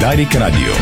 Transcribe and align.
Дарик 0.00 0.34
Радио. 0.34 0.72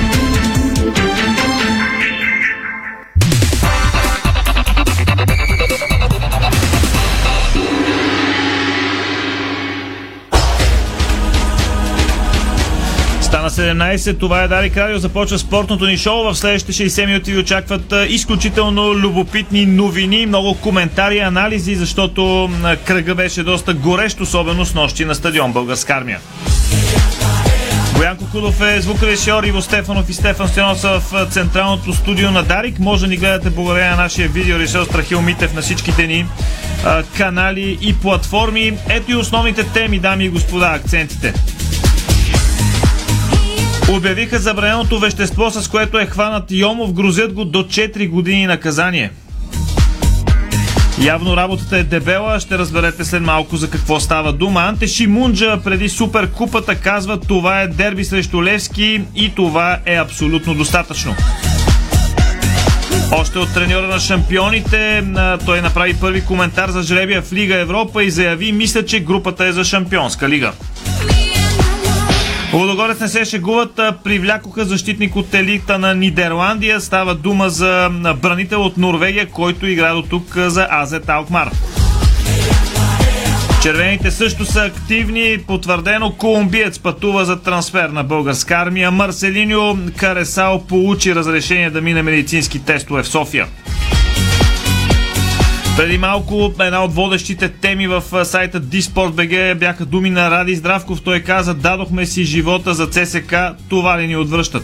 Стана 13.20 13.50
17, 13.50 14.18
това 14.20 14.42
е 14.42 14.49
Дарик 14.49 14.76
Радио, 14.76 14.99
започва 14.99 15.38
спортното 15.38 15.87
ни 15.87 15.96
шоу. 15.96 16.25
В 16.25 16.35
следващите 16.35 16.73
60 16.73 17.07
минути 17.07 17.32
ви 17.32 17.39
очакват 17.39 17.95
изключително 18.09 18.95
любопитни 18.95 19.66
новини, 19.66 20.27
много 20.27 20.55
коментари, 20.55 21.19
анализи, 21.19 21.75
защото 21.75 22.50
кръга 22.85 23.14
беше 23.14 23.43
доста 23.43 23.75
горещ, 23.75 24.21
особено 24.21 24.64
с 24.64 24.75
нощи 24.75 25.05
на 25.05 25.14
стадион 25.14 25.53
Българска 25.53 25.93
армия. 25.93 26.21
Боянко 27.99 28.25
Кудов 28.33 28.61
е 28.61 28.80
звукорежисьор, 28.80 29.45
Иво 29.45 29.62
Стефанов 29.62 30.11
и 30.11 30.12
Стефан 30.12 30.48
Стоянов 30.48 30.80
са 30.80 31.01
в 31.01 31.27
централното 31.30 31.93
студио 31.93 32.30
на 32.30 32.43
Дарик. 32.43 32.79
Може 32.79 33.01
да 33.01 33.07
ни 33.09 33.16
гледате 33.16 33.51
благодарение 33.51 33.91
на 33.91 33.97
нашия 33.97 34.29
видеорежисьор 34.29 34.84
Страхил 34.84 35.23
Митев 35.23 35.55
на 35.55 35.62
всичките 35.62 36.07
ни 36.07 36.27
а, 36.84 37.02
канали 37.02 37.79
и 37.80 37.95
платформи. 37.95 38.79
Ето 38.88 39.11
и 39.11 39.15
основните 39.15 39.65
теми, 39.65 39.98
дами 39.98 40.24
и 40.24 40.29
господа, 40.29 40.66
акцентите. 40.74 41.34
Обявиха 43.91 44.38
забраненото 44.38 44.99
вещество, 44.99 45.51
с 45.51 45.69
което 45.69 45.99
е 45.99 46.07
хванат 46.07 46.51
Йомов, 46.51 46.93
грузят 46.93 47.33
го 47.33 47.45
до 47.45 47.62
4 47.62 48.09
години 48.09 48.46
наказание. 48.46 49.10
Явно 51.02 51.37
работата 51.37 51.79
е 51.79 51.83
дебела, 51.83 52.41
ще 52.41 52.59
разберете 52.59 53.05
след 53.05 53.23
малко 53.23 53.57
за 53.57 53.70
какво 53.70 54.01
става 54.01 54.33
дума. 54.33 54.61
Анте 54.61 54.87
Шимунджа 54.87 55.61
преди 55.65 55.88
Суперкупата 55.88 56.74
казва 56.74 57.21
това 57.21 57.61
е 57.61 57.69
дерби 57.69 58.05
срещу 58.05 58.45
Левски 58.45 59.02
и 59.16 59.34
това 59.34 59.79
е 59.87 59.95
абсолютно 59.95 60.55
достатъчно. 60.55 61.15
Още 63.13 63.38
от 63.38 63.54
треньора 63.54 63.87
на 63.87 64.00
шампионите, 64.00 65.04
той 65.46 65.60
направи 65.62 65.94
първи 66.00 66.24
коментар 66.24 66.70
за 66.70 66.82
жребия 66.82 67.22
в 67.22 67.32
Лига 67.32 67.60
Европа 67.60 68.04
и 68.04 68.10
заяви, 68.10 68.52
мисля, 68.52 68.84
че 68.84 69.00
групата 69.00 69.44
е 69.46 69.52
за 69.52 69.64
шампионска 69.64 70.28
лига. 70.28 70.52
Лудогорец 72.52 73.00
не 73.00 73.08
се 73.08 73.24
шегуват, 73.24 73.80
привлякоха 74.04 74.64
защитник 74.64 75.16
от 75.16 75.34
елита 75.34 75.78
на 75.78 75.94
Нидерландия. 75.94 76.80
Става 76.80 77.14
дума 77.14 77.50
за 77.50 77.91
бранител 78.22 78.62
от 78.62 78.77
Норвегия, 78.77 79.27
който 79.27 79.66
игра 79.66 79.94
до 79.94 80.02
тук 80.02 80.36
за 80.36 80.69
Азет 80.70 81.08
Алкмар. 81.08 81.50
Червените 83.62 84.10
също 84.10 84.44
са 84.44 84.60
активни. 84.60 85.38
Потвърдено 85.46 86.12
колумбиец 86.12 86.78
пътува 86.78 87.24
за 87.24 87.42
трансфер 87.42 87.88
на 87.88 88.04
българска 88.04 88.54
армия. 88.54 88.91
Марселиньо 88.91 89.78
Каресал 89.96 90.64
получи 90.69 91.14
разрешение 91.14 91.70
да 91.70 91.80
мине 91.80 92.02
медицински 92.02 92.64
тестове 92.64 93.02
в 93.02 93.08
София. 93.08 93.46
Преди 95.78 95.98
малко 95.98 96.54
една 96.60 96.84
от 96.84 96.94
водещите 96.94 97.48
теми 97.48 97.86
в 97.86 98.24
сайта 98.24 98.60
Disport.bg 98.60 99.54
бяха 99.54 99.84
думи 99.84 100.10
на 100.10 100.30
Ради 100.30 100.56
Здравков. 100.56 101.02
Той 101.02 101.20
каза, 101.20 101.54
дадохме 101.54 102.06
си 102.06 102.24
живота 102.24 102.74
за 102.74 102.86
ЦСК, 102.86 103.34
това 103.68 104.00
ли 104.00 104.06
ни 104.06 104.16
отвръщат? 104.16 104.62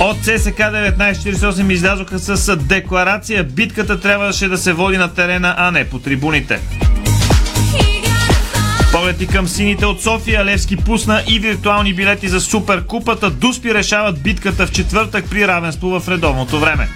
От 0.00 0.16
ЦСК 0.16 0.58
1948 0.58 1.72
излязоха 1.72 2.18
с 2.18 2.56
декларация. 2.56 3.44
Битката 3.44 4.00
трябваше 4.00 4.48
да 4.48 4.58
се 4.58 4.72
води 4.72 4.96
на 4.96 5.14
терена, 5.14 5.54
а 5.58 5.70
не 5.70 5.84
по 5.84 5.98
трибуните. 5.98 6.60
Погледи 8.92 9.26
към 9.26 9.48
сините 9.48 9.86
от 9.86 10.02
София. 10.02 10.44
Левски 10.44 10.76
пусна 10.76 11.22
и 11.28 11.38
виртуални 11.38 11.94
билети 11.94 12.28
за 12.28 12.40
Суперкупата. 12.40 13.30
Дуспи 13.30 13.74
решават 13.74 14.22
битката 14.22 14.66
в 14.66 14.72
четвъртък 14.72 15.24
при 15.30 15.48
равенство 15.48 16.00
в 16.00 16.08
редовното 16.08 16.60
време. 16.60 16.88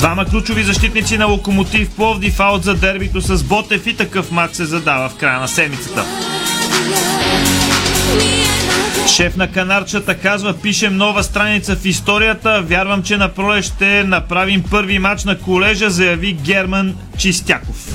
Двама 0.00 0.24
ключови 0.24 0.62
защитници 0.62 1.18
на 1.18 1.26
Локомотив 1.26 1.90
Пловдив 1.90 2.40
аут 2.40 2.64
за 2.64 2.74
дербито 2.74 3.20
с 3.20 3.44
Ботев 3.44 3.86
и 3.86 3.96
такъв 3.96 4.30
матч 4.30 4.54
се 4.54 4.64
задава 4.64 5.08
в 5.08 5.16
края 5.16 5.40
на 5.40 5.48
седмицата. 5.48 6.04
Шеф 9.08 9.36
на 9.36 9.52
канарчата 9.52 10.14
казва, 10.14 10.54
пишем 10.62 10.96
нова 10.96 11.22
страница 11.22 11.76
в 11.76 11.86
историята. 11.86 12.62
Вярвам, 12.62 13.02
че 13.02 13.16
на 13.16 13.28
пролет 13.28 13.64
ще 13.64 14.04
направим 14.04 14.62
първи 14.70 14.98
матч 14.98 15.24
на 15.24 15.38
колежа, 15.38 15.90
заяви 15.90 16.32
Герман 16.32 16.94
Чистяков. 17.18 17.88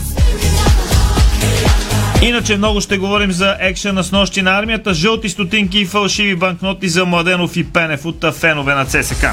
Иначе 2.22 2.58
много 2.58 2.82
ще 2.82 2.98
говорим 2.98 3.32
за 3.32 3.58
екшена 3.60 4.04
с 4.04 4.12
нощи 4.12 4.42
на 4.42 4.60
армията, 4.60 4.94
жълти 4.94 5.30
стотинки 5.30 5.80
и 5.80 5.86
фалшиви 5.86 6.36
банкноти 6.36 6.90
за 6.90 7.06
Младенов 7.06 7.58
и 7.58 7.64
Пенев 7.64 8.06
от 8.06 8.26
фенове 8.34 8.76
на 8.76 8.86
ЦСК. 8.86 9.26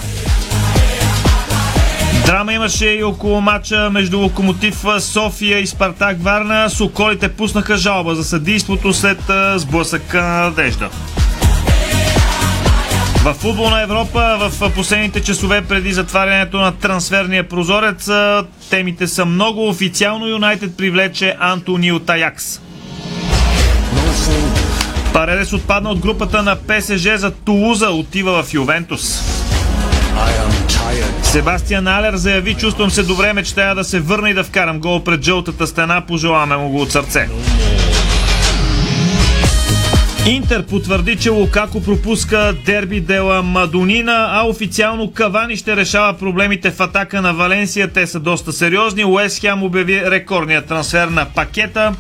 Драма 2.27 2.53
имаше 2.53 2.91
и 2.91 3.05
около 3.05 3.41
матча 3.41 3.91
между 3.91 4.21
Локомотив 4.21 4.84
София 4.99 5.59
и 5.59 5.66
Спартак 5.66 6.16
Варна. 6.22 6.71
Соколите 6.71 7.28
пуснаха 7.28 7.77
жалба 7.77 8.15
за 8.15 8.25
съдийството 8.25 8.93
след 8.93 9.19
сблъсъка 9.56 10.22
на 10.22 10.41
надежда. 10.41 10.88
В 13.25 13.34
футболна 13.34 13.82
Европа 13.82 14.37
в 14.41 14.71
последните 14.75 15.22
часове 15.22 15.62
преди 15.62 15.93
затварянето 15.93 16.56
на 16.56 16.72
трансферния 16.72 17.49
прозорец 17.49 18.11
темите 18.71 19.06
са 19.06 19.25
много. 19.25 19.69
Официално 19.69 20.27
Юнайтед 20.27 20.77
привлече 20.77 21.37
Антонио 21.41 21.99
Таякс. 21.99 22.61
Паредес 25.12 25.53
отпадна 25.53 25.91
от 25.91 25.99
групата 25.99 26.43
на 26.43 26.56
ПСЖ 26.56 27.16
за 27.16 27.31
Тулуза, 27.31 27.91
отива 27.91 28.43
в 28.43 28.55
Ювентус. 28.55 29.22
Себастиан 31.32 31.88
Алер 31.88 32.15
заяви, 32.16 32.54
чувствам 32.54 32.91
се 32.91 33.03
добре, 33.03 33.32
мечтая 33.32 33.75
да 33.75 33.84
се 33.84 34.00
върна 34.00 34.31
и 34.31 34.34
да 34.34 34.44
вкарам 34.44 34.81
гол 34.81 35.04
пред 35.04 35.22
жълтата 35.22 35.66
стена, 35.66 36.03
пожелаваме 36.09 36.56
му 36.56 36.69
го 36.69 36.81
от 36.81 36.93
сърце. 36.93 37.28
Интер 40.26 40.62
потвърди, 40.62 41.16
че 41.16 41.31
Лукако 41.31 41.82
пропуска 41.82 42.54
дерби 42.66 43.00
дела 43.00 43.43
Мадонина, 43.43 44.28
а 44.32 44.47
официално 44.47 45.10
Кавани 45.10 45.56
ще 45.56 45.76
решава 45.76 46.19
проблемите 46.19 46.70
в 46.70 46.81
атака 46.81 47.22
на 47.22 47.34
Валенсия. 47.34 47.88
Те 47.88 48.06
са 48.06 48.20
доста 48.20 48.53
сериозни. 48.53 49.04
Уест 49.04 49.41
Хям 49.41 49.62
обяви 49.62 50.10
рекордния 50.10 50.62
трансфер 50.62 51.09
на 51.09 51.25
пакета. 51.25 51.94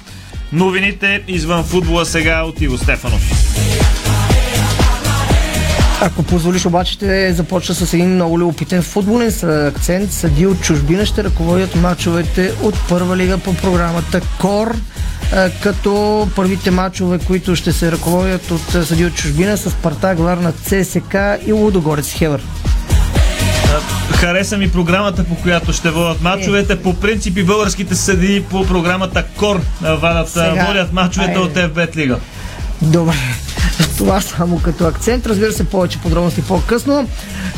Новините 0.52 1.22
извън 1.28 1.64
футбола 1.64 2.06
сега 2.06 2.42
от 2.42 2.60
Иво 2.60 2.78
Стефанов. 2.78 3.30
Ако 6.04 6.22
позволиш, 6.22 6.66
обаче 6.66 6.92
ще 6.92 7.32
започна 7.32 7.74
с 7.74 7.92
един 7.92 8.14
много 8.14 8.38
любопитен 8.38 8.82
футболен 8.82 9.32
акцент. 9.66 10.12
Съди 10.12 10.46
от 10.46 10.60
чужбина 10.60 11.06
ще 11.06 11.24
ръководят 11.24 11.74
мачовете 11.74 12.52
от 12.62 12.74
първа 12.88 13.16
лига 13.16 13.38
по 13.38 13.54
програмата 13.54 14.20
КОР 14.38 14.76
като 15.62 16.28
първите 16.36 16.70
мачове, 16.70 17.18
които 17.18 17.56
ще 17.56 17.72
се 17.72 17.92
ръководят 17.92 18.50
от 18.50 18.86
съди 18.86 19.04
от 19.04 19.14
чужбина 19.14 19.56
с 19.56 19.70
Спартак, 19.70 20.18
Варна, 20.18 20.52
ЦСК 20.52 21.16
и 21.46 21.52
Лудогорец 21.52 22.12
Хевър. 22.12 22.42
Хареса 24.10 24.58
ми 24.58 24.70
програмата, 24.70 25.24
по 25.24 25.34
която 25.34 25.72
ще 25.72 25.90
водят 25.90 26.22
мачовете. 26.22 26.82
По 26.82 26.94
принципи 26.94 27.44
българските 27.44 27.94
съди 27.94 28.44
по 28.50 28.66
програмата 28.66 29.24
КОР 29.36 29.60
водят, 29.82 30.28
Сега, 30.28 30.64
водят 30.66 30.92
мачовете 30.92 31.38
от 31.38 31.54
FBET 31.54 31.96
Лига. 31.96 32.18
Добре. 32.82 33.14
Това 34.02 34.20
само 34.20 34.60
като 34.62 34.86
акцент. 34.86 35.26
Разбира 35.26 35.52
се, 35.52 35.64
повече 35.64 35.98
подробности 35.98 36.42
по-късно. 36.42 37.08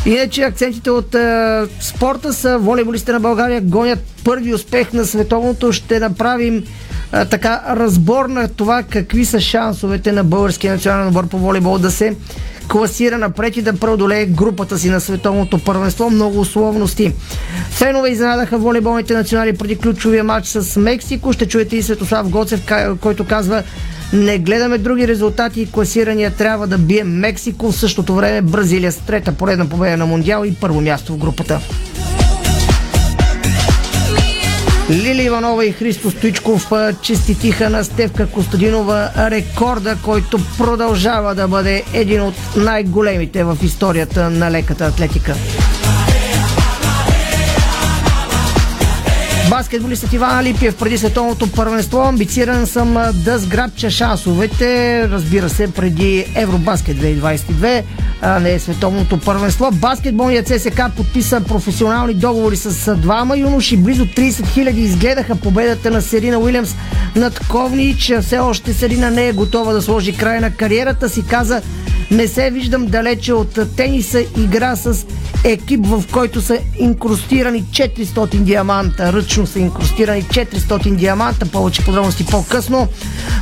Иначе 0.07 0.43
акцентите 0.43 0.91
от 0.91 1.15
е, 1.15 1.63
спорта 1.81 2.33
са 2.33 2.59
волейболистите 2.59 3.13
на 3.13 3.21
България 3.21 3.61
гонят 3.61 3.99
първи 4.25 4.55
успех 4.55 4.93
на 4.93 5.05
световното. 5.05 5.73
Ще 5.73 6.01
направим 6.01 6.65
е, 7.13 7.25
така 7.25 7.63
разбор 7.69 8.27
на 8.27 8.49
това 8.49 8.83
какви 8.83 9.25
са 9.25 9.41
шансовете 9.41 10.13
на 10.13 10.25
българския 10.25 10.73
национален 10.73 11.09
отбор 11.09 11.27
по 11.27 11.39
волейбол 11.39 11.79
да 11.79 11.91
се 11.91 12.17
класира 12.69 13.19
напред 13.19 13.57
и 13.57 13.63
да 13.63 13.73
преодолее 13.73 14.27
групата 14.27 14.79
си 14.79 14.91
на 14.91 15.01
световното 15.01 15.59
първенство. 15.59 16.11
Много 16.11 16.41
условности. 16.41 17.13
Фенове 17.71 18.11
изненадаха 18.11 18.59
волейболните 18.59 19.15
национали 19.15 19.57
преди 19.57 19.77
ключовия 19.77 20.25
матч 20.25 20.47
с 20.47 20.81
Мексико. 20.81 21.33
Ще 21.33 21.49
чуете 21.49 21.77
и 21.77 21.83
Светослав 21.83 22.29
Гоцев, 22.29 22.61
който 23.01 23.25
казва 23.25 23.63
не 24.15 24.39
гледаме 24.39 24.79
други 24.79 25.09
резултати 25.09 25.61
и 25.61 25.71
класирания 25.71 26.31
трябва 26.31 26.67
да 26.67 26.79
бие 26.79 27.05
Мексико. 27.05 27.73
В 27.73 27.77
същото 27.77 28.15
време 28.15 28.43
Бразилия 28.43 28.93
с 28.93 28.97
трета 28.97 29.33
поредна 29.33 29.67
победа 29.67 29.97
на 29.97 30.07
Мондиал 30.07 30.45
и 30.45 30.55
първо 30.55 30.81
място 30.81 31.13
в 31.13 31.19
групата. 31.19 31.61
Лили 34.91 35.23
Иванова 35.23 35.65
и 35.65 35.73
Христо 35.73 36.11
Стоичков 36.11 36.73
честитиха 37.03 37.71
на 37.71 37.85
Стевка 37.85 38.27
Костадинова 38.27 39.11
рекорда, 39.17 39.97
който 40.05 40.39
продължава 40.59 41.35
да 41.35 41.49
бъде 41.49 41.83
един 41.93 42.23
от 42.23 42.35
най-големите 42.57 43.45
в 43.45 43.59
историята 43.63 44.31
на 44.31 44.51
леката 44.51 44.85
атлетика. 44.85 45.35
Баскетболистът 49.51 50.13
Иван 50.13 50.39
Алипиев 50.39 50.77
преди 50.77 50.99
световното 50.99 51.53
първенство. 51.53 52.01
Амбициран 52.01 52.67
съм 52.67 52.97
да 53.15 53.39
сграбча 53.39 53.91
шансовете. 53.91 55.09
Разбира 55.09 55.49
се, 55.49 55.73
преди 55.73 56.27
Евробаскет 56.35 56.97
2022, 56.97 57.83
а 58.21 58.41
не 58.41 58.59
световното 58.59 59.21
първенство. 59.21 59.71
Баскетболният 59.73 60.47
ЦСК 60.47 60.83
подписа 60.97 61.41
професионални 61.41 62.15
договори 62.15 62.57
с 62.57 62.97
двама 62.97 63.39
юноши. 63.39 63.77
Близо 63.77 64.07
30 64.07 64.47
хиляди 64.47 64.81
изгледаха 64.81 65.37
победата 65.37 65.91
на 65.91 66.03
Серина 66.03 66.39
Уилямс 66.39 66.75
над 67.17 67.39
Ковнич. 67.49 68.13
Все 68.21 68.39
още 68.39 68.73
Серина 68.73 69.11
не 69.11 69.29
е 69.29 69.33
готова 69.33 69.73
да 69.73 69.83
сложи 69.83 70.17
край 70.17 70.41
на 70.41 70.51
кариерата 70.51 71.09
си. 71.09 71.27
Каза, 71.27 71.63
не 72.11 72.29
се 72.29 72.51
виждам 72.51 72.87
далече 72.87 73.33
от 73.33 73.77
тениса. 73.77 74.25
Игра 74.39 74.77
с 74.77 75.07
екип, 75.45 75.87
в 75.87 76.05
който 76.13 76.41
са 76.41 76.59
инкрустирани 76.79 77.65
400 77.65 78.37
диаманта. 78.37 79.13
Ръчно 79.13 79.47
са 79.47 79.59
инкрустирани 79.59 80.23
400 80.23 80.97
диаманта. 80.97 81.47
Повече 81.47 81.85
подробности 81.85 82.27
по-късно. 82.27 82.89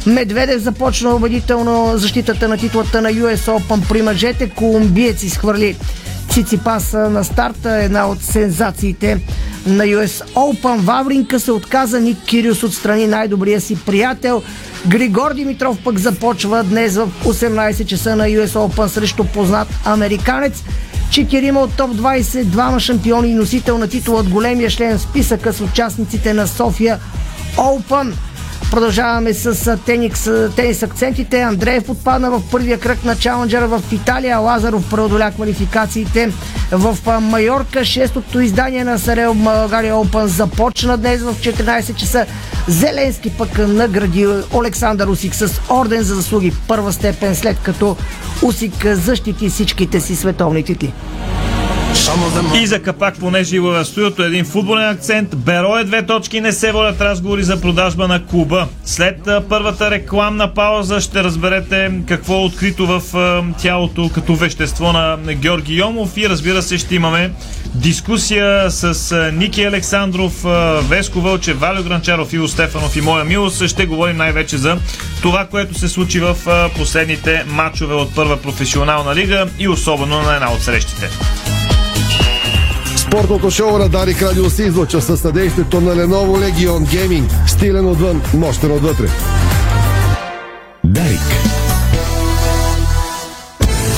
Медведев 0.06 0.62
започна 0.62 1.14
убедително 1.14 1.92
защитата 1.98 2.48
на 2.48 2.56
титлата 2.56 3.02
на 3.02 3.10
US 3.10 3.36
Open 3.36 3.88
при 3.88 4.02
мъжете. 4.02 4.50
Колумбиец 4.50 5.22
изхвърли 5.22 5.76
Циципас 6.30 6.92
на 6.92 7.24
старта, 7.24 7.82
една 7.82 8.08
от 8.08 8.22
сензациите 8.22 9.20
на 9.66 9.84
US 9.84 10.24
Open. 10.34 10.76
Вавринка 10.76 11.40
се 11.40 11.52
отказа, 11.52 12.00
Ник 12.00 12.18
Кириус 12.26 12.62
отстрани 12.62 13.06
най-добрия 13.06 13.60
си 13.60 13.78
приятел. 13.86 14.42
Григор 14.86 15.34
Димитров 15.34 15.78
пък 15.84 15.98
започва 15.98 16.64
днес 16.64 16.96
в 16.96 17.08
18 17.24 17.86
часа 17.86 18.16
на 18.16 18.26
US 18.26 18.46
Open 18.46 18.86
срещу 18.86 19.24
познат 19.24 19.68
американец. 19.84 20.62
Четирима 21.10 21.60
от 21.60 21.76
топ 21.76 21.90
20, 21.90 22.44
двама 22.44 22.80
шампиони 22.80 23.30
и 23.30 23.34
носител 23.34 23.78
на 23.78 23.88
титул 23.88 24.16
от 24.16 24.28
големия 24.28 24.70
член 24.70 24.98
списъка 24.98 25.52
с 25.52 25.60
участниците 25.60 26.34
на 26.34 26.46
София 26.46 26.98
Open. 27.56 28.12
Продължаваме 28.72 29.34
с 29.34 29.76
тенис, 29.76 30.30
тенис 30.56 30.82
акцентите. 30.82 31.40
Андреев 31.40 31.90
отпадна 31.90 32.30
в 32.30 32.42
първия 32.50 32.80
кръг 32.80 33.04
на 33.04 33.16
чаленджера 33.16 33.68
в 33.68 33.82
Италия. 33.92 34.38
Лазаров 34.38 34.90
преодоля 34.90 35.30
квалификациите 35.30 36.32
в 36.70 37.20
Майорка. 37.20 37.84
Шестото 37.84 38.40
издание 38.40 38.84
на 38.84 38.98
Сарел 38.98 39.34
България 39.34 39.94
Open 39.94 40.24
започна 40.24 40.96
днес 40.96 41.22
в 41.22 41.34
14 41.34 41.94
часа. 41.94 42.26
Зеленски 42.68 43.30
пък 43.30 43.58
награди 43.58 44.26
Александър 44.54 45.06
Усик 45.06 45.34
с 45.34 45.60
орден 45.70 46.02
за 46.02 46.14
заслуги 46.14 46.52
първа 46.68 46.92
степен, 46.92 47.36
след 47.36 47.58
като 47.62 47.96
Усик 48.42 48.86
защити 48.86 49.48
всичките 49.48 50.00
си 50.00 50.16
световни 50.16 50.62
титли. 50.62 50.92
И 52.54 52.66
за 52.66 52.82
капак, 52.82 53.18
понеже 53.20 53.60
в 53.60 53.84
студиото 53.84 54.22
един 54.22 54.44
футболен 54.44 54.88
акцент, 54.88 55.36
Беро 55.36 55.76
е 55.76 55.84
две 55.84 56.06
точки, 56.06 56.40
не 56.40 56.52
се 56.52 56.72
водят 56.72 57.00
разговори 57.00 57.42
за 57.42 57.60
продажба 57.60 58.08
на 58.08 58.26
клуба. 58.26 58.66
След 58.84 59.28
първата 59.48 59.90
рекламна 59.90 60.54
пауза 60.54 61.00
ще 61.00 61.24
разберете 61.24 61.92
какво 62.08 62.34
е 62.34 62.44
открито 62.44 62.86
в 62.86 63.02
тялото 63.58 64.10
като 64.14 64.34
вещество 64.34 64.92
на 64.92 65.18
Георги 65.34 65.74
Йомов 65.74 66.16
и 66.16 66.28
разбира 66.28 66.62
се 66.62 66.78
ще 66.78 66.94
имаме 66.94 67.30
дискусия 67.74 68.70
с 68.70 69.30
Ники 69.34 69.64
Александров, 69.64 70.44
Веско 70.88 71.20
Вълче, 71.20 71.54
Валю 71.54 71.82
Гранчаров, 71.82 72.32
Иво 72.32 72.48
Стефанов 72.48 72.96
и 72.96 73.00
моя 73.00 73.24
милост. 73.24 73.68
Ще 73.68 73.86
говорим 73.86 74.16
най-вече 74.16 74.56
за 74.56 74.76
това, 75.22 75.46
което 75.46 75.78
се 75.78 75.88
случи 75.88 76.20
в 76.20 76.36
последните 76.76 77.44
матчове 77.46 77.94
от 77.94 78.14
първа 78.14 78.36
професионална 78.36 79.14
лига 79.14 79.46
и 79.58 79.68
особено 79.68 80.22
на 80.22 80.34
една 80.34 80.52
от 80.52 80.62
срещите. 80.62 81.10
Спортното 83.12 83.50
шоу 83.50 83.78
на 83.78 83.88
Дарик 83.88 84.22
Радио 84.22 84.50
се 84.50 84.64
излъчва 84.64 85.02
със 85.02 85.20
съдействието 85.20 85.80
на 85.80 85.96
Lenovo 85.96 86.50
Legion 86.50 86.78
Gaming. 86.78 87.48
Стилен 87.48 87.86
отвън, 87.86 88.22
мощен 88.34 88.72
отвътре. 88.72 89.06
Дарик. 90.84 91.20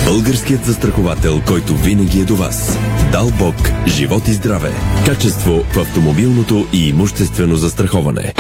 Българският 0.07 0.65
застраховател, 0.65 1.41
който 1.47 1.77
винаги 1.77 2.21
е 2.21 2.25
до 2.25 2.37
вас. 2.37 2.79
Дал 3.13 3.31
Бог, 3.39 3.55
живот 3.87 4.29
и 4.29 4.33
здраве. 4.33 4.73
Качество 5.07 5.63
в 5.73 5.79
автомобилното 5.79 6.67
и 6.73 6.89
имуществено 6.89 7.57
застраховане. 7.57 8.35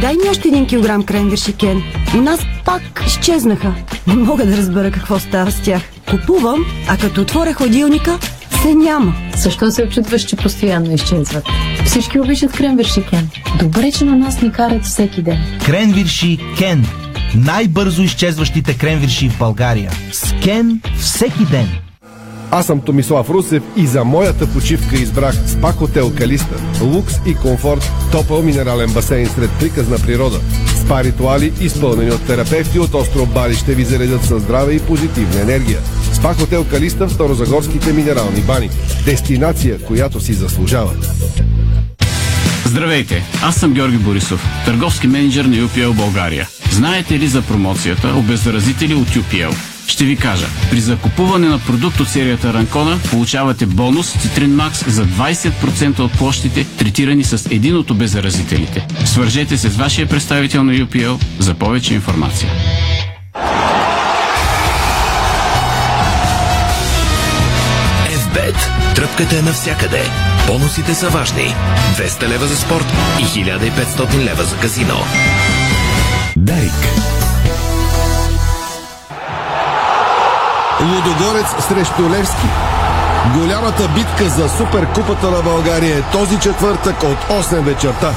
Дай 0.00 0.14
ми 0.14 0.30
още 0.30 0.48
един 0.48 0.66
килограм 0.66 1.04
кренвирши, 1.04 1.52
Кен. 1.52 1.82
У 2.14 2.20
нас 2.20 2.40
пак 2.64 2.82
изчезнаха. 3.06 3.74
Не 4.06 4.14
мога 4.14 4.46
да 4.46 4.56
разбера 4.56 4.90
какво 4.90 5.18
става 5.18 5.50
с 5.50 5.62
тях. 5.62 5.91
Купувам, 6.10 6.64
а 6.88 6.96
като 6.96 7.20
отворя 7.20 7.52
хладилника, 7.52 8.18
се 8.62 8.74
няма. 8.74 9.14
Защо 9.36 9.70
се 9.70 9.82
очудваш, 9.82 10.22
че 10.22 10.36
постоянно 10.36 10.92
изчезват? 10.92 11.44
Всички 11.84 12.20
обичат 12.20 12.52
кренвирши 12.52 13.02
Кен. 13.10 13.28
Добре, 13.58 13.92
че 13.92 14.04
на 14.04 14.16
нас 14.16 14.42
ни 14.42 14.52
карат 14.52 14.84
всеки 14.84 15.22
ден. 15.22 15.58
Кренвирши 15.66 16.38
Кен. 16.58 16.86
Най-бързо 17.34 18.02
изчезващите 18.02 18.78
кренвирши 18.78 19.28
в 19.28 19.38
България. 19.38 19.90
С 20.12 20.34
Кен 20.42 20.80
всеки 21.00 21.44
ден. 21.44 21.68
Аз 22.54 22.66
съм 22.66 22.80
Томислав 22.80 23.30
Русев 23.30 23.62
и 23.76 23.86
за 23.86 24.04
моята 24.04 24.46
почивка 24.46 24.96
избрах 24.96 25.34
спа 25.46 25.72
хотел 25.72 26.12
Калиста. 26.14 26.54
Лукс 26.82 27.14
и 27.26 27.34
комфорт, 27.34 27.92
топъл 28.12 28.42
минерален 28.42 28.92
басейн 28.92 29.28
сред 29.28 29.50
приказна 29.60 29.98
природа. 29.98 30.40
Спа 30.84 31.04
ритуали, 31.04 31.52
изпълнени 31.60 32.10
от 32.10 32.26
терапевти 32.26 32.78
от 32.78 32.94
остров 32.94 33.34
Бали, 33.34 33.54
ще 33.54 33.74
ви 33.74 33.84
заредят 33.84 34.24
със 34.24 34.42
здраве 34.42 34.72
и 34.72 34.80
позитивна 34.80 35.40
енергия. 35.40 35.78
Спа 36.12 36.34
хотел 36.34 36.64
Калиста 36.64 37.06
в 37.06 37.12
Старозагорските 37.12 37.92
минерални 37.92 38.40
бани. 38.40 38.70
Дестинация, 39.04 39.78
която 39.78 40.20
си 40.20 40.32
заслужава. 40.32 40.92
Здравейте, 42.66 43.22
аз 43.42 43.56
съм 43.56 43.72
Георги 43.72 43.98
Борисов, 43.98 44.46
търговски 44.64 45.06
менеджер 45.06 45.44
на 45.44 45.56
UPL 45.56 45.92
България. 45.92 46.48
Знаете 46.70 47.18
ли 47.18 47.26
за 47.26 47.42
промоцията 47.42 48.14
обеззаразители 48.16 48.94
от 48.94 49.08
UPL? 49.08 49.71
Ще 49.86 50.04
ви 50.04 50.16
кажа. 50.16 50.46
При 50.70 50.80
закупуване 50.80 51.48
на 51.48 51.58
продукт 51.58 52.00
от 52.00 52.08
серията 52.08 52.54
Ранкона 52.54 52.98
получавате 53.10 53.66
бонус 53.66 54.12
Citrine 54.12 54.70
Max 54.70 54.88
за 54.88 55.06
20% 55.06 55.98
от 55.98 56.12
площите, 56.12 56.66
третирани 56.78 57.24
с 57.24 57.48
един 57.50 57.76
от 57.76 57.90
обеззаразителите. 57.90 58.86
Свържете 59.04 59.56
се 59.58 59.68
с 59.68 59.76
вашия 59.76 60.08
представител 60.08 60.64
на 60.64 60.72
UPL 60.72 61.22
за 61.38 61.54
повече 61.54 61.94
информация. 61.94 62.50
FBET. 68.10 68.94
Тръпката 68.94 69.38
е 69.38 69.42
навсякъде. 69.42 70.02
Бонусите 70.46 70.94
са 70.94 71.08
важни. 71.08 71.54
200 71.96 72.28
лева 72.28 72.46
за 72.46 72.56
спорт 72.56 72.86
и 73.20 73.24
1500 73.24 74.24
лева 74.24 74.44
за 74.44 74.56
казино. 74.56 74.96
Дарик. 76.36 77.01
Лудогорец 80.82 81.46
срещу 81.68 82.10
Левски. 82.10 82.46
Голямата 83.34 83.88
битка 83.88 84.28
за 84.28 84.48
Суперкупата 84.48 85.30
на 85.30 85.42
България 85.42 85.98
е 85.98 86.02
този 86.02 86.38
четвъртък 86.38 87.02
от 87.02 87.44
8 87.44 87.60
вечерта. 87.60 88.12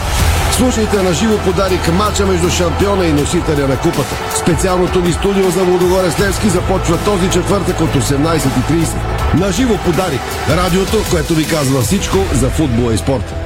Слушайте 0.52 1.04
на 1.04 1.14
живо 1.14 1.38
подарик 1.38 1.94
мача 1.94 2.26
между 2.26 2.50
шампиона 2.50 3.06
и 3.06 3.14
носителя 3.14 3.68
на 3.68 3.78
купата. 3.78 4.16
Специалното 4.42 5.02
ни 5.02 5.14
студио 5.14 5.52
за 5.52 5.64
Лудогорец 5.64 6.20
Левски 6.20 6.50
започва 6.50 6.98
този 6.98 7.30
четвъртък 7.30 7.82
от 7.82 7.90
18.30. 7.90 9.40
На 9.40 9.52
живо 9.52 9.78
подарик. 9.78 10.22
Радиото, 10.50 10.98
което 11.12 11.34
ви 11.34 11.48
казва 11.48 11.82
всичко 11.82 12.18
за 12.34 12.50
футбола 12.50 12.94
и 12.94 12.98
спорта. 12.98 13.45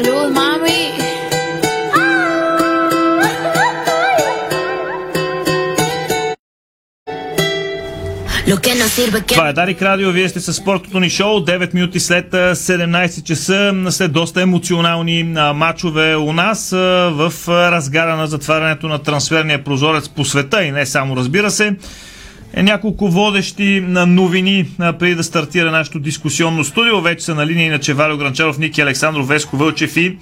Salud, 0.00 0.32
mami. 0.32 0.80
Това 9.26 9.48
е 9.48 9.52
Дарик 9.52 9.82
Радио, 9.82 10.10
вие 10.10 10.28
сте 10.28 10.40
с 10.40 10.52
спортното 10.52 11.00
ни 11.00 11.10
шоу, 11.10 11.40
9 11.40 11.74
минути 11.74 12.00
след 12.00 12.32
17 12.32 13.22
часа, 13.22 13.74
след 13.90 14.12
доста 14.12 14.42
емоционални 14.42 15.22
матчове 15.54 16.16
у 16.16 16.32
нас 16.32 16.70
в 16.70 17.32
разгара 17.48 18.16
на 18.16 18.26
затварянето 18.26 18.88
на 18.88 18.98
трансферния 18.98 19.64
прозорец 19.64 20.08
по 20.08 20.24
света 20.24 20.64
и 20.64 20.70
не 20.70 20.86
само 20.86 21.16
разбира 21.16 21.50
се. 21.50 21.76
Е, 22.54 22.62
няколко 22.62 23.08
водещи 23.08 23.80
новини 24.06 24.66
преди 24.98 25.14
да 25.14 25.24
стартира 25.24 25.70
нашето 25.70 25.98
дискусионно 25.98 26.64
студио. 26.64 27.00
Вече 27.00 27.24
са 27.24 27.34
на 27.34 27.46
линия 27.46 27.66
иначе 27.66 27.94
Валио 27.94 28.16
Гранчаров, 28.16 28.58
Ники 28.58 28.80
Александров, 28.80 29.28
Веско 29.28 29.56
Вълчев 29.56 29.96
и 29.96 30.16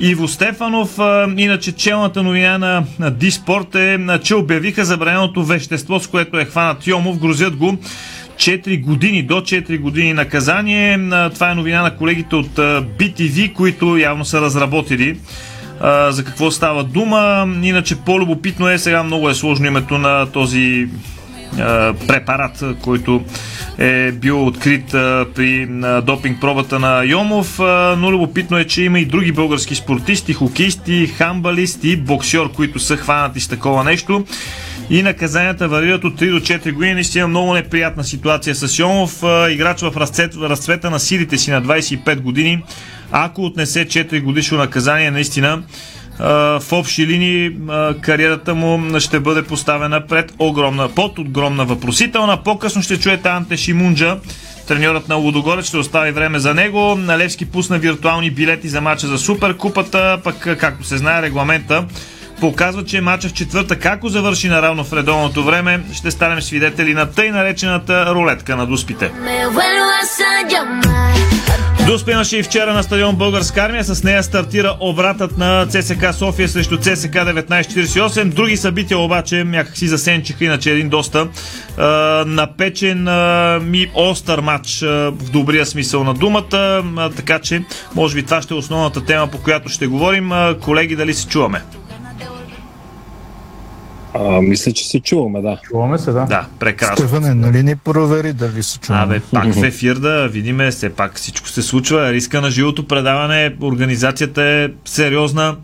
Иво 0.00 0.28
Стефанов. 0.28 0.98
Иначе 1.36 1.72
челната 1.72 2.22
новина 2.22 2.58
на, 2.58 2.84
на 2.98 3.10
Диспорт 3.10 3.74
е, 3.74 3.98
че 4.22 4.34
обявиха 4.34 4.84
забраненото 4.84 5.44
вещество, 5.44 6.00
с 6.00 6.06
което 6.06 6.38
е 6.38 6.44
хванат 6.44 6.86
Йомов. 6.86 7.18
Грозят 7.18 7.56
го 7.56 7.78
4 8.36 8.80
години, 8.80 9.22
до 9.22 9.34
4 9.34 9.78
години 9.78 10.12
наказание. 10.12 10.98
Това 11.34 11.50
е 11.50 11.54
новина 11.54 11.82
на 11.82 11.96
колегите 11.96 12.36
от 12.36 12.50
BTV, 12.98 13.52
които 13.52 13.96
явно 13.96 14.24
са 14.24 14.40
разработили 14.40 15.18
за 16.10 16.24
какво 16.24 16.50
става 16.50 16.84
дума. 16.84 17.48
Иначе 17.62 17.96
по-любопитно 17.96 18.68
е, 18.68 18.78
сега 18.78 19.02
много 19.02 19.30
е 19.30 19.34
сложно 19.34 19.66
името 19.66 19.98
на 19.98 20.26
този 20.26 20.88
препарат, 22.06 22.64
който 22.82 23.24
е 23.78 24.12
бил 24.12 24.46
открит 24.46 24.86
при 25.34 25.68
допинг 26.02 26.40
пробата 26.40 26.78
на 26.78 27.04
Йомов, 27.04 27.58
но 27.98 28.12
любопитно 28.12 28.58
е, 28.58 28.64
че 28.64 28.82
има 28.82 29.00
и 29.00 29.04
други 29.04 29.32
български 29.32 29.74
спортисти, 29.74 30.32
хокеисти, 30.32 31.06
хамбалисти, 31.06 31.96
боксер, 31.96 32.48
които 32.54 32.78
са 32.78 32.96
хванати 32.96 33.40
с 33.40 33.48
такова 33.48 33.84
нещо. 33.84 34.24
И 34.90 35.02
наказанията 35.02 35.68
варират 35.68 36.04
от 36.04 36.20
3 36.20 36.30
до 36.30 36.40
4 36.40 36.72
години. 36.72 36.94
Наистина 36.94 37.28
много 37.28 37.54
неприятна 37.54 38.04
ситуация 38.04 38.54
с 38.54 38.78
Йомов. 38.78 39.22
Играч 39.50 39.80
в 39.80 39.92
разцвет, 39.96 40.34
разцвета 40.36 40.90
на 40.90 41.00
силите 41.00 41.38
си 41.38 41.50
на 41.50 41.62
25 41.62 42.20
години. 42.20 42.62
Ако 43.12 43.44
отнесе 43.44 43.86
4 43.86 44.22
годишно 44.22 44.58
наказание, 44.58 45.10
наистина 45.10 45.62
в 46.20 46.72
общи 46.72 47.06
линии 47.06 47.50
кариерата 48.00 48.54
му 48.54 49.00
ще 49.00 49.20
бъде 49.20 49.42
поставена 49.42 50.06
пред 50.06 50.32
огромна, 50.38 50.88
под 50.88 51.18
огромна 51.18 51.64
въпросителна. 51.64 52.42
По-късно 52.42 52.82
ще 52.82 53.00
чуете 53.00 53.28
Анте 53.28 53.56
Шимунджа, 53.56 54.16
треньорът 54.68 55.08
на 55.08 55.14
Лудогорец 55.14 55.66
ще 55.66 55.76
остави 55.76 56.12
време 56.12 56.38
за 56.38 56.54
него. 56.54 56.96
Налевски 56.96 57.50
пусна 57.50 57.78
виртуални 57.78 58.30
билети 58.30 58.68
за 58.68 58.80
мача 58.80 59.06
за 59.06 59.18
Суперкупата, 59.18 60.18
пък 60.24 60.58
както 60.58 60.84
се 60.84 60.96
знае 60.96 61.22
регламента 61.22 61.84
показва, 62.40 62.84
че 62.84 63.00
матча 63.00 63.28
в 63.28 63.32
четвъртък, 63.32 63.86
ако 63.86 64.08
завърши 64.08 64.48
наравно 64.48 64.84
в 64.84 64.92
редовното 64.92 65.44
време, 65.44 65.80
ще 65.92 66.10
станем 66.10 66.42
свидетели 66.42 66.94
на 66.94 67.10
тъй 67.10 67.30
наречената 67.30 68.14
рулетка 68.14 68.56
на 68.56 68.66
дуспите. 68.66 69.10
Дуспа 71.86 72.12
имаше 72.12 72.38
и 72.38 72.42
вчера 72.42 72.72
на 72.72 72.82
стадион 72.82 73.16
Българска 73.16 73.60
армия. 73.60 73.84
С 73.84 74.02
нея 74.02 74.22
стартира 74.22 74.76
обратът 74.80 75.38
на 75.38 75.66
ЦСК 75.66 76.14
София 76.14 76.48
срещу 76.48 76.76
ЦСК 76.76 77.14
1948. 77.14 78.24
Други 78.24 78.56
събития 78.56 78.98
обаче 78.98 79.44
някак 79.44 79.76
си 79.76 79.88
засенчиха, 79.88 80.44
иначе 80.44 80.70
един 80.70 80.88
доста 80.88 81.28
а, 81.78 81.84
напечен 82.26 83.08
а, 83.08 83.60
ми 83.62 83.90
остър 83.94 84.40
матч 84.40 84.82
а, 84.82 84.86
в 85.10 85.30
добрия 85.30 85.66
смисъл 85.66 86.04
на 86.04 86.14
думата. 86.14 86.82
А, 86.96 87.10
така 87.10 87.38
че, 87.38 87.62
може 87.94 88.14
би 88.14 88.22
това 88.22 88.42
ще 88.42 88.54
е 88.54 88.56
основната 88.56 89.04
тема, 89.04 89.26
по 89.26 89.38
която 89.38 89.68
ще 89.68 89.86
говорим. 89.86 90.32
А, 90.32 90.54
колеги, 90.60 90.96
дали 90.96 91.14
се 91.14 91.26
чуваме? 91.26 91.62
А, 94.14 94.40
мисля, 94.40 94.72
че 94.72 94.88
се 94.88 95.00
чуваме, 95.00 95.40
да. 95.40 95.58
Чуваме 95.62 95.98
се, 95.98 96.12
да. 96.12 96.24
Да, 96.24 96.46
прекрасно. 96.58 96.96
Стефане, 96.96 97.34
нали 97.34 97.62
ни 97.62 97.76
провери 97.76 98.32
дали 98.32 98.62
се 98.62 98.78
чуваме? 98.78 99.04
Абе, 99.04 99.20
пак 99.32 99.54
в 99.54 99.64
ефир 99.64 99.94
да 99.96 100.28
видиме, 100.28 100.70
все 100.70 100.90
пак 100.90 101.16
всичко 101.16 101.48
се 101.48 101.62
случва. 101.62 102.12
Риска 102.12 102.40
на 102.40 102.50
живото 102.50 102.86
предаване, 102.86 103.54
организацията 103.62 104.42
е 104.42 104.68
сериозна 104.84 105.56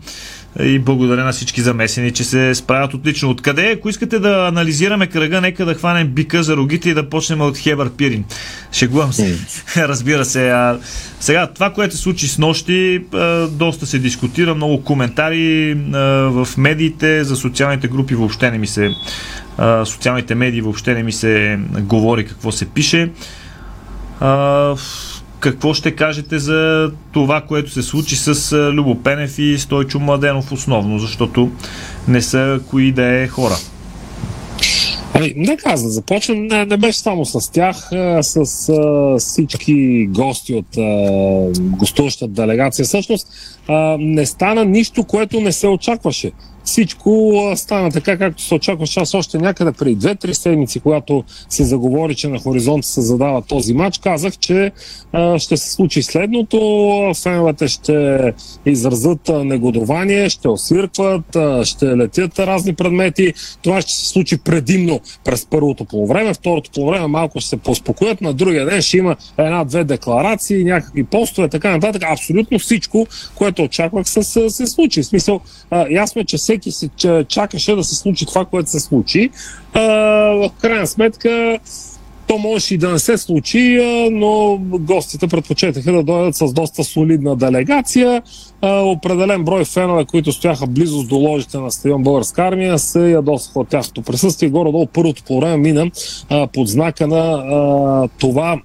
и 0.59 0.79
благодаря 0.79 1.23
на 1.23 1.31
всички 1.31 1.61
замесени, 1.61 2.11
че 2.11 2.23
се 2.23 2.55
справят 2.55 2.93
отлично. 2.93 3.29
Откъде, 3.29 3.71
ако 3.71 3.89
искате 3.89 4.19
да 4.19 4.47
анализираме 4.47 5.07
кръга, 5.07 5.41
нека 5.41 5.65
да 5.65 5.73
хванем 5.73 6.07
бика 6.07 6.43
за 6.43 6.57
рогите 6.57 6.89
и 6.89 6.93
да 6.93 7.09
почнем 7.09 7.41
от 7.41 7.57
Хебър 7.57 7.89
Пирин. 7.89 8.25
Шегувам 8.71 9.13
се. 9.13 9.37
Разбира 9.77 10.25
се. 10.25 10.49
А, 10.49 10.79
сега, 11.19 11.47
това, 11.47 11.73
което 11.73 11.95
се 11.95 12.01
случи 12.01 12.27
с 12.27 12.37
нощи, 12.37 13.05
а, 13.13 13.47
доста 13.47 13.85
се 13.85 13.99
дискутира, 13.99 14.55
много 14.55 14.83
коментари 14.83 15.71
а, 15.71 15.97
в 16.29 16.47
медиите, 16.57 17.23
за 17.23 17.35
социалните 17.35 17.87
групи 17.87 18.15
въобще 18.15 18.51
не 18.51 18.57
ми 18.57 18.67
се 18.67 18.91
а, 19.57 19.85
социалните 19.85 20.35
медии 20.35 20.61
въобще 20.61 20.93
не 20.93 21.03
ми 21.03 21.11
се 21.11 21.59
говори 21.79 22.25
какво 22.25 22.51
се 22.51 22.65
пише. 22.65 23.11
А, 24.19 24.75
какво 25.39 25.73
ще 25.73 25.95
кажете 25.95 26.39
за 26.39 26.91
това, 27.11 27.41
което 27.41 27.71
се 27.71 27.81
случи 27.83 28.15
с 28.15 28.55
Любо 28.73 28.95
Пенев 28.95 29.39
и 29.39 29.57
Стойчо 29.57 29.99
Младенов 29.99 30.51
основно, 30.51 30.99
защото 30.99 31.51
не 32.07 32.21
са 32.21 32.59
кои 32.69 32.91
да 32.91 33.21
е 33.21 33.27
хора? 33.27 33.55
Ами, 35.13 35.33
нека 35.35 35.77
за 35.77 35.83
да 35.83 35.89
започнем. 35.89 36.47
Не, 36.47 36.65
не 36.65 36.77
беше 36.77 36.99
само 36.99 37.25
с 37.25 37.51
тях, 37.51 37.91
а, 37.91 38.23
с 38.23 38.71
всички 39.19 40.07
гости 40.09 40.53
от 40.53 40.77
а, 40.77 41.59
гостуващата 41.59 42.27
делегация. 42.27 42.85
Всъщност 42.85 43.27
не 43.99 44.25
стана 44.25 44.65
нищо, 44.65 45.03
което 45.03 45.41
не 45.41 45.51
се 45.51 45.67
очакваше 45.67 46.31
всичко 46.67 47.33
стана 47.55 47.91
така, 47.91 48.17
както 48.17 48.43
се 48.43 48.55
очакваше. 48.55 48.99
Аз 48.99 49.13
още 49.13 49.37
някъде 49.37 49.71
преди 49.71 50.07
2-3 50.07 50.31
седмици, 50.31 50.79
когато 50.79 51.23
се 51.49 51.63
заговори, 51.63 52.15
че 52.15 52.27
на 52.27 52.39
хоризонта 52.39 52.87
се 52.87 53.01
задава 53.01 53.41
този 53.41 53.73
матч, 53.73 53.97
казах, 53.97 54.37
че 54.37 54.71
ще 55.37 55.57
се 55.57 55.73
случи 55.73 56.03
следното. 56.03 56.57
Феновете 57.23 57.67
ще 57.67 58.33
изразят 58.65 59.31
негодование, 59.43 60.29
ще 60.29 60.47
освиркват, 60.47 61.37
ще 61.63 61.85
летят 61.97 62.39
разни 62.39 62.75
предмети. 62.75 63.33
Това 63.61 63.81
ще 63.81 63.91
се 63.91 64.09
случи 64.09 64.37
предимно 64.37 64.99
през 65.23 65.45
първото 65.45 65.85
полувреме. 65.85 66.33
Второто 66.33 66.71
полувреме 66.71 67.07
малко 67.07 67.39
ще 67.39 67.49
се 67.49 67.57
поспокоят. 67.57 68.21
На 68.21 68.33
другия 68.33 68.65
ден 68.65 68.81
ще 68.81 68.97
има 68.97 69.15
една-две 69.37 69.83
декларации, 69.83 70.63
някакви 70.63 71.03
постове, 71.03 71.47
така 71.47 71.71
нататък. 71.71 72.03
Абсолютно 72.11 72.59
всичко, 72.59 73.07
което 73.35 73.63
очаквах, 73.63 74.09
се, 74.09 74.49
се, 74.49 74.67
случи. 74.67 75.01
В 75.01 75.05
смисъл, 75.05 75.41
ясно 75.91 76.21
е, 76.21 76.25
че 76.25 76.37
всеки 76.37 76.56
се 76.61 76.89
чакаше 77.27 77.75
да 77.75 77.83
се 77.83 77.95
случи 77.95 78.25
това, 78.25 78.45
което 78.45 78.69
се 78.69 78.79
случи. 78.79 79.29
А, 79.73 79.81
в 80.31 80.49
крайна 80.61 80.87
сметка, 80.87 81.59
то 82.27 82.37
може 82.37 82.75
и 82.75 82.77
да 82.77 82.89
не 82.89 82.99
се 82.99 83.17
случи, 83.17 83.79
но 84.11 84.57
гостите 84.61 85.27
предпочетаха 85.27 85.91
да 85.91 86.03
дойдат 86.03 86.35
с 86.35 86.53
доста 86.53 86.83
солидна 86.83 87.35
делегация. 87.35 88.21
Определен 88.61 89.43
брой 89.43 89.65
фенове, 89.65 90.05
които 90.05 90.31
стояха 90.31 90.67
близо 90.67 91.03
до 91.03 91.15
ложите 91.15 91.57
на 91.57 91.71
стадион 91.71 92.03
Българска 92.03 92.43
армия, 92.43 92.79
се 92.79 93.11
ядосаха 93.11 93.59
от 93.59 93.67
тяхното 93.67 94.01
присъствие. 94.01 94.49
Горе-долу 94.49 94.87
първото 94.87 95.23
по 95.23 95.39
време 95.39 95.57
мина 95.57 95.91
под 96.53 96.67
знака 96.67 97.07
на 97.07 98.09
това 98.19 98.61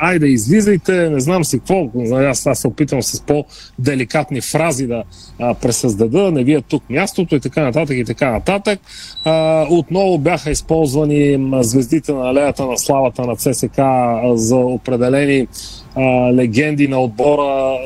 айде, 0.00 0.26
излизайте, 0.26 1.10
не 1.10 1.20
знам 1.20 1.44
си 1.44 1.58
какво, 1.58 1.88
аз, 2.12 2.46
аз 2.46 2.58
се 2.58 2.68
опитвам 2.68 3.02
с 3.02 3.20
по-деликатни 3.20 4.40
фрази 4.40 4.86
да 4.86 5.02
а, 5.38 5.54
пресъздада, 5.54 6.30
не 6.30 6.44
ви 6.44 6.54
е 6.54 6.60
тук 6.60 6.90
мястото 6.90 7.36
и 7.36 7.40
така 7.40 7.62
нататък 7.62 7.96
и 7.96 8.04
така 8.04 8.30
нататък. 8.30 8.80
А, 9.24 9.66
отново 9.70 10.18
бяха 10.18 10.50
използвани 10.50 11.48
звездите 11.62 12.12
на 12.12 12.30
алеята 12.30 12.66
на 12.66 12.78
славата 12.78 13.26
на 13.26 13.36
ЦСК 13.36 13.80
за 14.34 14.56
определени 14.56 15.46
а, 15.94 16.32
легенди 16.32 16.88
на 16.88 17.00
отбора 17.00 17.78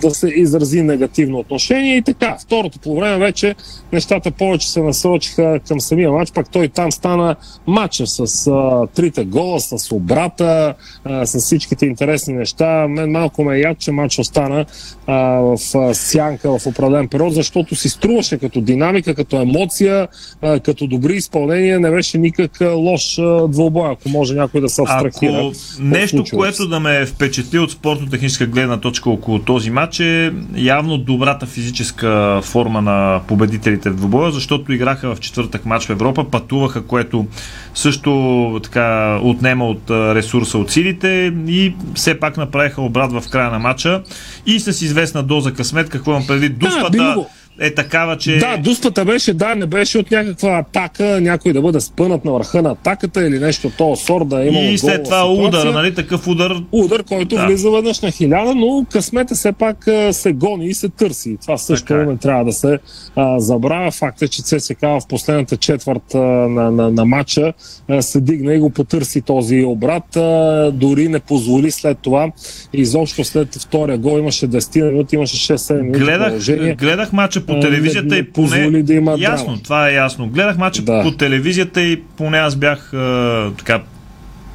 да 0.00 0.10
се 0.10 0.28
изрази 0.28 0.82
негативно 0.82 1.38
отношение 1.38 1.96
и 1.96 2.02
така. 2.02 2.36
Второто 2.42 2.78
по 2.78 2.96
време 2.96 3.18
вече 3.18 3.54
нещата 3.92 4.30
повече 4.30 4.70
се 4.70 4.82
насочиха 4.82 5.60
към 5.68 5.80
самия 5.80 6.12
матч, 6.12 6.32
пак 6.32 6.50
той 6.50 6.68
там 6.68 6.92
стана 6.92 7.36
матча 7.66 8.06
с 8.06 8.46
а, 8.46 8.86
трите 8.94 9.24
гола, 9.24 9.60
с 9.60 9.92
обрата, 9.92 10.74
а, 11.04 11.26
с 11.26 11.38
всичките 11.38 11.86
интересни 11.86 12.34
неща. 12.34 12.88
Мен 12.88 13.10
малко 13.10 13.44
ме 13.44 13.56
е 13.56 13.60
яд, 13.60 13.78
че 13.78 13.92
матч 13.92 14.18
остана 14.18 14.66
а, 15.06 15.16
в 15.16 15.58
а, 15.74 15.94
сянка 15.94 16.58
в 16.58 16.66
определен 16.66 17.08
период, 17.08 17.34
защото 17.34 17.76
си 17.76 17.88
струваше 17.88 18.38
като 18.38 18.60
динамика, 18.60 19.14
като 19.14 19.40
емоция, 19.40 20.08
а, 20.42 20.60
като 20.60 20.86
добри 20.86 21.16
изпълнения, 21.16 21.80
не 21.80 21.90
беше 21.90 22.18
никак 22.18 22.50
лош 22.60 23.18
а, 23.18 23.48
двубой, 23.48 23.92
ако 23.92 24.08
може 24.08 24.34
някой 24.34 24.60
да 24.60 24.68
се 24.68 24.82
абстрахира. 24.82 25.38
Ако 25.38 25.52
нещо, 25.80 26.24
което 26.34 26.68
да 26.68 26.80
ме 26.80 27.06
впечатли 27.06 27.58
от 27.58 27.72
спортно-техническа 27.72 28.46
гледна 28.46 28.80
точка 28.80 29.10
около 29.10 29.38
този 29.38 29.70
матч, 29.70 29.87
че 29.90 30.32
явно 30.56 30.98
добрата 30.98 31.46
физическа 31.46 32.40
форма 32.42 32.82
на 32.82 33.20
победителите 33.28 33.90
в 33.90 33.96
двубоя, 33.96 34.32
защото 34.32 34.72
играха 34.72 35.14
в 35.14 35.20
четвъртък 35.20 35.66
матч 35.66 35.86
в 35.86 35.90
Европа, 35.90 36.30
пътуваха, 36.30 36.86
което 36.86 37.26
също 37.74 38.60
така 38.62 39.18
отнема 39.22 39.66
от 39.66 39.90
ресурса 39.90 40.58
от 40.58 40.70
силите 40.70 41.34
и 41.46 41.74
все 41.94 42.20
пак 42.20 42.36
направиха 42.36 42.82
обрат 42.82 43.12
в 43.12 43.30
края 43.30 43.50
на 43.50 43.58
матча. 43.58 44.02
И 44.46 44.60
с 44.60 44.82
известна 44.82 45.22
доза 45.22 45.52
късмет, 45.52 45.88
какво 45.88 46.10
имам 46.10 46.26
предвид, 46.26 46.58
дуспата, 46.58 46.96
да, 46.96 47.16
е 47.60 47.74
такава, 47.74 48.16
че... 48.16 48.38
Да, 48.38 48.56
дуспата 48.56 49.04
беше, 49.04 49.34
да, 49.34 49.54
не 49.54 49.66
беше 49.66 49.98
от 49.98 50.10
някаква 50.10 50.58
атака, 50.58 51.20
някой 51.20 51.52
да 51.52 51.62
бъде 51.62 51.80
спънат 51.80 52.24
на 52.24 52.32
върха 52.32 52.62
на 52.62 52.70
атаката 52.70 53.26
или 53.26 53.38
нещо 53.38 53.66
от 53.66 53.76
този 53.76 54.04
сорт, 54.04 54.28
да 54.28 54.44
има 54.44 54.58
И 54.58 54.78
след 54.78 55.04
това 55.04 55.32
удар, 55.32 55.66
нали, 55.66 55.94
такъв 55.94 56.26
удар. 56.26 56.56
Удар, 56.72 57.02
който 57.04 57.36
да. 57.36 57.46
влиза 57.46 57.70
веднъж 57.70 58.00
на 58.00 58.10
хиляда, 58.10 58.54
но 58.54 58.86
късмета 58.92 59.34
все 59.34 59.52
пак 59.52 59.88
се 60.12 60.32
гони 60.32 60.66
и 60.66 60.74
се 60.74 60.88
търси. 60.88 61.36
Това 61.42 61.58
също 61.58 61.86
така. 61.86 62.00
Е. 62.00 62.06
не 62.06 62.16
трябва 62.16 62.44
да 62.44 62.52
се 62.52 62.78
а, 63.16 63.40
забравя. 63.40 63.90
Факт 63.90 64.22
е, 64.22 64.28
че 64.28 64.42
ЦСК 64.42 64.80
в 64.80 65.00
последната 65.08 65.56
четвърт 65.56 66.14
а, 66.14 66.18
на, 66.18 66.70
на, 66.70 66.90
на 66.90 67.04
матча 67.04 67.52
а, 67.88 68.02
се 68.02 68.20
дигна 68.20 68.54
и 68.54 68.58
го 68.58 68.70
потърси 68.70 69.20
този 69.20 69.64
обрат. 69.64 70.16
А, 70.16 70.70
дори 70.74 71.08
не 71.08 71.20
позволи 71.20 71.70
след 71.70 71.98
това. 71.98 72.30
Изобщо 72.72 73.24
след 73.24 73.54
втория 73.54 73.98
гол 73.98 74.18
имаше 74.18 74.48
10 74.48 74.90
минути, 74.90 75.16
имаше 75.16 75.54
6-7 75.54 75.80
минути. 75.80 75.98
Гледах, 75.98 76.76
гледах 76.76 77.12
матча 77.12 77.46
по 77.48 77.60
телевизията 77.60 78.18
и 78.18 78.32
поне... 78.32 78.82
Да 78.82 78.94
има 78.94 79.16
ясно, 79.18 79.46
драма. 79.46 79.62
това 79.62 79.88
е 79.88 79.94
ясно. 79.94 80.26
Гледах 80.26 80.58
матча 80.58 80.82
да. 80.82 81.02
по 81.02 81.10
телевизията 81.10 81.82
и 81.82 82.02
поне 82.16 82.38
аз 82.38 82.56
бях 82.56 82.94
а, 82.94 83.50
така... 83.58 83.80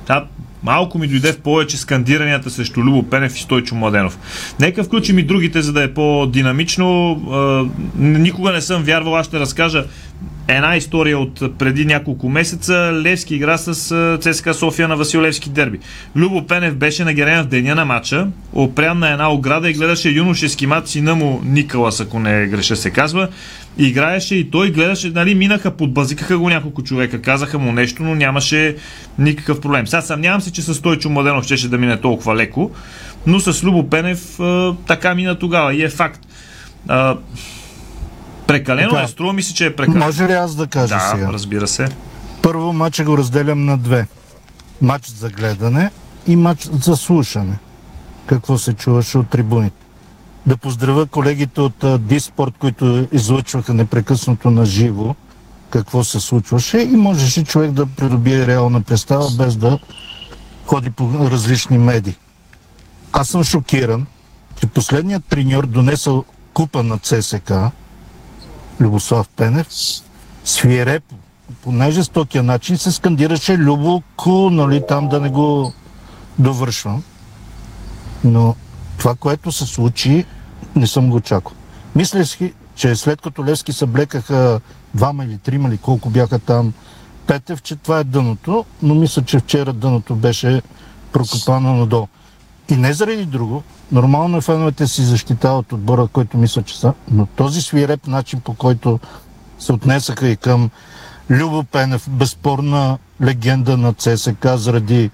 Да, 0.07 0.25
малко 0.63 0.99
ми 0.99 1.07
дойде 1.07 1.31
в 1.31 1.39
повече 1.39 1.77
скандиранията 1.77 2.49
срещу 2.49 2.83
Любо 2.83 3.03
Пенев 3.03 3.37
и 3.37 3.41
Стойчо 3.41 3.75
Младенов. 3.75 4.19
Нека 4.59 4.83
включим 4.83 5.19
и 5.19 5.23
другите, 5.23 5.61
за 5.61 5.73
да 5.73 5.83
е 5.83 5.93
по-динамично. 5.93 7.11
А, 7.31 7.65
никога 7.97 8.51
не 8.51 8.61
съм 8.61 8.83
вярвал, 8.83 9.15
аз 9.15 9.27
ще 9.27 9.39
разкажа 9.39 9.85
една 10.47 10.75
история 10.75 11.19
от 11.19 11.57
преди 11.57 11.85
няколко 11.85 12.29
месеца. 12.29 12.91
Левски 12.93 13.35
игра 13.35 13.57
с 13.57 13.73
ЦСКА 14.21 14.53
София 14.53 14.87
на 14.87 14.95
Васил 14.95 15.21
Левски 15.21 15.49
дерби. 15.49 15.79
Любо 16.15 16.47
Пенев 16.47 16.75
беше 16.75 17.03
нагерен 17.03 17.43
в 17.43 17.47
деня 17.47 17.75
на 17.75 17.85
матча, 17.85 18.27
опрян 18.53 18.99
на 18.99 19.11
една 19.11 19.31
ограда 19.31 19.69
и 19.69 19.73
гледаше 19.73 20.09
юношески 20.09 20.67
мат 20.67 20.87
сина 20.87 21.15
му 21.15 21.41
Николас, 21.45 21.99
ако 21.99 22.19
не 22.19 22.47
греша 22.47 22.75
се 22.75 22.89
казва. 22.89 23.27
Играеше 23.77 24.35
и 24.35 24.51
той 24.51 24.71
гледаше, 24.71 25.09
нали, 25.09 25.35
минаха, 25.35 25.71
подбазикаха 25.71 26.37
го 26.37 26.49
няколко 26.49 26.83
човека, 26.83 27.21
казаха 27.21 27.59
му 27.59 27.71
нещо, 27.71 28.03
но 28.03 28.15
нямаше 28.15 28.75
никакъв 29.19 29.61
проблем. 29.61 29.87
Сега 29.87 30.01
съмнявам 30.01 30.41
се, 30.41 30.51
че 30.51 30.61
с 30.61 30.73
Стойчо 30.73 31.09
Младенов 31.09 31.45
щеше 31.45 31.69
да 31.69 31.77
мине 31.77 31.97
толкова 31.97 32.35
леко, 32.35 32.71
но 33.27 33.39
с 33.39 33.63
Любо 33.63 33.89
Пенев 33.89 34.39
така 34.87 35.15
мина 35.15 35.39
тогава 35.39 35.73
и 35.73 35.83
е 35.83 35.89
факт. 35.89 36.21
А, 36.87 37.17
прекалено 38.47 38.89
Така. 38.89 39.03
е, 39.03 39.07
струва 39.07 39.33
ми 39.33 39.43
се, 39.43 39.53
че 39.53 39.65
е 39.65 39.75
прекалено. 39.75 40.05
Може 40.05 40.27
ли 40.27 40.33
аз 40.33 40.55
да 40.55 40.67
кажа 40.67 40.95
да, 40.95 41.11
сега? 41.11 41.33
разбира 41.33 41.67
се. 41.67 41.87
Първо 42.41 42.73
матча 42.73 43.03
го 43.03 43.17
разделям 43.17 43.65
на 43.65 43.77
две. 43.77 44.07
Матч 44.81 45.07
за 45.07 45.29
гледане 45.29 45.91
и 46.27 46.35
матч 46.35 46.69
за 46.81 46.95
слушане. 46.95 47.57
Какво 48.25 48.57
се 48.57 48.73
чуваше 48.73 49.17
от 49.17 49.29
трибуните. 49.29 49.75
Да 50.45 50.57
поздравя 50.57 51.05
колегите 51.05 51.61
от 51.61 51.85
Диспорт, 51.99 52.53
които 52.59 53.07
излъчваха 53.11 53.73
непрекъснато 53.73 54.51
на 54.51 54.65
живо 54.65 55.15
какво 55.69 56.03
се 56.03 56.19
случваше 56.19 56.77
и 56.77 56.87
можеше 56.87 57.43
човек 57.43 57.71
да 57.71 57.85
придобие 57.85 58.47
реална 58.47 58.81
представа 58.81 59.29
без 59.37 59.55
да 59.55 59.79
ходи 60.65 60.89
по 60.89 61.29
различни 61.31 61.77
медии. 61.77 62.15
Аз 63.13 63.29
съм 63.29 63.43
шокиран, 63.43 64.05
че 64.59 64.67
последният 64.67 65.25
треньор 65.25 65.65
донесъл 65.65 66.25
купа 66.53 66.83
на 66.83 66.97
ЦСК, 66.97 67.53
Любослав 68.79 69.29
Пенев, 69.29 69.67
свирепо, 70.45 71.15
по 71.61 71.71
най-жестокия 71.71 72.43
начин 72.43 72.77
се 72.77 72.91
скандираше 72.91 73.57
Любо 73.57 74.03
Ку, 74.15 74.49
нали, 74.49 74.83
там 74.87 75.09
да 75.09 75.19
не 75.19 75.29
го 75.29 75.73
довършвам. 76.39 77.03
Но 78.23 78.55
това, 78.97 79.15
което 79.15 79.51
се 79.51 79.65
случи, 79.65 80.25
не 80.75 80.87
съм 80.87 81.09
го 81.09 81.15
очаквал. 81.15 81.55
Мисля 81.95 82.25
си, 82.25 82.53
че 82.75 82.95
след 82.95 83.21
като 83.21 83.45
Левски 83.45 83.73
съблекаха 83.73 84.59
двама 84.93 85.25
или 85.25 85.37
трима 85.37 85.69
или 85.69 85.77
колко 85.77 86.09
бяха 86.09 86.39
там 86.39 86.73
Петев, 87.27 87.61
че 87.61 87.75
това 87.75 87.99
е 87.99 88.03
дъното, 88.03 88.65
но 88.81 88.95
мисля, 88.95 89.21
че 89.21 89.39
вчера 89.39 89.73
дъното 89.73 90.15
беше 90.15 90.61
прокопано 91.11 91.73
надолу. 91.73 92.07
И 92.73 92.77
не 92.77 92.93
заради 92.93 93.25
друго, 93.25 93.63
нормално 93.91 94.37
е 94.37 94.41
феновете 94.41 94.87
си 94.87 95.01
защитават 95.01 95.71
отбора, 95.71 96.07
който 96.13 96.37
мисля, 96.37 96.63
че 96.63 96.79
са, 96.79 96.93
но 97.11 97.25
този 97.25 97.61
свиреп 97.61 98.07
начин, 98.07 98.39
по 98.39 98.53
който 98.53 98.99
се 99.59 99.73
отнесаха 99.73 100.27
и 100.27 100.37
към 100.37 100.69
Любо 101.29 101.63
Пенев, 101.63 102.09
безспорна 102.09 102.97
легенда 103.21 103.77
на 103.77 103.93
ЦСК 103.93 104.47
заради 104.55 105.11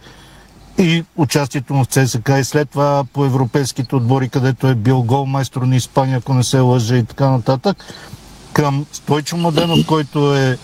и 0.77 1.03
участието 1.15 1.73
му 1.73 1.83
в 1.83 1.87
ЦСК 1.87 2.29
и 2.39 2.43
след 2.43 2.69
това 2.69 3.03
по 3.13 3.25
европейските 3.25 3.95
отбори, 3.95 4.29
където 4.29 4.67
е 4.67 4.75
бил 4.75 5.01
голмайстор 5.03 5.61
на 5.61 5.75
Испания, 5.75 6.17
ако 6.17 6.33
не 6.33 6.43
се 6.43 6.59
лъжа 6.59 6.97
и 6.97 7.05
така 7.05 7.29
нататък, 7.29 7.77
към 8.53 8.85
Стойчо 8.91 9.37
Младенов, 9.37 9.85
който 9.87 10.35
е 10.35 10.57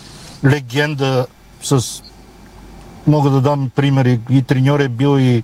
легенда 0.45 1.25
с... 1.63 2.01
Мога 3.07 3.29
да 3.29 3.41
дам 3.41 3.69
примери. 3.75 4.19
И 4.29 4.41
треньор 4.41 4.79
е 4.79 4.89
бил 4.89 5.19
и 5.19 5.43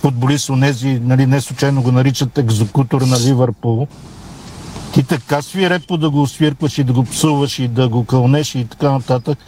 футболист, 0.00 0.50
онези, 0.50 1.00
нали, 1.02 1.26
не 1.26 1.40
случайно 1.40 1.82
го 1.82 1.92
наричат 1.92 2.38
екзекутор 2.38 3.02
на 3.02 3.20
Ливърпул. 3.20 3.88
Ти 4.94 5.02
така 5.02 5.42
свирепо 5.42 5.96
да 5.96 6.10
го 6.10 6.26
свиркваш 6.26 6.78
и 6.78 6.84
да 6.84 6.92
го 6.92 7.04
псуваш 7.04 7.58
и 7.58 7.68
да 7.68 7.88
го 7.88 8.04
кълнеш 8.04 8.54
и 8.54 8.64
така 8.64 8.90
нататък. 8.90 9.38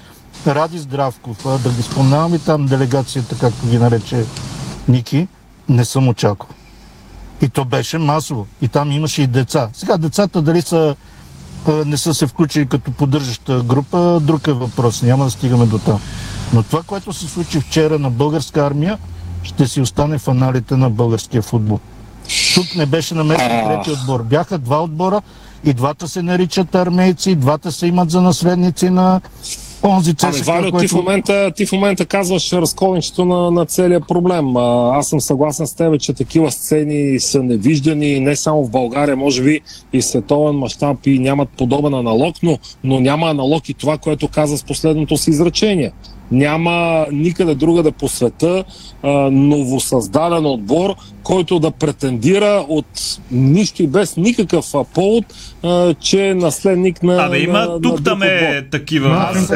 Ради 0.47 0.79
Здравков, 0.79 1.63
да 1.63 1.71
ги 1.71 1.83
спомнявам 1.83 2.35
и 2.35 2.39
там 2.39 2.67
делегацията, 2.67 3.39
както 3.39 3.67
ги 3.67 3.79
нарече 3.79 4.25
Ники, 4.89 5.29
не 5.69 5.85
съм 5.85 6.09
очаквал. 6.09 6.51
И 7.41 7.49
то 7.49 7.65
беше 7.65 7.99
масово. 7.99 8.47
И 8.61 8.69
там 8.69 8.93
имаше 8.93 9.23
и 9.23 9.27
деца. 9.27 9.69
Сега 9.73 9.97
децата 9.99 10.43
дали 10.43 10.63
са 10.63 10.97
не 11.87 11.97
са 11.97 12.15
се 12.15 12.27
включили 12.27 12.67
като 12.67 12.91
поддържаща 12.91 13.63
група, 13.63 14.21
друг 14.23 14.47
е 14.47 14.53
въпрос. 14.53 15.03
Няма 15.03 15.25
да 15.25 15.31
стигаме 15.31 15.67
до 15.67 15.79
там. 15.79 16.01
Но 16.53 16.63
това, 16.63 16.83
което 16.83 17.13
се 17.13 17.29
случи 17.29 17.61
вчера 17.61 17.99
на 17.99 18.11
българска 18.11 18.67
армия, 18.67 18.99
ще 19.43 19.67
си 19.67 19.81
остане 19.81 20.19
в 20.19 20.29
аналите 20.29 20.77
на 20.77 20.91
българския 20.91 21.43
футбол. 21.43 21.79
Тук 22.55 22.77
не 22.77 22.87
беше 22.87 23.15
наместен 23.15 23.65
трети 23.67 23.91
отбор. 23.91 24.23
Бяха 24.23 24.59
два 24.59 24.83
отбора 24.83 25.23
и 25.65 25.73
двата 25.73 26.09
се 26.09 26.23
наричат 26.23 26.75
армейци, 26.75 27.35
двата 27.35 27.73
се 27.73 27.87
имат 27.87 28.11
за 28.11 28.21
наследници 28.21 28.91
на 28.91 29.21
онзи 29.85 30.15
Ами, 30.23 30.33
ЦСКА, 30.33 30.53
Валио, 30.53 30.79
ти, 30.79 30.89
в 30.89 30.93
момента, 30.93 31.53
ти 31.57 31.67
в 31.67 31.73
момента 31.73 32.07
казваш 32.07 32.53
разковничето 32.53 33.25
на, 33.25 33.51
на 33.51 33.67
целия 33.67 34.01
проблем. 34.01 34.57
А, 34.57 34.91
аз 34.99 35.09
съм 35.09 35.21
съгласен 35.21 35.67
с 35.67 35.75
теб, 35.75 36.01
че 36.01 36.13
такива 36.13 36.51
сцени 36.53 37.21
са 37.21 37.43
невиждани 37.43 38.21
не 38.21 38.37
само 38.37 38.65
в 38.65 38.71
България, 38.71 39.17
може 39.17 39.43
би 39.43 39.61
и 39.93 40.03
световен 40.03 40.55
мащаб 40.55 41.07
и 41.07 41.19
нямат 41.19 41.49
подобен 41.49 41.95
аналог, 41.95 42.37
но, 42.43 42.59
но 42.85 43.01
няма 43.01 43.31
аналог 43.31 43.69
и 43.69 43.75
това, 43.75 43.99
което 43.99 44.29
каза 44.29 44.59
с 44.59 44.65
последното 44.65 45.17
си 45.17 45.31
изречение. 45.31 45.93
Няма 46.33 47.07
никъде 47.13 47.55
другаде 47.55 47.91
по 47.91 48.09
света 48.09 48.65
а, 49.03 49.09
новосъздаден 49.31 50.47
отбор, 50.47 50.95
който 51.23 51.59
да 51.59 51.71
претендира 51.71 52.65
от 52.69 52.87
нищо 53.31 53.83
и 53.83 53.87
без 53.87 54.17
никакъв 54.17 54.67
повод, 54.95 55.25
а, 55.63 55.95
че 55.95 56.29
е 56.29 56.35
наследник 56.35 57.03
на. 57.03 57.27
Абе, 57.27 57.39
има 57.39 57.59
на, 57.59 57.81
тук 57.81 58.05
там 58.05 58.23
е 58.23 58.63
такива. 58.71 59.33
Аз, 59.35 59.53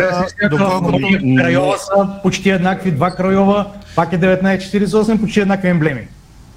доколкото... 0.50 1.08
Крайова 1.36 1.78
са 1.78 2.08
почти 2.22 2.50
еднакви, 2.50 2.90
два 2.90 3.10
крайова, 3.10 3.66
пак 3.96 4.12
е 4.12 4.18
1948, 4.18 5.20
почти 5.20 5.40
еднакви 5.40 5.68
емблеми. 5.68 6.06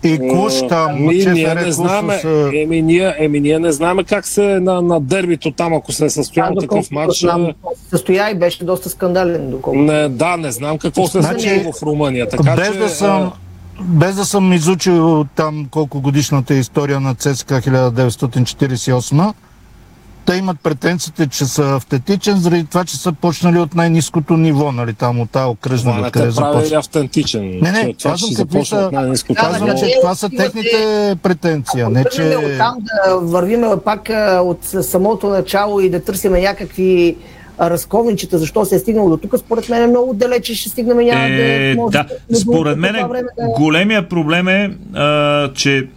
И 0.04 0.20
Куш 0.30 0.54
там, 0.70 1.10
че 1.24 1.32
ние 1.32 1.56
не 1.56 1.72
знаме, 1.72 2.18
с... 2.18 2.52
еми, 2.54 2.82
ние, 2.82 3.16
еми, 3.18 3.40
ние 3.40 3.60
не 3.60 3.72
знаме 3.72 4.04
как 4.04 4.28
се 4.28 4.60
на, 4.60 4.82
на 4.82 5.00
дербито 5.00 5.52
там, 5.52 5.74
ако 5.74 5.92
се 5.92 6.06
е 6.06 6.10
състоял 6.10 6.48
такъв 6.48 6.62
доколкото 6.62 6.94
матч. 6.94 7.24
е, 7.24 7.56
състоя 7.90 8.30
и 8.30 8.36
беше 8.36 8.64
доста 8.64 8.90
скандален, 8.90 9.50
доколко. 9.50 9.80
Не, 9.80 10.10
да, 10.10 10.38
не 10.38 10.52
знам 10.52 10.78
какво 10.78 11.08
се 11.08 11.18
е 11.20 11.22
Значи, 11.22 11.50
случило 11.50 11.74
в 11.74 11.84
Румъния. 11.84 12.30
Така, 12.30 12.56
без, 12.56 12.72
че, 12.72 12.78
да 12.80 12.90
съм, 12.90 13.32
без 13.82 14.16
да 14.16 14.26
съм 14.26 14.54
изучил 14.54 15.26
там 15.36 15.68
колко 15.72 16.02
годишната 16.02 16.54
е 16.54 16.58
история 16.58 17.00
на 17.00 17.16
ЦСКА 17.16 17.62
1948, 17.62 19.34
те 20.30 20.36
имат 20.36 20.60
претенциите, 20.60 21.28
че 21.28 21.46
са 21.46 21.64
автентичен, 21.66 22.38
заради 22.38 22.66
това, 22.66 22.86
че 22.86 22.98
са 22.98 23.12
почнали 23.12 23.60
от 23.60 23.76
най-низкото 23.76 24.34
ниво, 24.34 24.72
нали, 24.72 24.94
там 24.94 25.20
от 25.20 25.30
тази 25.30 25.46
окръжна 25.46 25.94
не 25.94 26.12
къде 26.12 26.32
започва. 26.32 26.78
автентичен. 26.78 27.60
Не, 27.62 27.72
не, 27.72 27.94
това 27.94 28.12
казвам 28.12 28.32
ще 28.32 28.42
какви 28.44 28.66
са- 28.66 28.76
от 28.78 28.92
най-низко. 28.92 29.34
Да, 29.34 29.40
Казвам, 29.42 29.70
да, 29.70 29.76
че 29.76 29.82
къде 29.82 29.96
това 30.02 30.16
са 30.16 30.26
отивате? 30.26 30.52
техните 30.52 30.78
претенции, 31.24 31.84
не 31.84 32.06
че... 32.06 32.36
Оттам 32.38 32.76
да 32.80 33.16
вървиме 33.16 33.68
пак 33.86 34.10
от 34.42 34.60
самото 34.82 35.30
начало 35.30 35.80
и 35.80 35.90
да 35.90 36.00
търсиме 36.02 36.42
някакви 36.42 37.16
разковничета, 37.62 38.38
защо 38.38 38.66
се 38.66 38.76
е 38.76 38.80
стигнало 38.80 39.10
до 39.10 39.18
тук, 39.18 39.34
според 39.38 39.70
мен 39.70 39.84
е 39.84 39.88
много 39.88 40.14
далече, 40.14 40.56
ще 40.56 40.70
стигнем 40.70 40.98
няма 40.98 41.26
Е, 41.26 41.76
да... 41.76 41.90
да, 41.90 42.06
според 42.36 42.74
по 42.74 42.80
мен 42.80 42.94
да- 42.94 43.24
големия 43.50 44.10
проблем 44.10 44.48
е, 44.48 44.72
а, 44.94 45.52
че 45.54 45.88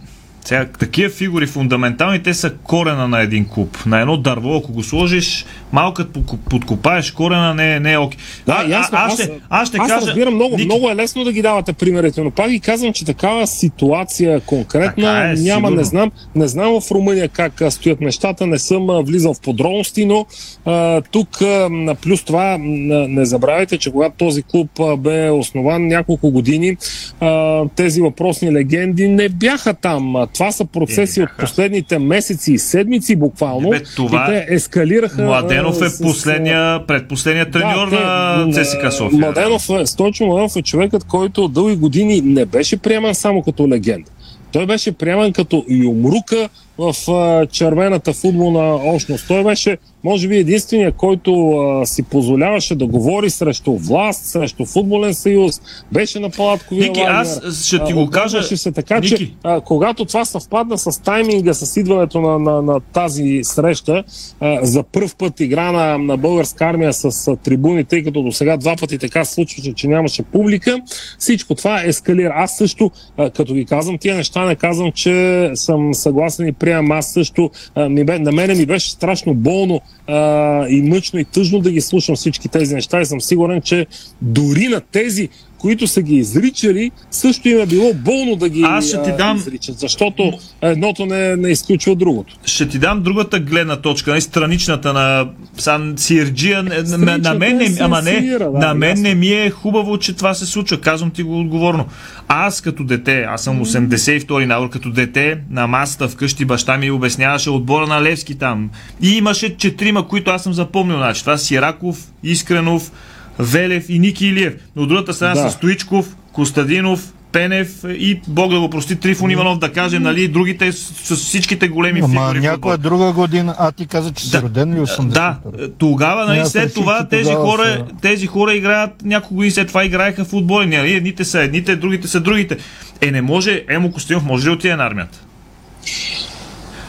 сега, 0.45 0.65
такива 0.79 1.09
фигури 1.09 1.47
фундаментални, 1.47 2.23
те 2.23 2.33
са 2.33 2.53
корена 2.53 3.07
на 3.07 3.21
един 3.21 3.45
куп. 3.45 3.85
На 3.85 3.99
едно 4.01 4.17
дърво, 4.17 4.55
ако 4.55 4.71
го 4.71 4.83
сложиш, 4.83 5.45
малко 5.71 6.03
подкопаеш 6.49 7.11
корена, 7.11 7.53
не, 7.53 7.79
не 7.79 7.93
е 7.93 7.97
окей. 7.97 8.19
Да, 8.45 8.63
А- 8.65 8.69
ясно. 8.69 8.97
а- 8.97 9.05
аз, 9.05 9.13
ще, 9.13 9.31
аз 9.49 9.67
ще 9.67 9.77
аз 9.77 9.87
кажа... 9.87 10.07
разбирам 10.07 10.35
много, 10.35 10.55
Ники, 10.55 10.65
много 10.65 10.89
е 10.89 10.95
лесно 10.95 11.23
да 11.23 11.31
ги 11.31 11.41
давате 11.41 11.73
примерите, 11.73 12.21
но 12.21 12.31
пак 12.31 12.49
ги 12.49 12.59
казвам, 12.59 12.93
че 12.93 13.05
такава 13.05 13.47
ситуация 13.47 14.39
конкретна 14.39 15.03
Така 15.03 15.29
е, 15.29 15.33
няма, 15.33 15.37
сигурно. 15.37 15.69
не 15.75 15.83
знам. 15.83 16.11
Не 16.35 16.47
знам 16.47 16.81
в 16.81 16.91
Румъния 16.91 17.29
как 17.29 17.61
стоят 17.69 18.01
нещата, 18.01 18.47
не 18.47 18.59
съм 18.59 18.87
влизал 19.05 19.33
в 19.33 19.41
подробности, 19.41 20.05
но 20.05 20.25
а, 20.65 21.01
тук 21.01 21.41
а, 21.41 21.69
плюс 22.01 22.23
това 22.23 22.57
не 22.59 23.25
забравяйте, 23.25 23.77
че 23.77 23.91
когато 23.91 24.15
този 24.17 24.43
клуб 24.43 24.79
а, 24.79 24.97
бе 24.97 25.29
основан 25.29 25.87
няколко 25.87 26.31
години, 26.31 26.77
а, 27.19 27.61
тези 27.75 28.01
въпросни 28.01 28.53
легенди 28.53 29.07
не 29.07 29.29
бяха 29.29 29.73
там. 29.73 30.15
Това 30.33 30.51
са 30.51 30.65
процеси 30.65 31.19
Е, 31.19 31.23
от 31.23 31.29
последните 31.39 31.99
месеци 31.99 32.53
и 32.53 32.59
седмици 32.59 33.15
буквално. 33.15 33.69
Бе, 33.69 33.83
това 33.85 34.25
и 34.25 34.29
те 34.29 34.45
ескалираха. 34.49 35.23
Младенов 35.23 35.81
е 35.81 35.89
с- 35.89 36.01
последния, 36.01 36.87
предпоследния 36.87 37.51
треньор 37.51 37.89
те, 37.89 37.95
на 37.95 38.47
ЦСКА 38.53 38.91
София. 38.91 39.19
Младенов 39.19 39.69
е, 39.71 39.85
Стойчо 39.85 40.25
Младенов 40.25 40.55
е 40.55 40.61
човекът, 40.61 41.03
който 41.03 41.47
дълги 41.47 41.75
години 41.75 42.21
не 42.21 42.45
беше 42.45 42.77
приеман 42.77 43.15
само 43.15 43.43
като 43.43 43.67
легенда. 43.67 44.11
Той 44.51 44.65
беше 44.65 44.91
приеман 44.91 45.33
като 45.33 45.65
юмрука 45.69 46.49
в 46.77 47.11
а, 47.11 47.45
червената 47.45 48.13
футболна 48.13 48.75
общност. 48.75 49.27
Той 49.27 49.43
беше, 49.43 49.77
може 50.03 50.27
би, 50.27 50.37
единствения, 50.37 50.91
който 50.91 51.51
а, 51.51 51.85
си 51.85 52.03
позволяваше 52.03 52.75
да 52.75 52.87
говори 52.87 53.29
срещу 53.29 53.73
власт, 53.73 54.25
срещу 54.25 54.65
футболен 54.65 55.13
съюз, 55.13 55.61
беше 55.91 56.19
на 56.19 56.29
палатковия 56.29 56.87
Ники, 56.87 56.99
лагер. 56.99 57.13
аз 57.13 57.63
ще 57.65 57.83
ти 57.83 57.93
го 57.93 58.09
кажа. 58.09 58.43
Се 58.43 58.71
така, 58.71 58.95
Ники. 58.99 59.17
че 59.17 59.31
а, 59.43 59.61
когато 59.61 60.05
това 60.05 60.25
съвпадна 60.25 60.77
с 60.77 61.01
тайминга, 61.01 61.53
с 61.53 61.77
идването 61.77 62.21
на, 62.21 62.39
на, 62.39 62.61
на 62.61 62.79
тази 62.79 63.39
среща, 63.43 64.03
а, 64.39 64.65
за 64.65 64.83
първ 64.83 65.09
път 65.17 65.39
игра 65.39 65.71
на, 65.71 65.97
на 65.97 66.17
българска 66.17 66.65
армия 66.65 66.93
с 66.93 67.27
а, 67.27 67.35
трибуни, 67.35 67.83
тъй 67.83 68.03
като 68.03 68.23
до 68.23 68.31
сега 68.31 68.57
два 68.57 68.75
пъти 68.75 68.97
така 68.97 69.25
случваше, 69.25 69.73
че 69.73 69.87
нямаше 69.87 70.23
публика, 70.23 70.81
всичко 71.19 71.55
това 71.55 71.83
ескалира. 71.83 72.33
Аз 72.35 72.57
също, 72.57 72.91
а, 73.17 73.29
като 73.29 73.53
ги 73.53 73.65
казвам 73.65 73.97
тия 73.97 74.15
неща, 74.15 74.45
не 74.45 74.55
казвам, 74.55 74.91
че 74.91 75.51
съм 75.55 75.93
съгласен 75.93 76.47
и 76.47 76.53
приемам. 76.63 76.91
Аз 76.91 77.13
също, 77.13 77.51
а, 77.75 77.89
ми 77.89 78.03
бе, 78.03 78.19
на 78.19 78.31
мене 78.31 78.55
ми 78.55 78.65
беше 78.65 78.91
страшно 78.91 79.33
болно 79.33 79.81
а, 80.07 80.67
и 80.67 80.81
мъчно 80.81 81.19
и 81.19 81.25
тъжно 81.25 81.59
да 81.59 81.71
ги 81.71 81.81
слушам 81.81 82.15
всички 82.15 82.47
тези 82.47 82.75
неща 82.75 83.01
и 83.01 83.05
съм 83.05 83.21
сигурен, 83.21 83.61
че 83.61 83.85
дори 84.21 84.67
на 84.67 84.81
тези, 84.81 85.29
които 85.63 85.87
са 85.87 86.01
ги 86.01 86.15
изричали, 86.15 86.91
също 87.11 87.49
им 87.49 87.59
е 87.59 87.65
било 87.65 87.93
болно 87.93 88.35
да 88.35 88.49
ги 88.49 88.61
Аз 88.65 88.87
ще 88.87 89.03
ти 89.03 89.11
дам- 89.17 89.37
изричат, 89.37 89.79
защото 89.79 90.31
едното 90.61 91.05
не, 91.05 91.35
не 91.35 91.49
изключва 91.49 91.95
другото. 91.95 92.35
Ще 92.45 92.67
ти 92.67 92.79
дам 92.79 93.03
другата 93.03 93.39
гледна 93.39 93.75
точка, 93.75 94.13
не 94.13 94.21
страничната 94.21 94.93
на 94.93 95.29
Сан 95.57 95.93
Сирджия. 95.97 96.63
На, 96.63 97.33
мен 97.33 97.57
не, 97.57 97.65
е 97.65 97.69
ама 97.79 98.01
не, 98.01 98.21
да, 98.21 98.49
на 98.49 98.73
мен 98.73 99.01
не 99.01 99.15
ми 99.15 99.27
е 99.27 99.49
хубаво, 99.49 99.97
че 99.97 100.13
това 100.13 100.33
се 100.33 100.45
случва. 100.45 100.81
Казвам 100.81 101.11
ти 101.11 101.23
го 101.23 101.39
отговорно. 101.39 101.85
Аз 102.27 102.61
като 102.61 102.83
дете, 102.83 103.21
аз 103.21 103.43
съм 103.43 103.65
82 103.65 104.45
набор, 104.45 104.69
като 104.69 104.89
дете 104.91 105.37
на 105.49 105.67
масата 105.67 106.07
вкъщи 106.09 106.45
баща 106.45 106.77
ми 106.77 106.91
обясняваше 106.91 107.49
отбора 107.49 107.87
на 107.87 108.01
Левски 108.01 108.35
там. 108.35 108.69
И 109.01 109.17
имаше 109.17 109.57
четирима, 109.57 110.07
които 110.07 110.31
аз 110.31 110.43
съм 110.43 110.53
запомнил. 110.53 110.97
Значи, 110.97 111.21
това 111.21 111.37
Сираков, 111.37 112.07
Искренов, 112.23 112.91
Велев 113.39 113.85
и 113.89 113.99
Ники 113.99 114.25
Илиев. 114.25 114.53
Но 114.75 114.81
от 114.81 114.89
другата 114.89 115.13
страна 115.13 115.33
Да. 115.33 115.41
са 115.41 115.49
Стоичков, 115.49 116.15
Костадинов, 116.33 117.01
Пенев 117.31 117.69
и 117.85 118.21
Бог 118.27 118.51
да 118.51 118.59
го 118.59 118.69
прости 118.69 118.95
Трифон 118.95 119.31
Иванов, 119.31 119.59
да 119.59 119.71
кажем, 119.71 120.03
нали, 120.03 120.27
другите 120.27 120.71
с, 120.71 121.15
всичките 121.15 121.67
големи 121.67 121.99
Ама 121.99 122.07
фигури. 122.09 122.39
в 122.39 122.43
някоя 122.43 122.77
друга 122.77 123.11
година, 123.11 123.55
а 123.59 123.71
ти 123.71 123.87
каза, 123.87 124.11
че 124.11 124.25
си 124.25 124.37
роден 124.37 124.73
ли 124.73 124.79
80? 124.79 125.05
Да, 125.05 125.37
тогава, 125.69 126.25
нали, 126.25 126.45
след 126.45 126.63
реших, 126.63 126.73
това 126.73 127.07
тези 127.07 127.23
тогава 127.23 127.45
хора, 127.47 127.63
са- 127.63 127.85
тези 128.01 128.27
хора 128.27 128.53
играят, 128.53 128.91
няколко 129.03 129.35
години 129.35 129.51
след 129.51 129.67
това 129.67 129.85
играеха 129.85 130.25
в 130.25 130.29
футбол. 130.29 130.57
Нали, 130.57 130.93
едните 130.93 131.25
са 131.25 131.41
едните, 131.41 131.75
другите 131.75 132.07
са 132.07 132.19
другите. 132.19 132.57
Е, 133.01 133.11
не 133.11 133.21
може, 133.21 133.63
Емо 133.69 133.91
Костинов 133.91 134.23
може 134.23 134.43
ли 134.43 134.49
да 134.49 134.53
отиде 134.53 134.75
на 134.75 134.83
армията? 134.83 135.19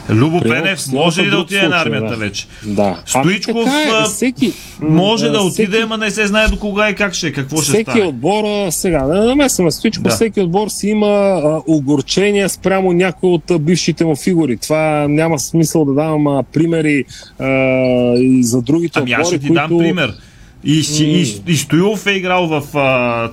Любо 0.09 0.41
Пенев 0.41 0.79
може 0.87 1.21
ли 1.21 1.29
да 1.29 1.37
отиде 1.37 1.67
на 1.67 1.75
армията 1.77 2.07
да. 2.07 2.15
вече? 2.15 2.47
Да. 2.65 2.99
Стоичков 3.05 3.55
Ами 3.55 3.65
така 3.65 3.79
е, 3.89 3.91
а, 3.93 4.05
всеки, 4.05 4.53
може 4.81 5.29
да 5.29 5.37
а, 5.37 5.41
отиде, 5.41 5.67
всеки- 5.67 5.83
ама 5.83 5.97
не 5.97 6.11
се 6.11 6.27
знае 6.27 6.47
до 6.47 6.59
кога 6.59 6.89
и 6.89 6.95
как 6.95 7.13
ще, 7.13 7.31
какво 7.31 7.57
ще 7.57 7.65
всеки 7.65 7.83
стане. 7.83 8.03
отбор, 8.03 8.43
а, 8.45 8.71
сега, 8.71 9.03
да 9.03 9.13
не 9.13 9.25
намесваме 9.25 9.71
всичко, 9.71 10.03
Да. 10.03 10.09
всеки 10.09 10.41
отбор 10.41 10.67
си 10.69 10.87
има 10.87 11.07
а, 11.07 11.61
огорчения 11.67 12.49
спрямо 12.49 12.93
някои 12.93 13.29
от 13.29 13.51
а, 13.51 13.59
бившите 13.59 14.05
му 14.05 14.15
фигури. 14.15 14.57
Това 14.57 15.07
няма 15.09 15.39
смисъл 15.39 15.85
да 15.85 15.93
давам 15.93 16.27
а, 16.27 16.43
примери 16.43 17.05
а, 17.39 17.47
и 18.15 18.43
за 18.43 18.61
другите 18.61 18.99
Ами 18.99 19.11
аз 19.11 19.19
отбори, 19.19 19.27
ще 19.27 19.39
ти 19.39 19.47
които... 19.47 19.67
дам 19.67 19.77
пример. 19.79 20.13
И, 20.67 20.83
си, 20.83 21.05
и, 21.05 21.51
и 21.51 21.57
Стоилов 21.57 22.07
е 22.07 22.11
играл 22.11 22.47
в 22.47 22.61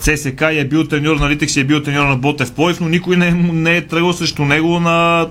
ЦСК 0.00 0.42
и 0.52 0.58
е 0.58 0.64
бил 0.64 0.84
треньор 0.84 1.16
на 1.16 1.30
Литекс 1.30 1.56
и 1.56 1.60
е 1.60 1.64
бил 1.64 1.82
треньор 1.82 2.06
на 2.06 2.16
Ботев. 2.16 2.52
Поев, 2.52 2.80
но 2.80 2.88
никой 2.88 3.16
не, 3.16 3.30
не 3.32 3.76
е 3.76 3.86
тръгвал 3.86 4.12
срещу 4.12 4.44
него 4.44 4.80
на, 4.80 5.26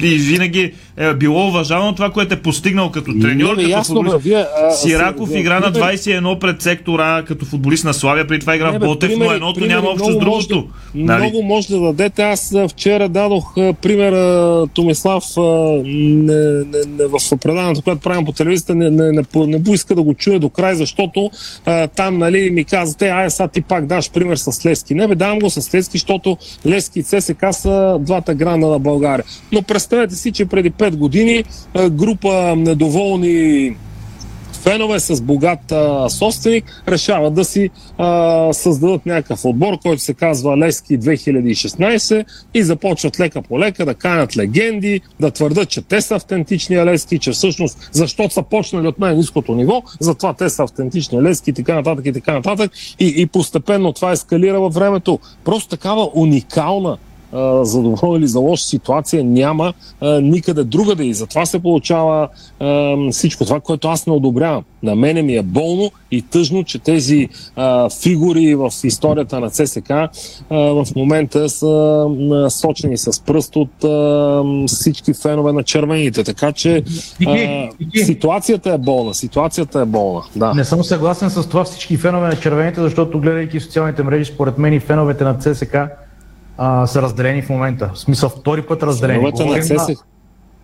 и 0.00 0.18
винаги 0.18 0.72
е 0.96 1.14
било 1.14 1.48
уважавано 1.48 1.94
това, 1.94 2.10
което 2.10 2.34
е 2.34 2.38
постигнал 2.38 2.90
като 2.90 3.12
треньор, 3.20 3.54
като 3.56 3.68
ясно, 3.68 3.94
футболист. 3.94 4.16
бе, 4.16 4.22
вие, 4.22 4.44
а, 4.58 4.70
Сираков 4.70 5.28
вие- 5.28 5.40
игра 5.40 5.60
на 5.60 5.66
пример- 5.66 5.80
21 5.84 6.38
пред 6.38 6.62
сектора 6.62 7.22
като 7.22 7.44
футболист 7.44 7.84
на 7.84 7.94
Славия, 7.94 8.26
преди 8.26 8.40
това 8.40 8.56
игра 8.56 8.70
в 8.70 8.78
Ботев, 8.78 9.12
но 9.18 9.32
едното 9.32 9.54
примери 9.54 9.74
няма 9.74 9.88
общо 9.88 10.04
с 10.04 10.08
може 10.08 10.18
другото. 10.18 10.54
да- 10.56 10.70
Нали? 10.94 11.20
Много 11.20 11.42
може 11.42 11.68
да 11.68 11.80
дадете. 11.80 12.22
Аз 12.22 12.54
вчера 12.68 13.08
дадох 13.08 13.54
пример 13.54 14.12
Томислав 14.66 15.24
не, 15.84 16.34
не, 16.34 16.62
не, 16.88 17.06
в 17.06 17.38
предаването, 17.38 17.82
което 17.82 18.00
правим 18.00 18.24
по 18.24 18.32
телевизията, 18.32 18.74
не, 18.74 18.90
не, 18.90 19.12
не, 19.12 19.22
не 19.36 19.62
поиска 19.64 19.94
да 19.94 20.02
го 20.02 20.14
чуе 20.14 20.38
до 20.38 20.48
край, 20.48 20.74
защото 20.74 21.30
а, 21.66 21.86
там 21.86 22.18
нали, 22.18 22.50
ми 22.50 22.64
казате, 22.64 23.08
ай 23.08 23.30
сега 23.30 23.48
ти 23.48 23.60
пак 23.60 23.86
даш 23.86 24.10
пример 24.10 24.36
с 24.36 24.66
Лески. 24.66 24.94
Не 24.94 25.08
бе, 25.08 25.14
давам 25.14 25.38
го 25.38 25.50
с 25.50 25.74
Лески, 25.74 25.98
защото 25.98 26.36
Лески 26.66 26.98
и 26.98 27.02
ЦСК 27.02 27.44
са 27.50 27.96
двата 28.00 28.34
гранда 28.34 28.66
на 28.66 28.78
България. 28.78 29.24
Но 29.52 29.62
представете 29.62 30.14
си, 30.14 30.32
че 30.32 30.44
преди 30.44 30.70
5 30.70 30.89
години 30.96 31.44
а, 31.74 31.90
група 31.90 32.56
недоволни 32.56 33.76
фенове 34.62 35.00
с 35.00 35.20
богат 35.20 35.72
а, 35.72 36.10
собственик 36.10 36.82
решават 36.88 37.34
да 37.34 37.44
си 37.44 37.70
а, 37.98 38.52
създадат 38.52 39.06
някакъв 39.06 39.44
отбор, 39.44 39.78
който 39.82 40.02
се 40.02 40.14
казва 40.14 40.58
Лески 40.58 40.98
2016 40.98 42.24
и 42.54 42.62
започват 42.62 43.20
лека 43.20 43.42
по 43.42 43.58
лека 43.58 43.84
да 43.84 43.94
канят 43.94 44.36
легенди, 44.36 45.00
да 45.20 45.30
твърдат, 45.30 45.68
че 45.68 45.82
те 45.82 46.00
са 46.00 46.14
автентични 46.14 46.84
Лески, 46.84 47.18
че 47.18 47.32
всъщност 47.32 47.88
защото 47.92 48.34
са 48.34 48.42
почнали 48.42 48.88
от 48.88 48.98
най-низкото 48.98 49.54
ниво, 49.54 49.82
затова 50.00 50.34
те 50.34 50.50
са 50.50 50.62
автентични 50.62 51.22
Лески 51.22 51.50
и 51.50 51.52
така 51.52 51.74
нататък 51.74 52.06
и 52.06 52.12
така 52.12 52.32
нататък 52.32 52.72
и, 52.98 53.14
и 53.16 53.26
постепенно 53.26 53.92
това 53.92 54.12
ескалира 54.12 54.60
във 54.60 54.74
времето. 54.74 55.18
Просто 55.44 55.68
такава 55.68 56.10
уникална 56.14 56.96
а, 57.32 57.64
за 57.64 57.82
добро 57.82 58.16
или 58.16 58.26
за 58.26 58.38
лоша 58.38 58.64
ситуация 58.64 59.24
няма 59.24 59.72
а, 60.00 60.20
никъде 60.20 60.64
другаде 60.64 61.04
и 61.04 61.14
затова 61.14 61.46
се 61.46 61.58
получава 61.58 62.28
а, 62.60 62.96
всичко 63.10 63.44
това, 63.44 63.60
което 63.60 63.88
аз 63.88 64.06
не 64.06 64.12
одобрявам. 64.12 64.64
На 64.82 64.94
мене 64.94 65.22
ми 65.22 65.36
е 65.36 65.42
болно 65.42 65.90
и 66.10 66.22
тъжно, 66.22 66.64
че 66.64 66.78
тези 66.78 67.28
а, 67.56 67.90
фигури 67.90 68.54
в 68.54 68.70
историята 68.84 69.40
на 69.40 69.50
ЦСК 69.50 69.90
а, 69.90 70.10
в 70.50 70.86
момента 70.96 71.48
са 71.48 72.06
а, 72.32 72.50
сочени 72.50 72.98
с 72.98 73.24
пръст 73.24 73.56
от 73.56 73.84
а, 73.84 74.42
всички 74.66 75.14
фенове 75.14 75.52
на 75.52 75.62
червените. 75.62 76.24
Така 76.24 76.52
че 76.52 76.82
а, 77.26 77.68
ситуацията 78.04 78.72
е 78.72 78.78
болна. 78.78 79.14
Ситуацията 79.14 79.80
е 79.80 79.84
болна. 79.84 80.22
Да. 80.36 80.54
Не 80.54 80.64
съм 80.64 80.84
съгласен 80.84 81.30
с 81.30 81.48
това 81.48 81.64
всички 81.64 81.96
фенове 81.96 82.28
на 82.28 82.36
червените, 82.36 82.80
защото 82.80 83.20
гледайки 83.20 83.60
социалните 83.60 84.02
мрежи, 84.02 84.32
според 84.32 84.58
мен 84.58 84.72
и 84.72 84.80
феновете 84.80 85.24
на 85.24 85.38
ЦСК 85.38 85.76
а, 86.58 86.86
са 86.86 87.02
разделени 87.02 87.42
в 87.42 87.48
момента. 87.48 87.90
В 87.94 87.98
смисъл 87.98 88.28
втори 88.28 88.62
път 88.62 88.82
разделени. 88.82 89.22
На 89.24 89.30
Говорим 89.30 89.62
ЦСК. 89.62 90.04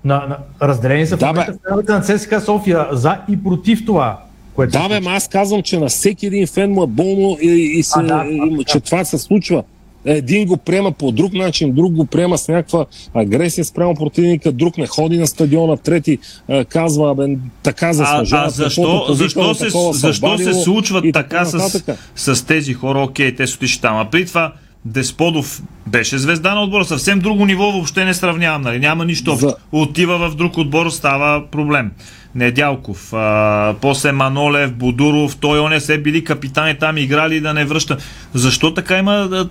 на, 0.05 0.14
на, 0.14 0.38
разделени 0.62 1.07
са 1.07 1.16
в 1.16 1.20
Да, 1.20 1.27
момента 1.27 1.55
феновете 1.68 1.92
на 1.92 2.01
ЦСК 2.01 2.35
София 2.44 2.87
за 2.92 3.18
и 3.29 3.42
против 3.44 3.87
това. 3.87 4.20
Което 4.55 4.72
Да, 4.72 4.88
бе, 4.90 5.01
аз 5.07 5.29
казвам, 5.29 5.62
че 5.62 5.79
на 5.79 5.87
всеки 5.87 6.27
един 6.27 6.46
фен 6.46 6.70
му 6.72 6.83
е 6.83 6.87
болно 6.87 7.37
и, 7.42 7.49
и 7.79 7.83
се, 7.83 7.99
А, 7.99 8.03
да, 8.03 8.25
и, 8.27 8.64
че 8.64 8.81
това 8.81 9.05
се 9.05 9.18
случва. 9.18 9.62
Един 10.05 10.46
го 10.46 10.57
приема 10.57 10.92
по 10.92 11.12
друг 11.12 11.33
начин, 11.33 11.72
друг 11.72 11.92
го 11.92 12.07
приема 12.07 12.38
с 12.38 12.49
някаква 12.49 12.85
агресия 13.14 13.64
спрямо 13.64 13.94
противника, 13.94 14.53
друг 14.53 14.79
не 14.79 14.87
ходи 14.87 15.18
на 15.18 15.27
стадиона, 15.27 15.77
трети 15.77 16.18
е, 16.49 16.64
казва, 16.64 17.14
бе, 17.14 17.27
така 17.62 17.88
А, 17.88 17.92
заслужава. 17.92 18.46
а 18.46 18.51
защо, 18.51 19.05
защо, 19.09 19.55
се, 19.55 19.68
защо 19.92 20.38
се 20.38 20.55
случва 20.55 21.03
така 21.12 21.44
с, 21.44 21.83
с 22.16 22.46
тези 22.46 22.75
хора? 22.75 22.99
Окей, 23.01 23.37
те 23.37 23.46
са 23.46 23.55
отишли 23.57 23.81
там. 23.81 23.96
А 23.96 24.11
при 24.11 24.27
това 24.27 24.53
Десподов 24.87 25.62
беше 25.87 26.18
звезда 26.18 26.55
на 26.55 26.62
отбора. 26.62 26.85
Съвсем 26.85 27.18
друго 27.18 27.46
ниво 27.46 27.72
въобще 27.72 28.05
не 28.05 28.14
сравнявам. 28.14 28.62
Нали? 28.62 28.79
Няма 28.79 29.05
нищо 29.05 29.33
общо. 29.33 29.49
За- 29.49 29.57
Отива 29.72 30.18
в 30.18 30.35
друг 30.35 30.59
отбор, 30.59 30.90
става 30.90 31.51
проблем. 31.51 31.90
Недялков, 32.35 33.12
а, 33.12 33.75
после 33.81 34.12
Манолев, 34.12 34.72
Будуров, 34.75 35.37
той 35.37 35.59
он 35.59 35.81
се 35.81 35.99
били 35.99 36.25
капитани 36.25 36.79
там, 36.79 36.99
играли 36.99 37.40
да 37.40 37.55
не 37.55 37.64
връща. 37.64 37.96
Защо 38.35 38.75
така 38.75 38.99
има 38.99 39.12
а, 39.12 39.49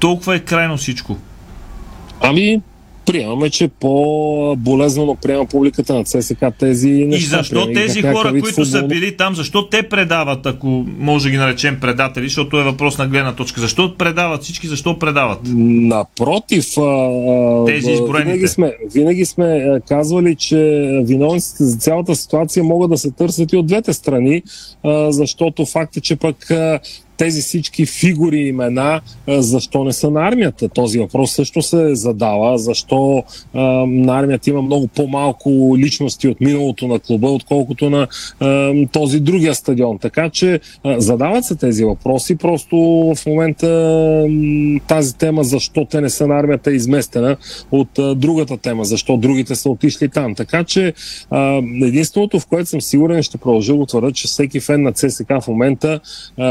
толкова 0.00 0.36
е 0.36 0.38
крайно 0.38 0.76
всичко? 0.76 1.18
Ами, 2.20 2.60
приемаме, 3.06 3.50
че 3.50 3.68
по-болезнено 3.68 5.14
приема 5.14 5.46
публиката 5.46 5.94
на 5.94 6.04
ЦСК 6.04 6.44
тези 6.58 6.90
неща. 6.90 7.36
И 7.36 7.38
защо 7.38 7.64
Приема 7.64 7.80
тези 7.80 8.02
хора, 8.02 8.30
които 8.30 8.64
са 8.64 8.78
футбол. 8.78 8.88
били 8.88 9.16
там, 9.16 9.34
защо 9.34 9.68
те 9.68 9.82
предават, 9.82 10.46
ако 10.46 10.66
може 10.98 11.30
ги 11.30 11.36
наречем 11.36 11.78
предатели, 11.80 12.24
защото 12.24 12.60
е 12.60 12.64
въпрос 12.64 12.98
на 12.98 13.08
гледна 13.08 13.32
точка. 13.32 13.60
Защо 13.60 13.94
предават 13.96 14.42
всички, 14.42 14.66
защо 14.66 14.98
предават? 14.98 15.38
Напротив, 15.44 16.64
Тези 17.66 17.90
изброените. 17.90 18.24
винаги 18.24 18.48
сме, 18.48 18.72
винаги 18.94 19.24
сме 19.24 19.80
казвали, 19.88 20.36
че 20.36 20.56
виновниците 21.04 21.64
за 21.64 21.76
цялата 21.76 22.16
ситуация 22.16 22.64
могат 22.64 22.90
да 22.90 22.98
се 22.98 23.10
търсят 23.10 23.52
и 23.52 23.56
от 23.56 23.66
двете 23.66 23.92
страни, 23.92 24.42
защото 25.08 25.66
факт 25.66 25.96
е, 25.96 26.00
че 26.00 26.16
пък 26.16 26.36
тези 27.16 27.40
всички 27.40 27.86
фигури 27.86 28.38
и 28.38 28.48
имена, 28.48 29.00
защо 29.28 29.84
не 29.84 29.92
са 29.92 30.10
на 30.10 30.28
армията? 30.28 30.68
Този 30.68 30.98
въпрос 30.98 31.32
също 31.32 31.62
се 31.62 31.94
задава. 31.94 32.58
Защо 32.58 33.24
на 33.86 34.18
армията 34.18 34.50
има 34.50 34.62
много 34.62 34.88
по-малко 34.88 35.74
личности 35.78 36.28
от 36.28 36.40
миналото 36.40 36.86
на 36.86 36.98
клуба, 36.98 37.28
отколкото 37.28 37.90
на 37.90 38.06
този 38.92 39.20
другия 39.20 39.54
стадион. 39.54 39.98
Така 39.98 40.30
че 40.30 40.60
задават 40.84 41.44
се 41.44 41.56
тези 41.56 41.84
въпроси. 41.84 42.36
Просто 42.36 42.76
в 43.16 43.26
момента 43.26 44.28
тази 44.88 45.18
тема, 45.18 45.44
защо 45.44 45.84
те 45.84 46.00
не 46.00 46.10
са 46.10 46.26
на 46.26 46.38
армията, 46.38 46.70
е 46.70 46.74
изместена 46.74 47.36
от 47.72 47.88
другата 48.16 48.56
тема, 48.56 48.84
защо 48.84 49.16
другите 49.16 49.54
са 49.54 49.70
отишли 49.70 50.08
там. 50.08 50.34
Така 50.34 50.64
че 50.64 50.92
единственото, 51.82 52.40
в 52.40 52.46
което 52.46 52.68
съм 52.68 52.80
сигурен, 52.80 53.22
ще 53.22 53.38
продължа 53.38 53.74
го 53.74 53.86
твърда, 53.86 54.12
че 54.12 54.28
всеки 54.28 54.60
фен 54.60 54.82
на 54.82 54.92
ЦСК 54.92 55.28
в 55.40 55.48
момента 55.48 56.00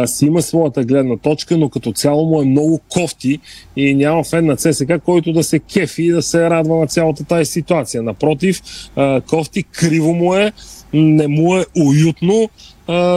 си 0.05 0.25
има 0.25 0.41
своята 0.51 0.83
гледна 0.83 1.17
точка, 1.17 1.57
но 1.57 1.69
като 1.69 1.91
цяло 1.91 2.25
му 2.25 2.41
е 2.41 2.45
много 2.45 2.79
кофти 2.89 3.39
и 3.75 3.95
няма 3.95 4.23
фен 4.23 4.45
на 4.45 4.55
ЦСК, 4.57 4.91
който 5.05 5.33
да 5.33 5.43
се 5.43 5.59
кефи 5.59 6.03
и 6.03 6.11
да 6.11 6.21
се 6.21 6.49
радва 6.49 6.77
на 6.77 6.87
цялата 6.87 7.23
тази 7.23 7.45
ситуация. 7.45 8.03
Напротив, 8.03 8.61
кофти 9.29 9.63
криво 9.63 10.13
му 10.13 10.35
е, 10.35 10.51
не 10.93 11.27
му 11.27 11.57
е 11.57 11.65
уютно, 11.79 12.49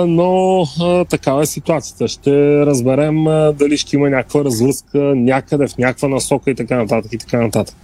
но 0.07 0.65
такава 1.11 1.43
е 1.43 1.47
ситуацията. 1.47 2.09
Ще 2.09 2.67
разберем 2.67 3.25
дали 3.59 3.79
ще 3.79 3.97
има 3.97 4.11
някаква 4.11 4.45
разлъска 4.45 4.99
някъде 5.17 5.67
в 5.69 5.79
някаква 5.79 6.09
насока 6.09 6.51
и 6.51 6.55
така 6.55 6.77
нататък 6.77 7.13
и 7.13 7.19
така 7.19 7.41
нататък. 7.41 7.77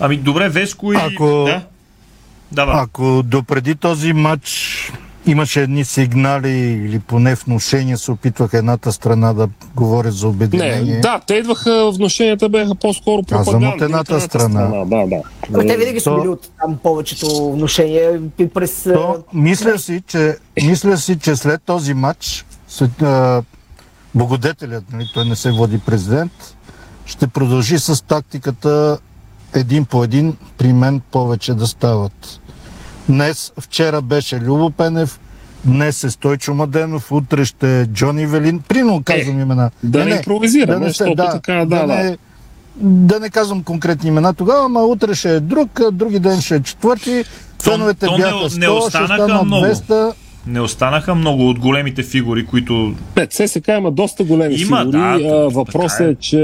Ами 0.00 0.16
добре, 0.16 0.48
Веско 0.48 0.92
и... 0.92 0.96
Ако, 0.96 1.44
Да. 1.44 1.62
Давай. 2.52 2.74
ако 2.78 3.22
допреди 3.24 3.74
този 3.74 4.12
матч 4.12 4.80
имаше 5.26 5.62
едни 5.62 5.84
сигнали 5.84 6.50
или 6.58 6.98
поне 6.98 7.34
внушения 7.34 7.98
се 7.98 8.10
опитваха 8.10 8.58
едната 8.58 8.92
страна 8.92 9.32
да 9.32 9.48
говори 9.74 10.10
за 10.10 10.28
обединение. 10.28 10.94
Не, 10.94 11.00
да, 11.00 11.20
те 11.26 11.34
идваха, 11.34 11.90
вношенията 11.90 12.48
бяха 12.48 12.74
по-скоро 12.74 13.22
Казвам 13.22 13.44
пропагандни. 13.44 13.76
от 13.76 13.82
едната 13.82 14.20
страна. 14.20 14.84
Да, 14.84 15.06
да. 15.06 15.22
Но 15.50 15.58
те 15.58 15.76
винаги 15.76 16.00
са 16.00 16.14
били 16.14 16.28
от 16.28 16.50
там 16.60 16.78
повечето 16.82 17.52
вношения 17.52 18.20
през... 18.54 18.82
То, 18.82 19.24
мисля, 19.32 19.78
си, 19.78 20.02
че, 20.06 20.36
мисля 20.62 20.96
си, 20.96 21.18
че 21.18 21.36
след 21.36 21.62
този 21.62 21.94
матч 21.94 22.46
след, 22.68 23.02
а, 23.02 23.42
благодетелят, 24.14 24.84
нали, 24.92 25.10
той 25.14 25.24
не 25.24 25.36
се 25.36 25.52
води 25.52 25.78
президент, 25.78 26.32
ще 27.06 27.26
продължи 27.26 27.78
с 27.78 28.04
тактиката 28.04 28.98
един 29.54 29.84
по 29.84 30.04
един 30.04 30.36
при 30.58 30.72
мен 30.72 31.00
повече 31.10 31.54
да 31.54 31.66
стават. 31.66 32.40
Днес, 33.08 33.52
вчера 33.58 34.02
беше 34.02 34.40
Любо 34.40 34.70
Пенев, 34.70 35.20
днес 35.64 36.04
е 36.04 36.10
Стойчо 36.10 36.54
Маденов, 36.54 37.12
утре 37.12 37.44
ще 37.44 37.80
е 37.80 37.86
Джони 37.86 38.26
Велин. 38.26 38.60
Прино 38.60 39.02
казвам 39.04 39.40
имена. 39.40 39.70
да 39.82 40.04
не 40.04 40.10
импровизираме, 40.10 40.74
да 40.74 40.80
не, 40.80 40.86
се- 40.86 41.04
защото 41.04 41.16
така, 41.32 41.52
да, 41.54 41.64
да. 41.76 41.86
не, 41.86 42.18
да 42.76 43.20
не 43.20 43.30
казвам 43.30 43.62
конкретни 43.62 44.08
имена 44.08 44.34
тогава, 44.34 44.64
ама 44.64 44.80
утре 44.80 45.14
ще 45.14 45.30
е 45.30 45.40
друг, 45.40 45.80
други 45.92 46.18
ден 46.18 46.40
ще 46.40 46.54
е 46.54 46.62
четвърти. 46.62 47.24
Феновете 47.62 48.06
не- 48.06 48.16
бяха 48.16 48.34
не 48.34 48.40
100, 48.40 48.48
ще 48.50 48.68
останаха 48.68 49.14
станат 49.16 49.44
много. 49.44 49.64
200. 49.64 50.12
Не 50.46 50.60
останаха 50.60 51.14
много 51.14 51.48
от 51.48 51.58
големите 51.58 52.02
фигури, 52.02 52.46
които... 52.46 52.94
Не, 53.16 53.26
ЦСК 53.26 53.68
има 53.68 53.90
доста 53.90 54.24
големи 54.24 54.54
Има, 54.54 54.78
фигури. 54.78 54.92
да, 54.92 55.18
а, 55.24 55.48
въпросът 55.48 56.00
е. 56.00 56.10
е, 56.10 56.14
че 56.14 56.38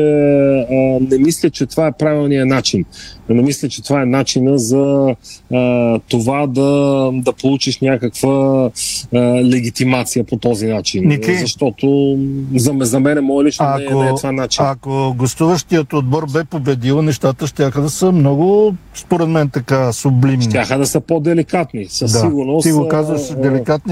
а, 0.71 0.75
не 1.11 1.19
мисля, 1.19 1.51
че 1.51 1.67
това 1.67 1.87
е 1.87 1.93
правилният 1.93 2.49
начин. 2.49 2.85
Не 3.29 3.43
мисля, 3.43 3.69
че 3.69 3.83
това 3.83 4.03
е 4.03 4.07
начина 4.07 4.59
за 4.59 5.15
а, 5.55 5.99
това 6.09 6.47
да, 6.47 7.11
да 7.15 7.33
получиш 7.33 7.81
някаква 7.81 8.71
а, 9.15 9.19
легитимация 9.45 10.25
по 10.25 10.37
този 10.37 10.67
начин. 10.67 11.09
Ники? 11.09 11.35
Защото 11.35 12.19
за, 12.55 12.75
за 12.81 13.01
мен, 13.01 13.25
мое 13.25 13.45
лично, 13.45 13.67
не, 13.79 13.85
е- 13.85 13.95
не 13.95 14.09
е 14.09 14.15
това 14.15 14.33
начин. 14.33 14.65
ако 14.65 15.15
гостуващият 15.19 15.93
отбор 15.93 16.27
бе 16.33 16.45
победил, 16.45 17.03
нещата 17.03 17.47
ще 17.47 17.71
да 17.71 17.91
са 17.91 18.13
много, 18.13 18.75
според 18.95 19.29
мен, 19.29 19.49
така 19.49 19.93
сублимни. 19.93 20.45
Щяха 20.45 20.79
да 20.79 20.87
са 20.87 21.01
по-деликатни. 21.01 21.87
Със 21.89 22.13
да. 22.13 22.19
сигурност. 22.19 22.65
Ти 22.65 22.73
го 22.73 22.89
казваш 22.89 23.21
а, 23.31 23.35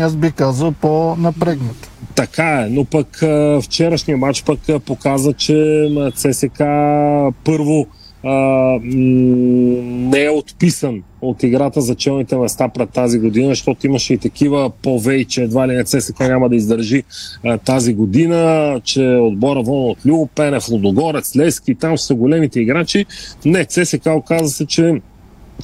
аз 0.00 0.16
би 0.16 0.32
казал 0.32 0.72
по-напрегнат. 0.72 1.90
Така 2.14 2.60
е, 2.60 2.68
но 2.70 2.84
пък 2.84 3.22
вчерашния 3.62 4.16
матч 4.16 4.44
пък 4.44 4.58
показа, 4.84 5.32
че 5.32 5.88
ЦСК 6.14 6.58
първо 7.44 7.86
а, 8.24 8.78
не 8.82 10.24
е 10.24 10.30
отписан 10.30 11.02
от 11.22 11.42
играта 11.42 11.80
за 11.80 11.94
челните 11.94 12.36
места 12.36 12.68
пред 12.68 12.90
тази 12.90 13.18
година, 13.18 13.48
защото 13.48 13.86
имаше 13.86 14.14
и 14.14 14.18
такива 14.18 14.70
по-вей, 14.82 15.24
че 15.24 15.42
едва 15.42 15.68
ли 15.68 15.76
не 15.76 15.84
ЦСК 15.84 16.20
няма 16.20 16.48
да 16.48 16.56
издържи 16.56 17.02
а, 17.44 17.58
тази 17.58 17.94
година, 17.94 18.80
че 18.84 19.02
отбора 19.06 19.62
вон 19.62 19.90
от 19.90 19.98
Любо 20.06 20.26
Пенев, 20.26 20.68
Лудогорец, 20.68 21.36
Лески, 21.36 21.74
там 21.74 21.98
са 21.98 22.14
големите 22.14 22.60
играчи. 22.60 23.06
Не, 23.44 23.64
ЦСК 23.64 24.06
оказа 24.06 24.48
се, 24.48 24.66
че 24.66 25.00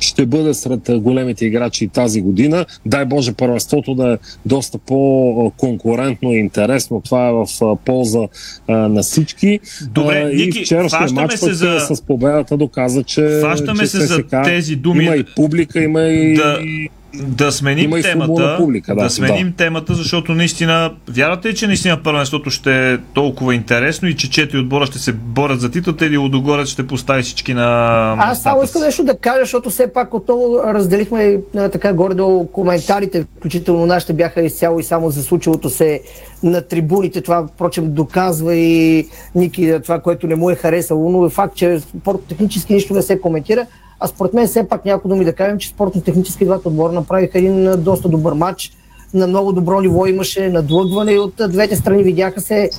ще 0.01 0.27
бъде 0.27 0.55
сред 0.55 0.91
големите 0.93 1.47
играчи 1.47 1.85
и 1.85 1.89
тази 1.89 2.21
година. 2.21 2.67
Дай 2.87 3.05
Боже 3.05 3.33
първенството 3.33 3.95
да 3.95 4.13
е 4.13 4.17
доста 4.47 4.79
по-конкурентно 4.79 6.33
и 6.33 6.39
интересно. 6.39 7.01
Това 7.01 7.29
е 7.29 7.33
в 7.33 7.47
полза 7.77 8.21
на 8.69 9.03
всички. 9.03 9.61
Добре, 9.85 10.23
А, 10.23 10.29
Ники, 10.29 10.59
и 10.59 10.65
вчерашния 10.65 11.13
матч 11.13 11.35
се 11.35 11.47
пък, 11.47 11.55
за- 11.55 11.81
с 11.81 12.03
победата 12.03 12.57
доказа, 12.57 13.03
че, 13.03 13.41
Фащаме 13.43 13.81
че 13.81 13.87
се 13.87 14.01
за 14.01 14.19
ЦСКА 14.19 14.43
тези 14.45 14.77
думи. 14.77 15.05
Има 15.05 15.17
и 15.17 15.25
публика, 15.37 15.83
има 15.83 16.03
и... 16.03 16.35
Да, 16.35 16.59
да 17.22 17.52
сменим 17.52 17.85
Има 17.85 18.02
темата. 18.02 18.57
публика, 18.59 18.94
да, 18.94 19.02
да 19.02 19.11
сменим 19.11 19.52
темата, 19.57 19.94
защото 19.94 20.35
наистина, 20.35 20.92
вярвате 21.09 21.48
ли, 21.48 21.55
че 21.55 21.66
наистина 21.66 22.02
първенството 22.02 22.50
ще 22.50 22.92
е 22.92 22.98
толкова 22.98 23.55
интересно 23.55 24.09
и 24.09 24.16
че 24.16 24.31
четири 24.31 24.59
отбора 24.59 24.87
ще 24.87 24.98
се 24.98 25.12
борят 25.12 25.61
за 25.61 25.70
титлата 25.70 26.07
или 26.07 26.16
Лудогорец 26.16 26.68
ще 26.68 26.87
постави 26.87 27.22
всички 27.22 27.55
на 27.55 27.66
Аз 28.18 28.42
само 28.42 28.62
искам 28.62 28.83
нещо 28.83 29.05
да 29.05 29.18
кажа, 29.18 29.40
защото 29.40 29.70
все 29.70 29.92
пак 29.92 30.14
отново 30.14 30.61
разделихме 30.64 31.38
така 31.72 31.92
горе-долу 31.92 32.46
коментарите, 32.46 33.26
включително 33.38 33.87
нашите 33.87 34.12
бяха 34.12 34.42
изцяло 34.42 34.81
и 34.81 34.85
само 34.85 35.11
за 35.11 35.22
случилото 35.22 35.70
се 35.70 36.00
на 36.42 36.62
трибуните. 36.62 37.20
Това, 37.20 37.46
впрочем, 37.55 37.92
доказва 37.92 38.55
и 38.55 39.09
Ники 39.35 39.79
това, 39.83 40.00
което 40.00 40.26
не 40.26 40.35
му 40.35 40.50
е 40.50 40.55
харесало, 40.55 41.11
но 41.11 41.26
е 41.26 41.31
факт, 41.31 41.57
че 41.57 41.81
спортно-технически 41.81 42.74
нищо 42.74 42.94
не 42.94 43.02
се 43.02 43.20
коментира. 43.20 43.66
А 44.01 44.07
според 44.07 44.35
мен 44.35 44.47
все 44.47 44.69
пак 44.69 44.85
няколко 44.85 45.09
думи 45.09 45.25
да 45.25 45.33
кажем, 45.33 45.59
че 45.59 45.69
спортно-технически 45.69 46.45
двата 46.45 46.69
отбора 46.69 46.93
направиха 46.93 47.39
един 47.39 47.83
доста 47.83 48.09
добър 48.09 48.33
матч. 48.33 48.73
На 49.15 49.27
много 49.27 49.53
добро 49.53 49.81
ниво 49.81 50.07
имаше 50.07 50.49
надлъгване 50.49 51.19
от 51.19 51.35
двете 51.49 51.77
страни. 51.77 52.03
Видяха 52.03 52.41
се, 52.41 52.71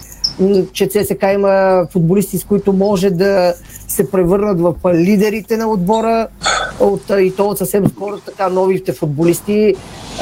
че 0.74 0.88
ЦСК 0.88 1.24
има 1.34 1.88
футболисти, 1.92 2.38
с 2.38 2.44
които 2.44 2.74
може 2.74 3.10
да 3.10 3.54
се 3.88 4.12
превърнат 4.12 4.62
в 4.62 4.76
лидерите 4.94 5.58
на 5.58 5.68
отбора 5.72 6.28
от, 6.80 7.02
и 7.20 7.34
то 7.36 7.48
от 7.48 7.58
съвсем 7.58 7.88
скоро 7.88 8.18
така 8.18 8.50
новите 8.50 8.94
футболисти. 8.94 9.76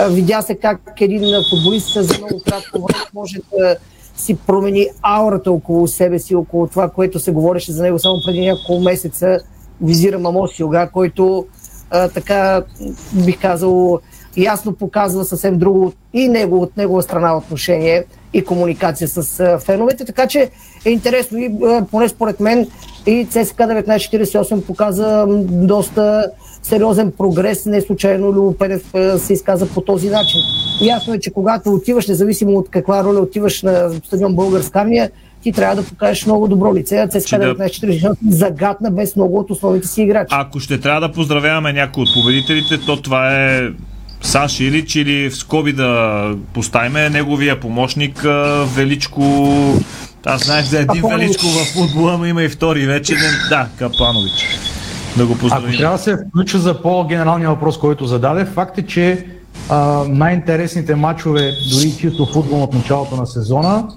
Видя 0.09 0.41
се 0.41 0.55
как 0.55 1.01
един 1.01 1.35
футболист 1.49 1.93
за 1.93 2.17
много 2.17 2.41
кратко 2.45 2.81
време 2.81 3.05
може 3.13 3.37
да 3.59 3.75
си 4.15 4.35
промени 4.35 4.87
аурата 5.01 5.51
около 5.51 5.87
себе 5.87 6.19
си, 6.19 6.35
около 6.35 6.67
това, 6.67 6.89
което 6.89 7.19
се 7.19 7.31
говореше 7.31 7.71
за 7.71 7.83
него 7.83 7.99
само 7.99 8.21
преди 8.25 8.41
няколко 8.41 8.79
месеца. 8.79 9.39
Визира 9.81 10.19
Мамо 10.19 10.47
Силга, 10.47 10.89
който 10.89 11.45
а, 11.91 12.09
така 12.09 12.63
бих 13.25 13.41
казал 13.41 13.99
ясно 14.37 14.73
показва 14.73 15.25
съвсем 15.25 15.57
друго 15.57 15.93
и 16.13 16.27
него, 16.27 16.61
от 16.61 16.77
негова 16.77 17.01
страна 17.01 17.37
отношение 17.37 18.03
и 18.33 18.45
комуникация 18.45 19.07
с 19.07 19.39
а, 19.39 19.59
феновете, 19.59 20.05
така 20.05 20.27
че 20.27 20.49
е 20.85 20.89
интересно 20.89 21.37
и 21.37 21.57
а, 21.63 21.85
поне 21.91 22.09
според 22.09 22.39
мен 22.39 22.67
и 23.05 23.27
ЦСКА 23.29 23.63
1948 23.63 24.65
показа 24.65 25.25
доста 25.47 26.31
сериозен 26.63 27.11
прогрес, 27.11 27.65
не 27.65 27.81
случайно 27.81 28.33
Любо 28.33 28.53
Пенев 28.57 28.95
а, 28.95 29.19
се 29.19 29.33
изказа 29.33 29.67
по 29.67 29.81
този 29.81 30.09
начин. 30.09 30.41
Ясно 30.81 31.13
е, 31.13 31.19
че 31.19 31.31
когато 31.31 31.73
отиваш, 31.73 32.07
независимо 32.07 32.51
от 32.51 32.69
каква 32.69 33.03
роля 33.03 33.19
отиваш 33.19 33.61
на 33.61 33.89
стадион 33.89 34.35
Българска 34.35 34.79
армия, 34.79 35.11
ти 35.45 35.51
трябва 35.51 35.75
да 35.75 35.83
покажеш 35.83 36.25
много 36.25 36.47
добро 36.47 36.75
лице, 36.75 36.97
а 36.97 37.07
ЦСКА 37.07 37.39
да- 37.39 37.55
1948 37.55 38.15
загадна 38.29 38.91
без 38.91 39.15
много 39.15 39.39
от 39.39 39.51
основните 39.51 39.87
си 39.87 40.01
играчи. 40.01 40.27
Ако 40.31 40.59
ще 40.59 40.79
трябва 40.79 41.01
да 41.01 41.11
поздравяваме 41.11 41.73
някой 41.73 42.03
от 42.03 42.09
победителите, 42.13 42.77
то 42.77 43.01
това 43.01 43.35
е 43.35 43.61
Саш 44.21 44.59
Илич 44.59 44.95
или 44.95 45.29
в 45.29 45.35
скоби 45.35 45.73
да 45.73 46.29
поставиме 46.53 47.09
неговия 47.09 47.59
помощник 47.59 48.25
Величко. 48.75 49.23
Аз 50.25 50.45
знаех 50.45 50.65
за 50.65 50.79
един 50.79 51.01
Капанович. 51.01 51.21
Величко 51.27 51.45
в 51.45 51.73
футбола, 51.73 52.17
но 52.17 52.25
има 52.25 52.43
и 52.43 52.49
втори 52.49 52.85
вече. 52.85 53.13
Не, 53.13 53.19
да, 53.49 53.67
Капанович. 53.79 54.45
Да 55.17 55.25
го 55.25 55.31
Ако 55.31 55.39
поздравим. 55.39 55.77
трябва 55.77 55.97
да 55.97 56.03
се 56.03 56.17
включа 56.29 56.59
за 56.59 56.81
по-генералния 56.81 57.49
въпрос, 57.49 57.79
който 57.79 58.05
зададе, 58.05 58.45
факт 58.45 58.77
е, 58.77 58.81
че 58.81 59.25
а, 59.69 60.03
най-интересните 60.09 60.95
матчове, 60.95 61.51
дори 61.71 61.91
чисто 61.99 62.25
футбол 62.25 62.63
от 62.63 62.73
началото 62.73 63.15
на 63.15 63.27
сезона, 63.27 63.87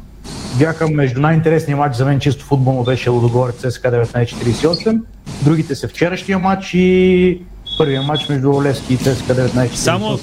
бяха 0.59 0.89
между 0.89 1.21
най-интересния 1.21 1.77
матч 1.77 1.97
за 1.97 2.05
мен 2.05 2.21
чисто 2.21 2.45
футболно 2.45 2.85
беше 2.85 3.11
Лудогорец 3.11 3.55
ЦСКА 3.55 3.91
1948, 3.91 5.01
другите 5.43 5.75
са 5.75 5.89
вчерашния 5.89 6.39
матч 6.39 6.75
и 6.75 7.41
първия 7.79 8.03
матч 8.03 8.29
между 8.29 8.63
Левски 8.63 8.95
и 8.95 8.97
ЦСКА 8.97 9.35
19 9.35 9.75
Само 9.75 10.19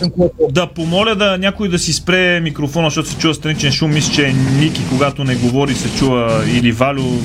да 0.52 0.68
помоля 0.68 1.16
да 1.16 1.38
някой 1.38 1.70
да 1.70 1.80
си 1.80 1.94
спре 1.94 2.40
микрофона, 2.40 2.88
защото 2.88 3.10
се 3.10 3.18
чува 3.18 3.34
страничен 3.34 3.72
шум. 3.72 3.94
Мисля, 3.94 4.14
че 4.14 4.34
Ники, 4.60 4.82
когато 4.90 5.24
не 5.24 5.36
говори, 5.36 5.76
се 5.76 5.98
чува 5.98 6.44
или 6.48 6.72
Валю. 6.72 7.20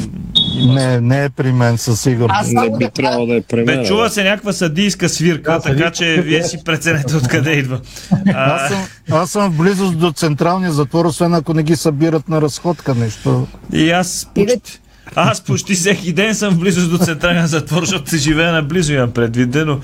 Не, 0.57 1.01
не 1.01 1.25
е 1.25 1.29
при 1.29 1.53
мен 1.53 1.79
със 1.79 2.01
сигурност. 2.01 2.53
Не 2.53 2.79
би 2.79 2.89
трябвало 2.91 3.27
да 3.27 3.35
е 3.35 3.41
при 3.41 3.57
мен. 3.57 3.67
Бе, 3.67 3.85
чува 3.85 4.11
се 4.11 4.25
някаква 4.25 4.53
съдийска 4.53 5.09
свирка, 5.09 5.53
Да, 5.53 5.61
така 5.61 5.91
че 5.91 6.21
вие 6.21 6.43
си 6.43 6.65
преценете 6.65 7.17
откъде 7.17 7.53
идва. 7.53 7.81
А, 8.29 8.55
Аз 8.55 8.69
съм, 8.71 8.83
аз 9.13 9.31
съм 9.31 9.53
в 9.53 9.57
близост 9.57 9.99
до 9.99 10.13
централния 10.13 10.73
затвор, 10.73 11.05
освен 11.05 11.35
ако 11.35 11.55
не 11.55 11.63
ги 11.63 11.77
събират 11.77 12.29
на 12.29 12.43
разходка 12.43 12.95
нещо. 12.95 13.47
И 13.73 13.91
аз 13.91 14.29
почти, 14.35 14.81
аз 15.15 15.41
почти 15.41 15.75
всеки 15.75 16.13
ден 16.13 16.35
съм 16.35 16.55
в 16.55 16.59
близост 16.59 16.91
до 16.91 16.99
централния 16.99 17.47
затвор, 17.47 17.81
защото 17.81 18.11
се 18.11 18.17
живея 18.17 18.53
наблизо, 18.53 18.93
имам 18.93 19.11
предвид, 19.11 19.57
но 19.57 19.79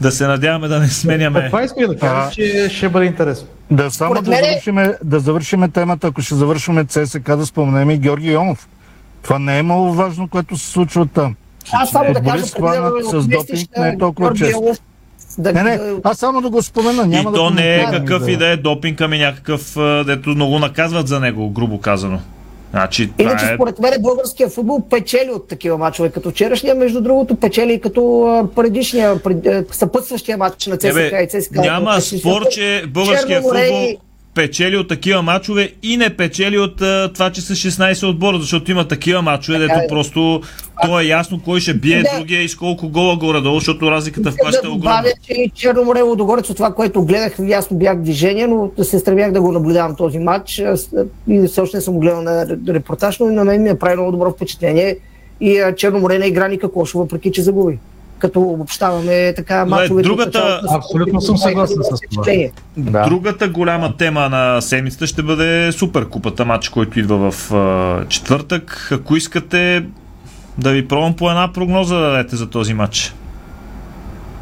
да 0.00 0.12
се 0.12 0.26
надяваме 0.26 0.68
да 0.68 0.80
не 0.80 0.88
сменяме. 0.88 1.46
Това 1.46 1.62
исках 1.62 1.86
да 1.86 1.96
кажа, 1.96 2.30
че 2.30 2.68
ще 2.70 2.88
бъде 2.88 3.06
интересно. 3.06 3.46
Да, 3.70 3.90
само 3.90 4.14
да 4.14 4.30
мен 4.30 4.32
е- 4.34 4.42
завършиме, 4.44 4.94
да 5.04 5.20
завършиме 5.20 5.68
темата, 5.68 6.06
ако 6.06 6.22
ще 6.22 6.34
завършваме 6.34 6.84
ЦСК, 6.84 7.26
да 7.26 7.46
споменем 7.46 7.90
и 7.90 7.98
Георги 7.98 8.30
Йонов. 8.30 8.68
Това 9.22 9.38
не 9.38 9.58
е 9.58 9.62
много 9.62 9.92
важно, 9.92 10.28
което 10.28 10.56
се 10.56 10.66
случва 10.66 11.06
там. 11.06 11.34
Аз 11.72 11.90
само 11.90 12.12
да 12.12 12.20
кажа, 12.22 12.36
да 12.36 12.46
с 13.02 13.26
допинг 13.26 13.68
не 13.78 13.88
е 13.88 13.98
толкова 13.98 14.34
често. 14.34 14.72
Да, 15.38 15.52
Не, 15.52 15.62
не, 15.62 15.80
аз 16.04 16.18
само 16.18 16.40
да 16.40 16.50
го 16.50 16.62
спомена, 16.62 17.02
И 17.02 17.06
няма 17.06 17.30
да 17.30 17.36
то 17.36 17.50
не 17.50 17.74
е 17.74 17.84
какъв 17.84 18.24
да- 18.24 18.30
и 18.30 18.36
да 18.36 18.46
е 18.46 18.56
допинг, 18.56 19.00
ами 19.00 19.18
някакъв, 19.18 19.74
дето 20.06 20.28
много 20.30 20.58
наказват 20.58 21.08
за 21.08 21.20
него, 21.20 21.50
грубо 21.50 21.78
казано. 21.78 22.18
Значи, 22.70 23.12
Иначе, 23.18 23.44
е... 23.44 23.54
според 23.54 23.78
мен, 23.78 23.92
българския 24.00 24.48
футбол 24.48 24.82
печели 24.90 25.30
от 25.30 25.48
такива 25.48 25.78
мачове, 25.78 26.10
като 26.10 26.30
вчерашния, 26.30 26.74
между 26.74 27.00
другото, 27.00 27.36
печели 27.36 27.72
и 27.72 27.80
като 27.80 28.50
предишния, 28.56 29.22
пред, 29.22 29.46
а, 29.46 29.64
съпътстващия 29.70 30.38
матч 30.38 30.66
на 30.66 30.76
ЦСКА 30.76 31.22
и 31.22 31.28
ЦСКА. 31.30 31.60
няма 31.60 32.00
спор, 32.00 32.48
че 32.50 32.84
българския 32.88 33.42
футбол 33.42 33.58
и- 33.58 33.96
печели 34.34 34.76
от 34.76 34.88
такива 34.88 35.22
мачове 35.22 35.72
и 35.82 35.96
не 35.96 36.16
печели 36.16 36.58
от 36.58 36.82
а, 36.82 37.10
това, 37.14 37.30
че 37.30 37.40
са 37.40 37.52
16 37.52 38.08
отбора, 38.08 38.38
защото 38.38 38.70
има 38.70 38.88
такива 38.88 39.22
мачове, 39.22 39.58
дето 39.58 39.74
е. 39.74 39.86
просто 39.88 40.42
то 40.86 41.00
е 41.00 41.04
ясно 41.04 41.40
кой 41.44 41.60
ще 41.60 41.74
бие 41.74 42.02
Да. 42.02 42.18
другия 42.18 42.42
и 42.42 42.48
с 42.48 42.56
колко 42.56 42.88
гола 42.88 43.16
горе-долу, 43.16 43.58
защото 43.58 43.90
разликата 43.90 44.30
в 44.30 44.36
класите 44.36 44.62
да 44.62 44.68
е 44.68 44.70
огромна. 44.70 44.96
добавя, 45.02 45.14
че 45.26 45.50
Черноморе 45.54 46.00
Лодогорец 46.00 46.50
от 46.50 46.56
това, 46.56 46.74
което 46.74 47.04
гледах, 47.04 47.34
ясно 47.46 47.76
бях 47.76 47.98
движение, 47.98 48.46
но 48.46 48.70
се 48.84 48.98
стремях 48.98 49.32
да 49.32 49.40
го 49.40 49.52
наблюдавам 49.52 49.96
този 49.96 50.18
матч. 50.18 50.62
И 51.28 51.46
все 51.46 51.60
още 51.60 51.76
не 51.76 51.80
съм 51.80 52.00
гледал 52.00 52.22
на 52.22 52.46
репортаж, 52.68 53.18
но 53.18 53.26
на 53.26 53.44
мен 53.44 53.62
ми 53.62 53.68
е 53.68 53.78
прави 53.78 53.96
много 53.96 54.12
добро 54.12 54.30
впечатление. 54.30 54.96
И 55.40 55.62
Черноморе 55.76 56.18
не 56.18 56.26
игра 56.26 56.48
никак 56.48 56.76
лошо, 56.76 56.98
въпреки 56.98 57.32
че 57.32 57.42
загуби. 57.42 57.78
Като 58.22 58.40
обобщаваме 58.40 59.32
така 59.36 59.56
Но 59.56 59.76
е, 59.76 59.80
мачовете. 59.80 60.08
другата- 60.08 60.60
Абсолютно 60.70 61.20
съм 61.20 61.38
съгласен 61.38 61.76
с 61.82 62.00
това. 62.10 62.24
Да. 62.76 63.04
Другата 63.04 63.48
голяма 63.48 63.96
тема 63.96 64.28
на 64.28 64.60
седмицата 64.60 65.06
ще 65.06 65.22
бъде 65.22 65.72
Суперкупата 65.72 66.44
матч, 66.44 66.68
който 66.68 66.98
идва 66.98 67.30
в 67.30 67.52
а, 67.52 68.08
четвъртък. 68.08 68.88
Ако 68.92 69.16
искате 69.16 69.84
да 70.58 70.70
ви 70.70 70.88
пробвам 70.88 71.16
по 71.16 71.30
една 71.30 71.52
прогноза 71.52 71.94
да 71.96 72.00
дадете 72.02 72.36
за 72.36 72.50
този 72.50 72.74
матч. 72.74 73.14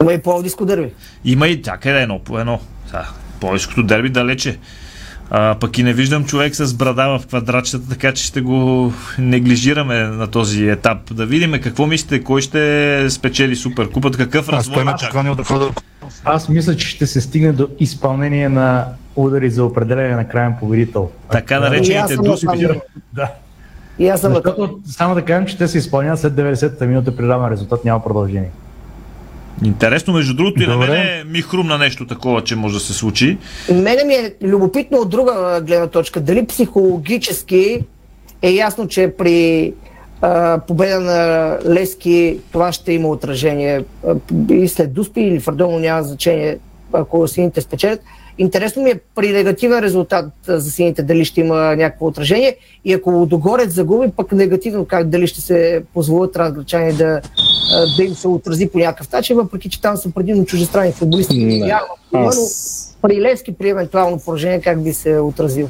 Има 0.02 0.12
и 0.12 0.18
Пловдивско 0.18 0.64
дърви. 0.66 0.92
Има 1.24 1.48
и 1.48 1.62
чакай 1.62 1.92
да 1.92 1.98
е 1.98 2.02
едно 2.02 2.18
по 2.18 2.38
едно. 2.38 2.60
Пловдивското 3.40 3.82
дерби 3.82 4.08
далече. 4.08 4.58
А, 5.30 5.54
пък 5.60 5.78
и 5.78 5.82
не 5.82 5.92
виждам 5.92 6.24
човек 6.24 6.54
с 6.54 6.74
брада 6.74 7.18
в 7.18 7.26
квадратчета, 7.26 7.88
така 7.88 8.12
че 8.12 8.24
ще 8.24 8.40
го 8.40 8.92
неглижираме 9.18 9.94
на 9.94 10.26
този 10.26 10.68
етап. 10.68 10.98
Да 11.14 11.26
видим 11.26 11.52
какво 11.62 11.86
мислите, 11.86 12.24
кой 12.24 12.40
ще 12.40 13.06
спечели 13.10 13.56
Суперкупата, 13.56 14.18
какъв 14.18 14.48
Аз 14.48 14.54
развой 14.54 14.84
да 15.36 15.44
ходя. 15.44 15.70
Аз 16.24 16.48
мисля, 16.48 16.76
че 16.76 16.88
ще 16.88 17.06
се 17.06 17.20
стигне 17.20 17.52
до 17.52 17.68
изпълнение 17.80 18.48
на 18.48 18.86
удари 19.16 19.50
за 19.50 19.64
определение 19.64 20.16
на 20.16 20.28
крайен 20.28 20.54
победител. 20.60 21.10
Така 21.30 21.60
наречените 21.60 22.16
на 22.16 22.36
това. 22.36 22.74
Да. 23.12 23.28
И 23.98 24.08
аз 24.08 24.20
съм 24.20 24.32
на. 24.32 24.42
Защото 24.44 24.78
само 24.86 25.14
да 25.14 25.22
кажем, 25.22 25.46
че 25.46 25.58
те 25.58 25.68
се 25.68 25.78
изпълняват 25.78 26.20
след 26.20 26.32
90-та 26.32 26.86
минута 26.86 27.16
при 27.16 27.28
равен 27.28 27.52
резултат, 27.52 27.84
няма 27.84 28.02
продължение. 28.02 28.50
Интересно, 29.64 30.12
между 30.12 30.34
другото, 30.34 30.62
и 30.62 30.66
на 30.66 30.76
мене 30.76 31.24
ми 31.26 31.42
хрумна 31.42 31.78
нещо 31.78 32.06
такова, 32.06 32.44
че 32.44 32.56
може 32.56 32.74
да 32.74 32.80
се 32.80 32.92
случи. 32.92 33.38
Мене 33.72 34.04
ми 34.04 34.14
е 34.14 34.34
любопитно 34.42 34.98
от 34.98 35.10
друга 35.10 35.60
гледна 35.66 35.86
точка. 35.86 36.20
Дали 36.20 36.46
психологически 36.46 37.80
е 38.42 38.50
ясно, 38.50 38.88
че 38.88 39.14
при 39.18 39.72
а, 40.22 40.60
победа 40.68 41.00
на 41.00 41.58
Лески 41.66 42.38
това 42.52 42.72
ще 42.72 42.92
има 42.92 43.08
отражение 43.08 43.84
а, 44.06 44.14
и 44.54 44.68
след 44.68 44.92
Дуспи 44.92 45.20
или 45.20 45.40
Фардоно 45.40 45.78
няма 45.78 46.02
значение, 46.02 46.58
ако 46.92 47.28
сините 47.28 47.60
спечелят. 47.60 48.00
Интересно 48.40 48.82
ми 48.82 48.90
е 48.90 49.00
при 49.14 49.32
негативен 49.32 49.80
резултат 49.80 50.32
за 50.46 50.70
сините 50.70 51.02
дали 51.02 51.24
ще 51.24 51.40
има 51.40 51.56
някакво 51.56 52.06
отражение 52.06 52.56
и 52.84 52.92
ако 52.92 53.10
Лудогорец 53.10 53.72
загуби, 53.72 54.10
пък 54.16 54.32
негативно 54.32 54.84
как 54.84 55.08
дали 55.08 55.26
ще 55.26 55.40
се 55.40 55.82
позволят 55.94 56.36
разграчани 56.36 56.92
да, 56.92 57.20
да 57.96 58.04
им 58.04 58.14
се 58.14 58.28
отрази 58.28 58.68
по 58.68 58.78
някакъв 58.78 59.12
начин, 59.12 59.36
въпреки 59.36 59.68
че 59.68 59.80
там 59.80 59.96
са 59.96 60.10
предимно 60.10 60.44
чужестранни 60.44 60.92
футболисти. 60.92 61.44
Не. 61.44 61.74
Но 62.12 62.20
Аз... 62.20 62.98
при 63.02 63.20
Левски 63.20 63.52
при 63.52 63.68
евентуално 63.68 64.20
поражение 64.24 64.60
как 64.60 64.82
би 64.82 64.92
се 64.92 65.18
отразил? 65.18 65.68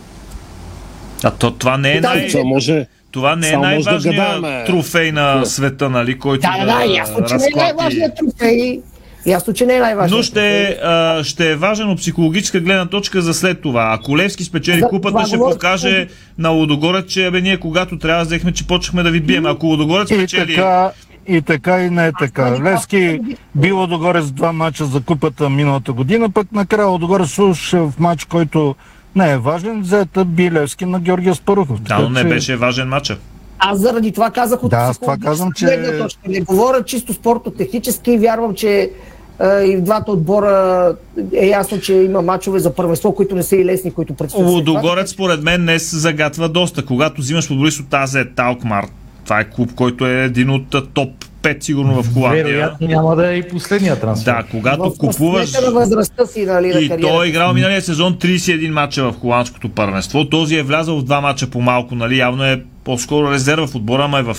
А 1.24 1.30
то, 1.30 1.50
това 1.50 1.76
не 1.76 1.92
е, 1.92 2.00
Да, 2.00 2.08
най... 2.08 2.28
Това 2.28 2.44
може... 2.44 2.86
това 3.10 3.36
не 3.36 3.48
е 3.48 3.52
да 3.52 3.58
най-важният 3.58 4.16
гадаеме. 4.16 4.64
трофей 4.64 5.12
на 5.12 5.44
света, 5.46 5.90
нали, 5.90 6.18
който 6.18 6.40
Да, 6.40 6.64
да, 6.66 6.86
да, 6.86 6.92
ясно, 6.94 7.24
че 7.28 7.34
не 7.34 7.46
е 7.46 7.56
най-важният 7.56 8.12
трофей. 8.16 8.80
Ясно, 9.26 9.52
че 9.54 9.66
не 9.66 9.74
е 9.74 9.80
най-важният 9.80 10.16
Но 10.18 10.22
ще, 10.22 10.78
а, 10.82 11.24
ще 11.24 11.50
е 11.50 11.56
важен 11.56 11.90
от 11.90 11.98
психологическа 11.98 12.60
гледна 12.60 12.86
точка 12.86 13.22
за 13.22 13.34
след 13.34 13.62
това. 13.62 13.98
Ако 14.00 14.18
Левски 14.18 14.44
спечели 14.44 14.80
За 14.80 14.88
купата, 14.88 15.12
това 15.12 15.26
ще 15.26 15.36
говоря. 15.36 15.54
покаже 15.54 16.08
на 16.38 16.48
Лодогорец, 16.48 17.06
че 17.06 17.30
бе, 17.30 17.40
ние 17.40 17.56
когато 17.56 17.98
трябва 17.98 18.24
взехме, 18.24 18.52
че 18.52 18.66
почнахме 18.66 19.02
да 19.02 19.10
ви 19.10 19.20
бием. 19.20 19.46
Ако 19.46 19.66
Лодогорец 19.66 20.10
И 20.10 20.14
спечели... 20.14 20.54
така, 20.54 20.90
и 21.28 21.42
така 21.42 21.80
и 21.80 21.90
не 21.90 22.06
е 22.06 22.12
така. 22.18 22.62
Левски 22.62 23.20
било 23.54 23.86
догоре 23.86 24.22
с 24.22 24.32
два 24.32 24.52
мача 24.52 24.84
за 24.84 25.00
купата 25.00 25.50
миналата 25.50 25.92
година, 25.92 26.30
пък 26.30 26.52
накрая 26.52 27.26
слуша 27.26 27.78
в 27.78 27.92
матч, 27.98 28.24
който 28.24 28.74
не 29.16 29.32
е 29.32 29.38
важен, 29.38 29.80
взета 29.80 30.24
би 30.24 30.52
Левски 30.52 30.84
на 30.84 31.00
Георгия 31.00 31.34
Спарухов. 31.34 31.80
Да, 31.80 31.98
но 31.98 32.10
не 32.10 32.24
беше 32.24 32.56
важен 32.56 32.88
матча. 32.88 33.18
Аз 33.60 33.78
заради 33.78 34.12
това 34.12 34.30
казах 34.30 34.64
от 34.64 34.70
Да, 34.70 34.76
аз 34.76 34.98
това 34.98 35.16
казвам, 35.16 35.52
че- 35.52 35.98
точка. 35.98 36.20
Не 36.28 36.40
говоря 36.40 36.82
чисто 36.84 37.12
спортно-технически. 37.14 38.18
Вярвам, 38.18 38.54
че 38.54 38.90
а, 39.38 39.60
и 39.60 39.76
в 39.76 39.80
двата 39.80 40.12
отбора 40.12 40.94
е 41.34 41.46
ясно, 41.46 41.80
че 41.80 41.94
има 41.94 42.22
мачове 42.22 42.58
за 42.58 42.74
първенство, 42.74 43.14
които 43.14 43.34
не 43.34 43.42
са 43.42 43.56
и 43.56 43.64
лесни, 43.64 43.90
които 43.90 44.14
предстоят. 44.14 44.48
Лодогорец, 44.48 45.10
според 45.10 45.42
мен, 45.42 45.60
днес 45.60 45.94
загатва 45.94 46.48
доста. 46.48 46.84
Когато 46.84 47.20
взимаш 47.20 47.46
футболист 47.48 47.80
от 47.80 47.94
АЗ 47.94 48.16
Талкмар, 48.36 48.86
това 49.24 49.40
е 49.40 49.50
клуб, 49.50 49.74
който 49.74 50.06
е 50.06 50.24
един 50.24 50.50
от 50.50 50.92
топ 50.94 51.08
5 51.42 51.62
сигурно 51.62 52.02
в 52.02 52.14
Холандия. 52.14 52.44
Вероятно 52.44 52.86
няма 52.88 53.16
да 53.16 53.32
е 53.32 53.36
и 53.36 53.42
последния 53.42 54.00
трансфер. 54.00 54.32
Да, 54.32 54.44
когато 54.50 54.82
В 54.84 54.98
купуваш... 54.98 55.52
на 55.54 55.70
възрастта 55.70 56.26
си, 56.26 56.44
нали, 56.44 56.66
на 56.66 56.80
И 56.80 56.88
кариерата. 56.88 57.08
той 57.08 57.26
е 57.26 57.28
играл 57.28 57.54
миналия 57.54 57.82
сезон 57.82 58.14
31 58.14 58.68
мача 58.68 59.04
в 59.04 59.14
холандското 59.14 59.68
първенство. 59.68 60.24
Този 60.24 60.56
е 60.56 60.62
влязъл 60.62 60.98
в 60.98 61.04
два 61.04 61.20
мача 61.20 61.50
по 61.50 61.60
малко, 61.60 61.94
нали? 61.94 62.18
Явно 62.18 62.44
е 62.44 62.62
по-скоро 62.90 63.30
резерва 63.30 63.66
в 63.66 63.74
отбора, 63.74 64.04
ама 64.04 64.18
е 64.18 64.22
в 64.22 64.36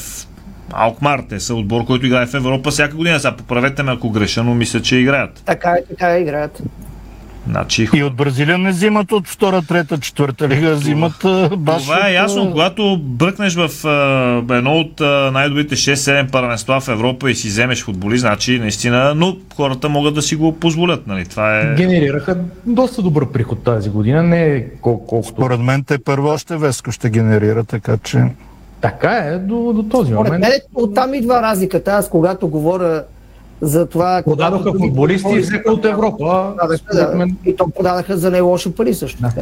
Алкмар. 0.71 1.23
Те 1.29 1.39
са 1.39 1.55
отбор, 1.55 1.85
който 1.85 2.05
играе 2.05 2.25
в 2.25 2.33
Европа 2.33 2.71
всяка 2.71 2.95
година. 2.95 3.19
Сега 3.19 3.35
поправете 3.35 3.83
ме 3.83 3.91
ако 3.91 4.09
греша, 4.09 4.43
но 4.43 4.53
мисля, 4.53 4.81
че 4.81 4.95
играят. 4.95 5.41
Така 5.45 5.71
е, 5.71 5.83
така 5.89 6.15
е, 6.15 6.21
играят. 6.21 6.61
Значи, 7.47 7.89
И 7.93 8.03
от 8.03 8.15
Бразилия 8.15 8.57
не 8.57 8.69
взимат 8.69 9.11
от 9.11 9.27
втора, 9.27 9.61
трета, 9.61 9.97
четвърта 9.97 10.47
лига, 10.49 10.75
взимат 10.75 11.13
баш 11.57 11.83
това 11.83 12.09
е 12.09 12.13
ясно. 12.13 12.51
Когато 12.51 12.97
бръкнеш 13.03 13.55
в 13.55 13.85
а, 13.85 14.55
едно 14.57 14.71
от 14.73 15.01
а, 15.01 15.31
най-добрите 15.33 15.75
6-7 15.75 16.31
първенства 16.31 16.79
в 16.79 16.87
Европа 16.87 17.31
и 17.31 17.35
си 17.35 17.47
вземеш 17.47 17.83
футболист, 17.83 18.21
значи 18.21 18.59
наистина, 18.59 19.13
но 19.15 19.37
хората 19.55 19.89
могат 19.89 20.13
да 20.15 20.21
си 20.21 20.35
го 20.35 20.59
позволят. 20.59 21.07
Нали? 21.07 21.25
Това 21.25 21.59
е... 21.59 21.75
Генерираха 21.75 22.37
доста 22.65 23.01
добър 23.01 23.31
приход 23.31 23.63
тази 23.63 23.89
година, 23.89 24.23
не 24.23 24.45
е 24.45 24.65
кол- 24.69 25.05
колкото. 25.07 25.27
Според 25.27 25.59
мен 25.59 25.83
те 25.83 25.97
първо 25.97 26.27
още 26.27 26.57
Веско 26.57 26.91
ще 26.91 27.09
генерира, 27.09 27.63
така 27.63 27.97
че... 27.97 28.23
Така 28.81 29.11
е 29.11 29.37
до, 29.37 29.73
до 29.73 29.83
този 29.83 30.11
Според 30.11 30.31
момент. 30.31 30.41
мен 30.41 30.59
оттам 30.75 31.13
идва 31.13 31.41
разликата. 31.41 31.91
Аз 31.91 32.09
когато 32.09 32.47
говоря 32.47 33.03
за 33.61 33.85
това... 33.85 34.21
Подадоха 34.25 34.73
футболисти 34.73 35.29
и 35.31 35.39
взеха 35.39 35.71
от 35.71 35.85
Европа. 35.85 36.53
Подадаха, 36.59 36.95
да, 36.95 37.17
мен 37.17 37.37
И 37.45 37.55
то 37.55 37.67
подадаха 37.67 38.17
за 38.17 38.31
не 38.31 38.41
лоши 38.41 38.71
пари 38.71 38.93
също. 38.93 39.21
така. 39.21 39.41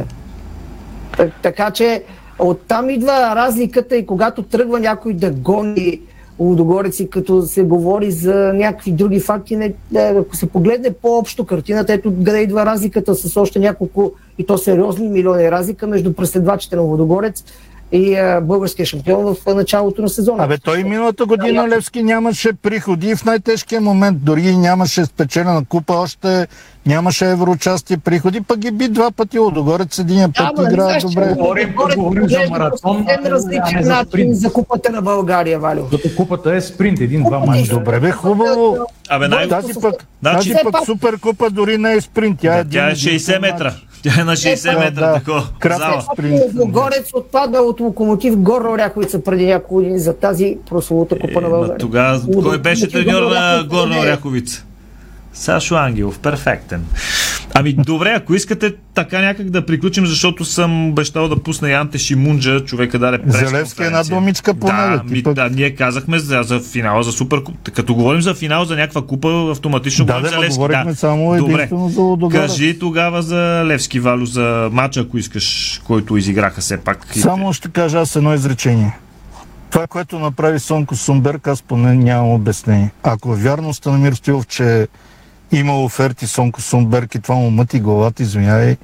Так- 1.16 1.32
Така 1.42 1.70
че 1.70 2.02
оттам 2.38 2.90
идва 2.90 3.12
разликата 3.36 3.96
и 3.96 4.06
когато 4.06 4.42
тръгва 4.42 4.80
някой 4.80 5.14
да 5.14 5.30
гони 5.30 6.00
Лудогорец 6.38 7.00
и 7.00 7.10
като 7.10 7.42
се 7.42 7.62
говори 7.62 8.10
за 8.10 8.52
някакви 8.54 8.92
други 8.92 9.20
факти, 9.20 9.56
не, 9.56 9.74
ако 9.94 10.36
се 10.36 10.46
погледне 10.46 10.92
по-общо 10.92 11.46
картината, 11.46 11.92
ето 11.92 12.14
къде 12.24 12.38
идва 12.38 12.66
разликата 12.66 13.14
с 13.14 13.36
още 13.36 13.58
няколко 13.58 14.12
и 14.38 14.46
то 14.46 14.58
сериозни 14.58 15.08
милиони 15.08 15.50
разлика 15.50 15.86
между 15.86 16.12
преследвачите 16.12 16.76
на 16.76 16.82
Лудогорец 16.82 17.44
и 17.92 18.14
а, 18.14 18.40
българския 18.40 18.86
шампион 18.86 19.24
в 19.36 19.54
началото 19.54 20.02
на 20.02 20.08
сезона. 20.08 20.44
Абе, 20.44 20.58
той 20.58 20.84
миналата 20.84 21.26
година 21.26 21.68
Левски 21.68 22.02
нямаше 22.02 22.52
приходи 22.52 23.08
и 23.08 23.16
в 23.16 23.24
най-тежкия 23.24 23.80
момент. 23.80 24.18
Дори 24.20 24.56
нямаше 24.56 25.04
спечелена 25.04 25.64
купа, 25.64 25.94
още 25.94 26.46
нямаше 26.86 27.26
евроучастие 27.26 27.96
приходи, 27.96 28.40
пък 28.40 28.58
ги 28.58 28.70
би 28.70 28.88
два 28.88 29.10
пъти 29.10 29.38
Лодогорец, 29.38 29.98
един 29.98 30.32
път 30.32 30.58
не 30.58 30.64
игра 30.64 30.82
знаеш, 30.82 31.02
добре. 31.02 31.34
Говорим- 31.34 31.74
говорим 31.96 32.28
за 32.28 32.38
маратон, 32.50 33.06
а 33.08 33.30
различен 33.30 33.82
за 33.82 33.90
начин 33.90 34.34
за 34.34 34.52
купата 34.52 34.92
на 34.92 35.02
България, 35.02 35.58
Валю. 35.58 35.82
Като 35.82 36.08
купата 36.16 36.54
е 36.54 36.60
спринт, 36.60 37.00
един-два 37.00 37.38
мача. 37.38 37.70
Добре, 37.70 38.00
бе, 38.00 38.10
хубаво. 38.10 38.76
Абе, 39.08 39.28
най- 39.28 39.48
Тази 39.48 39.74
пък, 39.74 39.94
Значи- 40.22 40.48
тази 40.48 40.64
пък 40.64 40.72
пак- 40.72 40.84
суперкупа 40.84 41.50
дори 41.50 41.78
не 41.78 41.92
е 41.92 42.00
спринт. 42.00 42.38
Тя 42.40 42.56
е, 42.56 42.60
един 42.60 42.70
Тя 42.72 42.84
е 42.84 42.86
единствен 42.86 43.14
60 43.14 43.32
мач. 43.32 43.52
метра. 43.52 43.72
Тя 44.02 44.20
е 44.20 44.24
на 44.24 44.32
60 44.32 44.72
Да, 44.72 44.78
метра, 44.78 45.06
да. 45.06 45.14
такова. 45.14 45.46
Кратък. 45.58 46.08
Лудогорец 46.54 47.10
отпадна 47.14 47.58
от 47.58 47.80
локомотив 47.80 48.36
Горна 48.36 48.70
Оряховица 48.70 49.22
преди 49.24 49.46
няколко 49.46 49.74
години 49.74 49.98
за 49.98 50.14
тази 50.14 50.56
прословута 50.70 51.18
купа 51.18 51.40
на 51.40 51.48
Ма 51.48 51.56
България. 51.56 51.78
тогава 51.78 52.20
кой 52.42 52.58
беше 52.58 52.88
треньор 52.88 53.22
на 53.22 53.64
Горна 53.68 53.96
е. 53.96 54.00
Оряховица? 54.00 54.64
Сашо 55.32 55.74
Ангелов, 55.74 56.18
перфектен. 56.18 56.84
Ами 57.54 57.72
добре, 57.72 58.10
ако 58.10 58.34
искате 58.34 58.74
така 58.94 59.20
някак 59.20 59.50
да 59.50 59.66
приключим, 59.66 60.06
защото 60.06 60.44
съм 60.44 60.88
обещал 60.88 61.28
да 61.28 61.36
пусна 61.36 61.70
и 61.70 61.72
Анте 61.72 61.98
Шимунджа, 61.98 62.60
човека 62.60 62.98
даде 62.98 63.18
Зелевски 63.26 63.82
една 63.82 64.02
думичка 64.02 64.54
по 64.54 64.66
да, 64.66 65.02
ми, 65.06 65.22
пък- 65.22 65.34
да, 65.34 65.48
ние 65.48 65.70
казахме 65.70 66.18
за, 66.18 66.40
за 66.42 66.60
финала 66.62 67.02
за 67.02 67.12
супер 67.12 67.40
Като 67.74 67.94
говорим 67.94 68.20
за 68.20 68.34
финал 68.34 68.64
за 68.64 68.76
някаква 68.76 69.02
купа, 69.02 69.48
автоматично 69.50 70.04
Да, 70.04 70.12
говорим 70.12 70.30
за 70.30 70.38
Левски. 70.38 70.56
говорихме 70.56 70.84
да. 70.84 70.96
само 70.96 71.36
Добре. 71.38 71.68
за. 71.70 72.28
Кажи 72.30 72.78
тогава 72.78 73.22
за 73.22 73.36
Левски 73.66 74.00
Валю, 74.00 74.26
за 74.26 74.68
матча, 74.72 75.00
ако 75.00 75.18
искаш, 75.18 75.80
който 75.84 76.16
изиграха 76.16 76.60
все 76.60 76.76
пак. 76.76 77.06
Само 77.12 77.52
ще 77.52 77.68
кажа 77.68 77.98
аз 77.98 78.16
едно 78.16 78.34
изречение. 78.34 78.96
Това, 79.70 79.86
което 79.86 80.18
направи 80.18 80.58
Сонко 80.58 80.96
Сумберг, 80.96 81.46
аз 81.46 81.62
поне 81.62 81.94
нямам 81.94 82.30
обяснение. 82.30 82.90
Ако 83.02 83.32
е 83.32 83.36
вярно 83.36 83.74
Станамир 83.74 84.12
Стоилов, 84.12 84.46
че 84.46 84.88
има 85.52 85.82
оферти 85.84 86.26
Сонко 86.26 86.60
Сумберг 86.60 87.14
и 87.14 87.20
това 87.20 87.34
му 87.34 87.50
мъти 87.50 87.80
главата, 87.80 88.22
извиняй. 88.22 88.76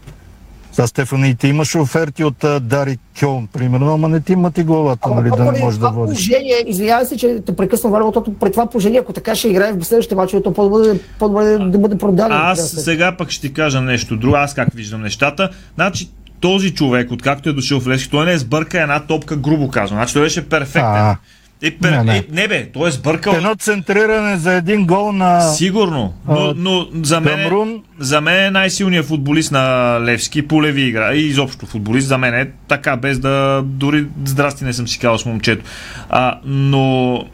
За 0.73 0.87
Стефани, 0.87 1.29
и 1.29 1.35
ти 1.35 1.49
имаш 1.49 1.75
оферти 1.75 2.25
от 2.25 2.45
а, 2.45 2.61
Дари 2.61 2.99
Кьон, 3.21 3.47
примерно, 3.53 3.95
ама 3.95 4.09
не 4.09 4.21
ти 4.21 4.37
мъти 4.37 4.63
главата, 4.63 5.09
нали, 5.09 5.31
да 5.31 5.45
не 5.45 5.53
При 5.53 5.61
можеш 5.61 5.79
да 5.79 5.91
водиш. 5.91 6.29
Положение, 6.29 6.65
извинявай 6.67 7.07
се, 7.07 7.17
че 7.17 7.43
те 7.47 7.57
прекъсвам 7.57 7.93
Валю, 7.93 8.07
защото 8.07 8.35
при 8.35 8.51
това 8.53 8.67
положение, 8.67 9.01
ако 9.01 9.13
така 9.13 9.35
ще 9.35 9.49
играе 9.49 9.73
в 9.73 9.85
следващите 9.85 10.15
мачове, 10.15 10.43
то 10.43 10.55
по-добре, 10.55 10.99
по-добре 11.19 11.59
да 11.59 11.79
бъде 11.79 11.99
продаден. 11.99 12.37
Аз 12.37 12.71
сега 12.71 13.17
пък 13.17 13.31
ще 13.31 13.49
ти 13.49 13.55
кажа 13.55 13.81
нещо 13.81 14.17
друго, 14.17 14.37
аз 14.37 14.55
как 14.55 14.69
виждам 14.75 15.03
нещата. 15.03 15.51
Значи, 15.75 16.11
този 16.41 16.75
човек, 16.75 17.13
откакто 17.13 17.49
е 17.49 17.53
дошъл 17.53 17.81
в 17.81 17.89
Левски, 17.89 18.11
той 18.11 18.27
не 18.27 18.33
е 18.33 18.39
сбърка 18.39 18.83
една 18.83 19.01
топка, 19.01 19.37
грубо 19.37 19.71
казано. 19.71 19.99
Значи 19.99 20.15
той 20.15 20.23
беше 20.23 20.49
перфектен. 20.49 20.85
А, 20.85 21.17
Е, 21.63 21.71
пер... 21.71 21.91
не, 21.91 22.05
не. 22.05 22.17
Е, 22.17 22.25
не 22.33 22.49
бе, 22.49 22.67
той 22.73 22.89
е 22.89 22.93
сбъркал. 22.93 23.35
Едно 23.35 23.55
центриране 23.55 24.37
за 24.37 24.53
един 24.53 24.87
гол 24.87 25.13
на... 25.13 25.41
Сигурно, 25.41 26.15
но, 26.29 26.55
но 26.57 26.87
за, 27.03 27.21
мен, 27.21 27.43
Камрун? 27.43 27.83
за 27.99 28.21
мен 28.21 28.45
е 28.45 28.51
най-силният 28.51 29.07
футболист 29.07 29.53
на 29.53 29.99
Левски 30.01 30.49
по 30.49 30.63
леви 30.63 30.83
игра. 30.83 31.15
И 31.15 31.21
изобщо 31.21 31.67
футболист 31.67 32.09
за 32.09 32.19
мен 32.19 32.35
е 32.35 32.51
така, 32.69 32.97
без 32.97 33.19
да 33.19 33.63
дори 33.65 34.07
здрасти 34.25 34.65
не 34.65 34.73
съм 34.73 34.89
си 34.89 34.99
казал 34.99 35.19
с 35.19 35.27
момчето. 35.27 35.65
А, 36.11 36.39
но 36.45 37.25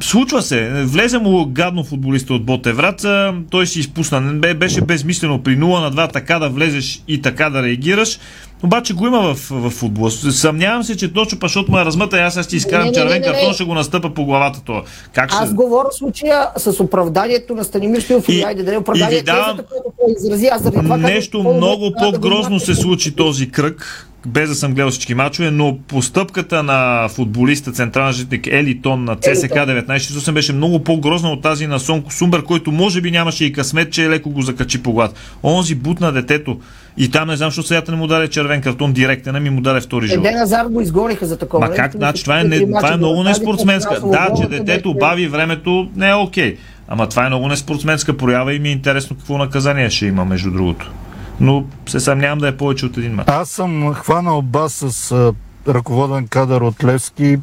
случва 0.00 0.42
се. 0.42 0.70
Влезе 0.84 1.18
му 1.18 1.46
гадно 1.46 1.84
футболиста 1.84 2.34
от 2.34 2.44
Боте 2.44 2.72
Враца, 2.72 3.34
той 3.50 3.66
си 3.66 3.80
изпусна. 3.80 4.20
Бе- 4.20 4.54
Беше 4.54 4.80
безмислено 4.80 5.42
при 5.42 5.58
0 5.58 5.80
на 5.80 5.92
2 5.92 6.12
така 6.12 6.38
да 6.38 6.48
влезеш 6.48 7.02
и 7.08 7.22
така 7.22 7.50
да 7.50 7.62
реагираш. 7.62 8.18
Обаче 8.62 8.94
го 8.94 9.06
има 9.06 9.34
в, 9.34 9.48
в 9.50 9.70
футбола. 9.70 10.10
Съмнявам 10.10 10.84
се, 10.84 10.96
че 10.96 11.12
точно 11.12 11.38
па, 11.38 11.46
защото 11.46 11.72
му 11.72 11.78
е 11.78 11.84
размъта 11.84 12.16
и 12.16 12.20
аз 12.20 12.36
Не, 12.52 12.56
изкарам 12.56 12.92
червен 12.94 13.22
картон, 13.22 13.54
ще 13.54 13.64
го 13.64 13.74
настъпа 13.74 14.14
по 14.14 14.24
главата 14.24 14.60
това. 14.64 14.82
Как 15.12 15.30
ще... 15.30 15.38
Аз 15.42 15.54
говоря 15.54 15.88
в 15.92 15.94
случая 15.94 16.48
с 16.56 16.80
оправданието 16.80 17.54
на 17.54 17.64
Станимир 17.64 18.00
Стоилов 18.00 18.28
и, 18.28 18.32
И- 18.32 18.42
айде 18.42 18.76
оправдание 18.76 19.18
ви 19.18 19.24
давам- 19.24 19.56
той 19.56 20.14
изрази. 20.18 20.46
Аз 20.46 20.62
заради 20.62 20.82
това 20.82 20.96
Нещо 20.96 21.38
казвам, 21.38 21.56
много 21.56 21.90
трябва 21.90 22.12
да 22.12 22.20
по-грозно 22.20 22.60
се 22.60 22.74
случи 22.74 23.16
този 23.16 23.50
кръг, 23.50 24.06
без 24.26 24.48
да 24.48 24.54
съм 24.54 24.74
гледал 24.74 24.90
всички 24.90 25.14
мачове, 25.14 25.50
но 25.50 25.78
постъпката 25.88 26.62
на 26.62 27.08
футболиста, 27.08 27.72
централен 27.72 28.12
житник 28.12 28.46
Елитон 28.46 29.04
на 29.04 29.16
ЦСК 29.16 29.50
1968 29.50 30.32
беше 30.32 30.52
много 30.52 30.78
по-грозна 30.84 31.30
от 31.32 31.42
тази 31.42 31.66
на 31.66 31.80
Сонко 31.80 32.12
Сумбер, 32.12 32.42
който 32.42 32.72
може 32.72 33.00
би 33.00 33.10
нямаше 33.10 33.44
и 33.44 33.52
късмет, 33.52 33.92
че 33.92 34.10
леко 34.10 34.30
го 34.30 34.42
закачи 34.42 34.82
по 34.82 34.92
глад. 34.92 35.14
Онзи 35.42 35.74
бут 35.74 36.00
на 36.00 36.12
детето 36.12 36.58
и 36.96 37.10
там 37.10 37.28
не 37.28 37.36
знам, 37.36 37.48
защо 37.48 37.62
сега 37.62 37.82
не 37.88 37.96
му 37.96 38.06
даде 38.06 38.28
червен 38.28 38.62
картон 38.62 38.92
директен, 38.92 39.36
а 39.36 39.40
ми 39.40 39.50
му 39.50 39.60
даде 39.60 39.80
втори 39.80 40.06
жълт. 40.06 40.26
Еден 40.26 40.38
назад 40.38 40.72
го 40.72 40.80
изгониха 40.80 41.26
за 41.26 41.36
такова. 41.38 41.68
Ма 41.68 41.74
как, 41.74 41.92
значи, 41.92 42.22
това 42.22 42.40
е, 42.40 42.44
не, 42.44 42.66
това 42.66 42.88
е 42.88 42.90
го 42.90 42.96
много 42.96 43.22
неспортсменска. 43.22 44.00
Да, 44.00 44.28
че 44.36 44.48
детето 44.48 44.94
бави 44.94 45.28
времето, 45.28 45.88
не 45.96 46.08
е 46.10 46.14
окей. 46.14 46.56
Ама 46.88 47.08
това 47.08 47.26
е 47.26 47.28
много 47.28 47.48
неспортсменска 47.48 48.16
проява 48.16 48.54
и 48.54 48.58
ми 48.58 48.68
е 48.68 48.72
интересно 48.72 49.16
какво 49.16 49.38
наказание 49.38 49.90
ще 49.90 50.06
има, 50.06 50.24
между 50.24 50.50
другото. 50.50 50.92
Но 51.40 51.64
се 51.86 52.00
съмнявам 52.00 52.38
да 52.38 52.48
е 52.48 52.56
повече 52.56 52.86
от 52.86 52.96
един 52.96 53.14
матч. 53.14 53.28
Аз 53.30 53.48
съм 53.48 53.94
хванал 53.94 54.42
бас 54.42 54.72
с 54.72 55.12
а, 55.12 55.32
ръководен 55.68 56.26
кадър 56.28 56.60
от 56.60 56.84
Левски. 56.84 57.36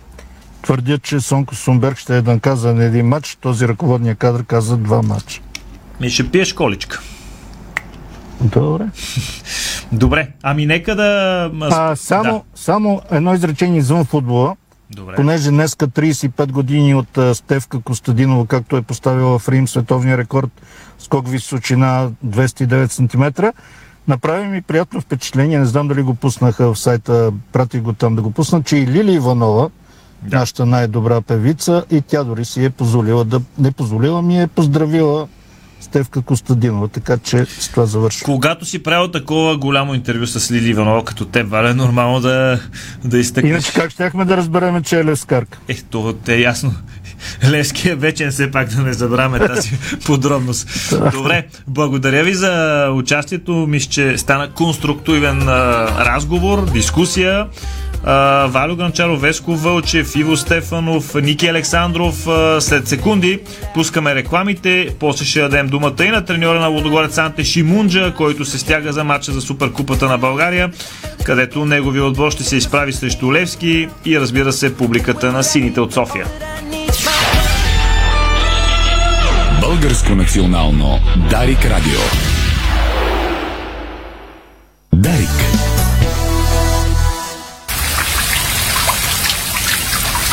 Твърдят, 0.61 1.03
че 1.03 1.19
Сонко 1.19 1.55
Сумберг 1.55 1.97
ще 1.97 2.17
е 2.17 2.21
наказан 2.21 2.81
един 2.81 3.07
матч. 3.07 3.37
Този 3.41 3.67
ръководния 3.67 4.15
кадър 4.15 4.43
каза 4.43 4.77
два 4.77 5.01
матча. 5.01 5.41
Ми 6.01 6.09
ще 6.09 6.29
пиеш 6.29 6.53
количка. 6.53 7.01
Добре. 8.43 8.89
Добре, 9.91 10.27
ами 10.43 10.65
нека 10.65 10.95
да... 10.95 11.51
А, 11.61 11.95
само, 11.95 12.23
Да. 12.23 12.41
само 12.55 13.01
едно 13.11 13.33
изречение 13.33 13.79
извън 13.79 14.05
футбола. 14.05 14.55
Добре. 14.91 15.15
Понеже 15.15 15.49
днеска 15.49 15.87
35 15.87 16.51
години 16.51 16.95
от 16.95 17.17
а, 17.17 17.35
Стевка 17.35 17.81
Костадинова, 17.81 18.47
както 18.47 18.77
е 18.77 18.81
поставила 18.81 19.39
в 19.39 19.49
Рим 19.49 19.67
световния 19.67 20.17
рекорд 20.17 20.49
скок 20.99 21.27
височина 21.27 22.11
209 22.25 22.91
см, 22.91 23.45
направи 24.07 24.47
ми 24.47 24.61
приятно 24.61 25.01
впечатление, 25.01 25.59
не 25.59 25.65
знам 25.65 25.87
дали 25.87 26.01
го 26.01 26.15
пуснаха 26.15 26.73
в 26.73 26.79
сайта, 26.79 27.31
пратих 27.51 27.81
го 27.81 27.93
там 27.93 28.15
да 28.15 28.21
го 28.21 28.31
пусна, 28.31 28.63
че 28.63 28.77
и 28.77 28.87
Лили 28.87 29.13
Иванова, 29.13 29.69
да. 30.21 30.37
нашата 30.37 30.65
най-добра 30.65 31.21
певица, 31.21 31.83
и 31.91 32.01
тя 32.01 32.23
дори 32.23 32.45
си 32.45 32.65
е 32.65 32.69
позволила 32.69 33.25
да... 33.25 33.41
Не 33.57 33.71
позволила 33.71 34.21
ми 34.21 34.41
е 34.41 34.47
поздравила 34.47 35.27
Стевка 35.93 36.21
Костадинова, 36.21 36.87
така 36.87 37.17
че 37.17 37.45
с 37.45 37.69
това 37.69 37.85
завършвам. 37.85 38.25
Когато 38.25 38.65
си 38.65 38.83
правил 38.83 39.07
такова 39.07 39.57
голямо 39.57 39.93
интервю 39.93 40.27
с 40.27 40.51
Лили 40.51 40.69
Иванова, 40.69 41.05
като 41.05 41.25
теб, 41.25 41.49
Валя, 41.49 41.69
е 41.69 41.73
нормално 41.73 42.19
да, 42.19 42.59
да 43.05 43.19
изтъкнеш. 43.19 43.51
Иначе 43.51 43.73
как 43.73 43.91
щяхме 43.91 44.25
да 44.25 44.37
разбереме, 44.37 44.81
че 44.81 44.99
е 44.99 45.05
лескарка? 45.05 45.59
Е, 45.67 45.75
това 45.75 46.13
е 46.27 46.39
ясно. 46.39 46.73
Левски 47.49 47.89
е 47.89 47.95
вечен, 47.95 48.31
все 48.31 48.51
пак 48.51 48.69
да 48.69 48.81
не 48.81 48.93
забравяме 48.93 49.47
тази 49.47 49.71
подробност. 50.05 50.93
Добре, 51.11 51.47
благодаря 51.67 52.23
ви 52.23 52.33
за 52.33 52.87
участието. 52.93 53.51
Мисля, 53.51 53.89
че 53.89 54.17
стана 54.17 54.51
конструктивен 54.51 55.49
а, 55.49 55.87
разговор, 56.05 56.71
дискусия. 56.71 57.47
Валю 58.47 58.75
Гранчаров, 58.75 59.21
Веско 59.21 59.55
Вълчев, 59.55 60.15
Иво 60.15 60.37
Стефанов, 60.37 61.15
Ники 61.15 61.47
Александров. 61.47 62.27
След 62.59 62.87
секунди 62.87 63.39
пускаме 63.73 64.15
рекламите, 64.15 64.87
после 64.99 65.25
ще 65.25 65.41
дадем 65.41 65.67
думата 65.67 66.03
и 66.05 66.09
на 66.09 66.25
треньора 66.25 66.59
на 66.59 66.67
Лодогорец 66.67 67.17
Анте 67.17 67.43
Шимунджа, 67.43 68.13
който 68.17 68.45
се 68.45 68.59
стяга 68.59 68.93
за 68.93 69.03
матча 69.03 69.31
за 69.31 69.41
Суперкупата 69.41 70.05
на 70.05 70.17
България, 70.17 70.71
където 71.23 71.65
неговия 71.65 72.05
отбор 72.05 72.31
ще 72.31 72.43
се 72.43 72.55
изправи 72.55 72.93
срещу 72.93 73.33
Левски 73.33 73.87
и 74.05 74.19
разбира 74.19 74.53
се 74.53 74.77
публиката 74.77 75.31
на 75.31 75.43
сините 75.43 75.81
от 75.81 75.93
София. 75.93 76.25
Българско 79.61 80.15
национално 80.15 80.99
Дарик 81.29 81.65
Радио. 81.65 82.01
Дарик. 84.93 85.52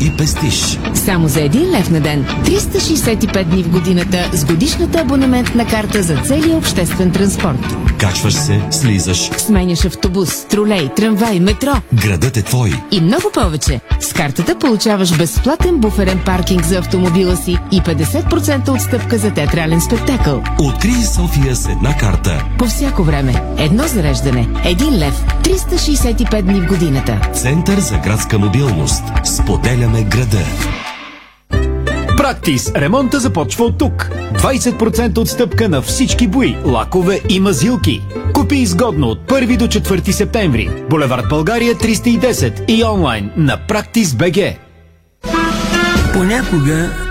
и 0.00 0.16
пестиш. 0.16 0.78
Само 0.94 1.28
за 1.28 1.40
един 1.40 1.70
лев 1.70 1.90
на 1.90 2.00
ден, 2.00 2.24
365 2.44 3.44
дни 3.44 3.62
в 3.62 3.70
годината 3.70 4.30
с 4.32 4.44
годишната 4.44 4.98
абонаментна 4.98 5.66
карта 5.66 6.02
за 6.02 6.16
целия 6.16 6.56
обществен 6.56 7.10
транспорт. 7.10 7.89
Качваш 8.00 8.34
се, 8.34 8.60
слизаш. 8.70 9.30
Сменяш 9.38 9.84
автобус, 9.84 10.44
тролей, 10.44 10.88
трамвай, 10.96 11.40
метро 11.40 11.72
Градът 11.94 12.36
е 12.36 12.42
твой. 12.42 12.72
и 12.90 13.00
много 13.00 13.30
повече. 13.34 13.80
С 14.00 14.12
картата 14.12 14.58
получаваш 14.58 15.16
безплатен 15.16 15.78
буферен 15.78 16.20
паркинг 16.24 16.64
за 16.64 16.78
автомобила 16.78 17.36
си 17.36 17.56
и 17.72 17.80
50% 17.80 18.68
отстъпка 18.68 19.18
за 19.18 19.30
театрален 19.30 19.80
спектакъл. 19.80 20.42
Открий 20.60 21.04
София 21.14 21.56
с 21.56 21.68
една 21.68 21.96
карта. 21.96 22.44
По 22.58 22.64
всяко 22.64 23.02
време. 23.02 23.42
Едно 23.58 23.84
зареждане. 23.86 24.48
Един 24.64 24.98
лев. 24.98 25.24
365 25.42 26.42
дни 26.42 26.60
в 26.60 26.66
годината. 26.66 27.20
Център 27.34 27.80
за 27.80 27.98
градска 27.98 28.38
мобилност. 28.38 29.02
Споделяме 29.24 30.02
града. 30.02 30.38
Практис. 32.20 32.72
Ремонта 32.76 33.20
започва 33.20 33.64
от 33.64 33.78
тук. 33.78 34.10
20% 34.34 35.18
отстъпка 35.18 35.68
на 35.68 35.82
всички 35.82 36.26
бои, 36.26 36.56
лакове 36.64 37.20
и 37.28 37.40
мазилки. 37.40 38.02
Купи 38.34 38.56
изгодно 38.56 39.08
от 39.08 39.18
1 39.18 39.56
до 39.56 39.66
4 39.66 40.10
септември. 40.10 40.70
Булевард 40.90 41.28
България 41.28 41.74
310 41.74 42.70
и 42.70 42.84
онлайн 42.84 43.30
на 43.36 43.56
Практис 43.68 44.14
БГ. 44.14 44.36
Понякога 46.12 46.90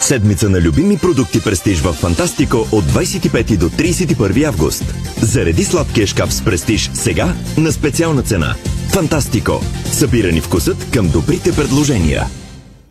Седмица 0.00 0.48
на 0.48 0.60
любими 0.60 0.98
продукти 0.98 1.40
Престиж 1.44 1.80
в 1.80 1.92
Фантастико 1.92 2.56
от 2.72 2.84
25 2.84 3.56
до 3.56 3.68
31 3.68 4.44
август. 4.48 4.84
Зареди 5.22 5.64
сладкия 5.64 6.06
шкаф 6.06 6.34
с 6.34 6.44
Престиж 6.44 6.90
сега 6.94 7.34
на 7.56 7.72
специална 7.72 8.22
цена. 8.22 8.54
Фантастико. 8.92 9.60
Събирани 9.92 10.40
вкусът 10.40 10.90
към 10.90 11.08
добрите 11.08 11.52
предложения. 11.52 12.26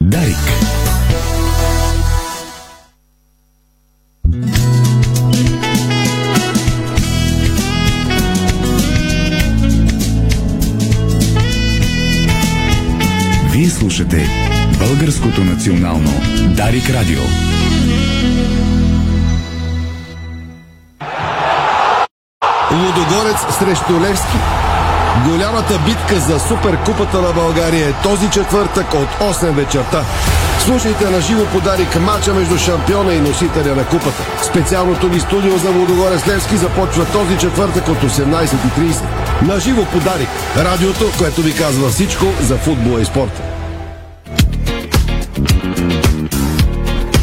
Дарик. 0.01 0.37
Вие 13.51 13.69
слушате 13.69 14.27
Българското 14.79 15.43
национално 15.43 16.11
Дарик 16.55 16.89
Радио. 16.89 17.19
Лудогорец 22.71 23.57
срещу 23.59 24.01
Левски. 24.01 24.37
Голямата 25.25 25.79
битка 25.85 26.19
за 26.19 26.39
Суперкупата 26.39 27.21
на 27.21 27.33
България 27.33 27.89
е 27.89 27.93
този 28.03 28.29
четвъртък 28.29 28.93
от 28.93 29.35
8 29.35 29.51
вечерта. 29.51 30.03
Слушайте 30.59 31.09
на 31.09 31.21
живо 31.21 31.45
подарик 31.45 31.99
мача 31.99 32.33
между 32.33 32.57
шампиона 32.57 33.13
и 33.13 33.19
носителя 33.19 33.75
на 33.75 33.85
купата. 33.85 34.23
Специалното 34.43 35.09
ни 35.09 35.19
студио 35.19 35.57
за 35.57 35.69
Лудогорец 35.69 36.27
Левски 36.27 36.57
започва 36.57 37.05
този 37.05 37.37
четвъртък 37.37 37.87
от 37.87 37.97
18.30. 37.97 39.03
На 39.41 39.59
живо 39.59 39.85
подарик. 39.85 40.29
Радиото, 40.57 41.11
което 41.17 41.41
ви 41.41 41.55
казва 41.55 41.89
всичко 41.89 42.25
за 42.41 42.57
футбола 42.57 43.01
и 43.01 43.05
спорта. 43.05 43.56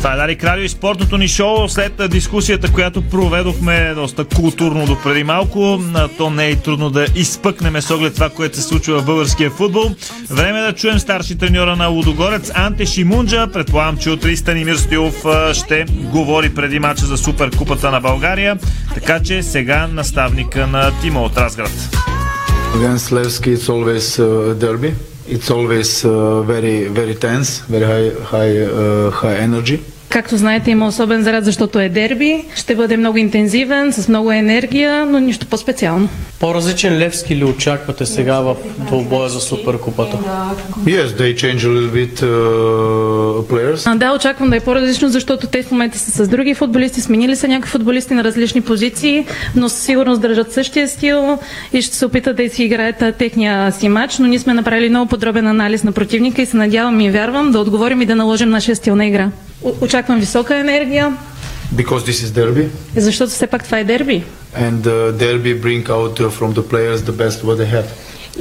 Това 0.05 0.15
е 0.15 0.17
Дарик 0.17 0.45
Радио 0.45 0.65
и 0.65 0.69
спортното 0.69 1.17
ни 1.19 1.29
шоу 1.29 1.69
след 1.69 2.11
дискусията, 2.11 2.73
която 2.73 3.03
проведохме 3.03 3.93
доста 3.95 4.25
културно 4.25 4.87
до 4.87 4.99
преди 5.03 5.25
малко. 5.25 5.81
То 6.19 6.31
не 6.31 6.49
е 6.49 6.57
трудно 6.57 6.91
да 6.91 7.07
изпъкнем 7.15 7.83
с 7.83 7.91
оглед 7.91 8.15
това, 8.15 8.31
което 8.31 8.57
се 8.57 8.63
случва 8.63 9.01
в 9.01 9.05
българския 9.05 9.51
футбол. 9.51 9.91
Време 10.31 10.59
е 10.59 10.63
да 10.63 10.73
чуем 10.73 10.99
старши 10.99 11.39
треньора 11.39 11.77
на 11.77 11.87
Лудогорец 11.87 12.51
Анте 12.55 12.87
Шимунджа. 12.87 13.47
Предполагам, 13.53 13.97
че 13.97 14.11
утре 14.11 14.37
Станимир 14.37 14.77
Стоилов 14.77 15.25
а, 15.25 15.55
ще 15.55 15.85
говори 15.85 16.55
преди 16.55 16.79
мача 16.79 17.07
за 17.07 17.17
Суперкупата 17.17 17.91
на 17.91 18.01
България. 18.01 18.59
Така 18.95 19.21
че 19.21 19.43
сега 19.43 19.87
наставника 19.87 20.67
на 20.67 20.93
Тима 21.03 21.23
от 21.23 21.37
Разград. 21.37 21.73
Against 22.75 23.13
Levski, 23.17 23.57
it's 23.57 23.69
always 23.69 24.19
uh, 24.19 24.55
derby. 24.65 24.95
It's 25.29 25.51
always 25.51 25.91
uh, 26.05 26.43
very, 26.53 26.77
very 26.89 27.15
tense, 27.15 27.51
very 27.75 27.87
high, 27.93 28.11
high, 28.33 28.57
uh, 28.67 29.11
high 29.11 29.39
energy. 29.49 29.94
Както 30.15 30.37
знаете, 30.37 30.71
има 30.71 30.87
особен 30.87 31.23
заряд, 31.23 31.45
защото 31.45 31.81
е 31.81 31.89
дерби. 31.89 32.45
Ще 32.57 32.75
бъде 32.75 32.97
много 32.97 33.19
интензивен, 33.19 33.93
с 33.93 34.09
много 34.09 34.33
енергия, 34.33 35.07
но 35.07 35.19
нищо 35.19 35.47
по-специално. 35.47 36.09
По-различен 36.41 36.99
Левски 36.99 37.37
ли 37.37 37.45
очаквате 37.45 38.07
сега 38.07 38.41
в 38.41 38.57
двубоя 38.79 39.29
за 39.29 39.41
Суперкупата? 39.41 40.19
Yes, 40.85 41.07
they 41.07 41.35
change 41.35 41.59
a 41.59 41.69
little 41.69 41.91
bit 41.91 42.23
uh, 42.23 43.47
players. 43.47 43.83
А, 43.87 43.95
да, 43.95 44.13
очаквам 44.13 44.51
да 44.51 44.57
е 44.57 44.61
по-различно, 44.61 45.09
защото 45.09 45.47
те 45.47 45.63
в 45.63 45.71
момента 45.71 45.99
са 45.99 46.25
с 46.25 46.29
други 46.29 46.55
футболисти, 46.55 47.01
сменили 47.01 47.37
са 47.37 47.49
някакви 47.49 47.71
футболисти 47.71 48.15
на 48.15 48.25
различни 48.25 48.61
позиции, 48.61 49.27
но 49.57 49.69
със 49.69 49.83
сигурност 49.83 50.21
държат 50.21 50.53
същия 50.53 50.89
стил 50.89 51.39
и 51.73 51.83
ще 51.83 51.97
се 51.97 52.07
опитат 52.07 52.37
да 52.37 52.49
си 52.49 52.65
играят 52.65 53.17
техния 53.19 53.73
си 53.73 53.89
матч, 53.89 54.19
но 54.19 54.27
ние 54.27 54.39
сме 54.39 54.55
направили 54.55 54.89
много 54.89 55.09
подробен 55.09 55.47
анализ 55.47 55.85
на 55.85 55.93
противника 55.93 56.43
и 56.43 56.47
се 56.47 56.57
надявам 56.57 57.01
и 57.01 57.11
вярвам 57.11 57.53
да 57.53 57.59
отговорим 57.59 58.03
и 58.03 58.07
да 58.07 58.17
наложим 58.17 58.51
нашия 58.51 58.77
стил 58.77 58.97
на 58.97 59.07
игра. 59.07 59.31
Очаквам 59.81 60.21
висока 60.21 60.57
енергия, 60.57 61.17
Because 61.75 62.05
this 62.07 62.25
is 62.25 62.27
derby. 62.27 62.69
защото 62.97 63.31
все 63.31 63.47
пак 63.47 63.65
това 63.65 63.79
е 63.79 63.85
дерби. 63.85 64.25
And 64.59 64.81
uh, 64.87 65.13
derby 65.13 65.63
bring 65.63 65.89
out 65.89 66.21
uh, 66.21 66.31
from 66.31 66.55
the 66.55 66.63
players 66.63 66.99
the 67.03 67.13
best 67.13 67.45
what 67.45 67.57
they 67.59 67.71
have. 67.73 67.85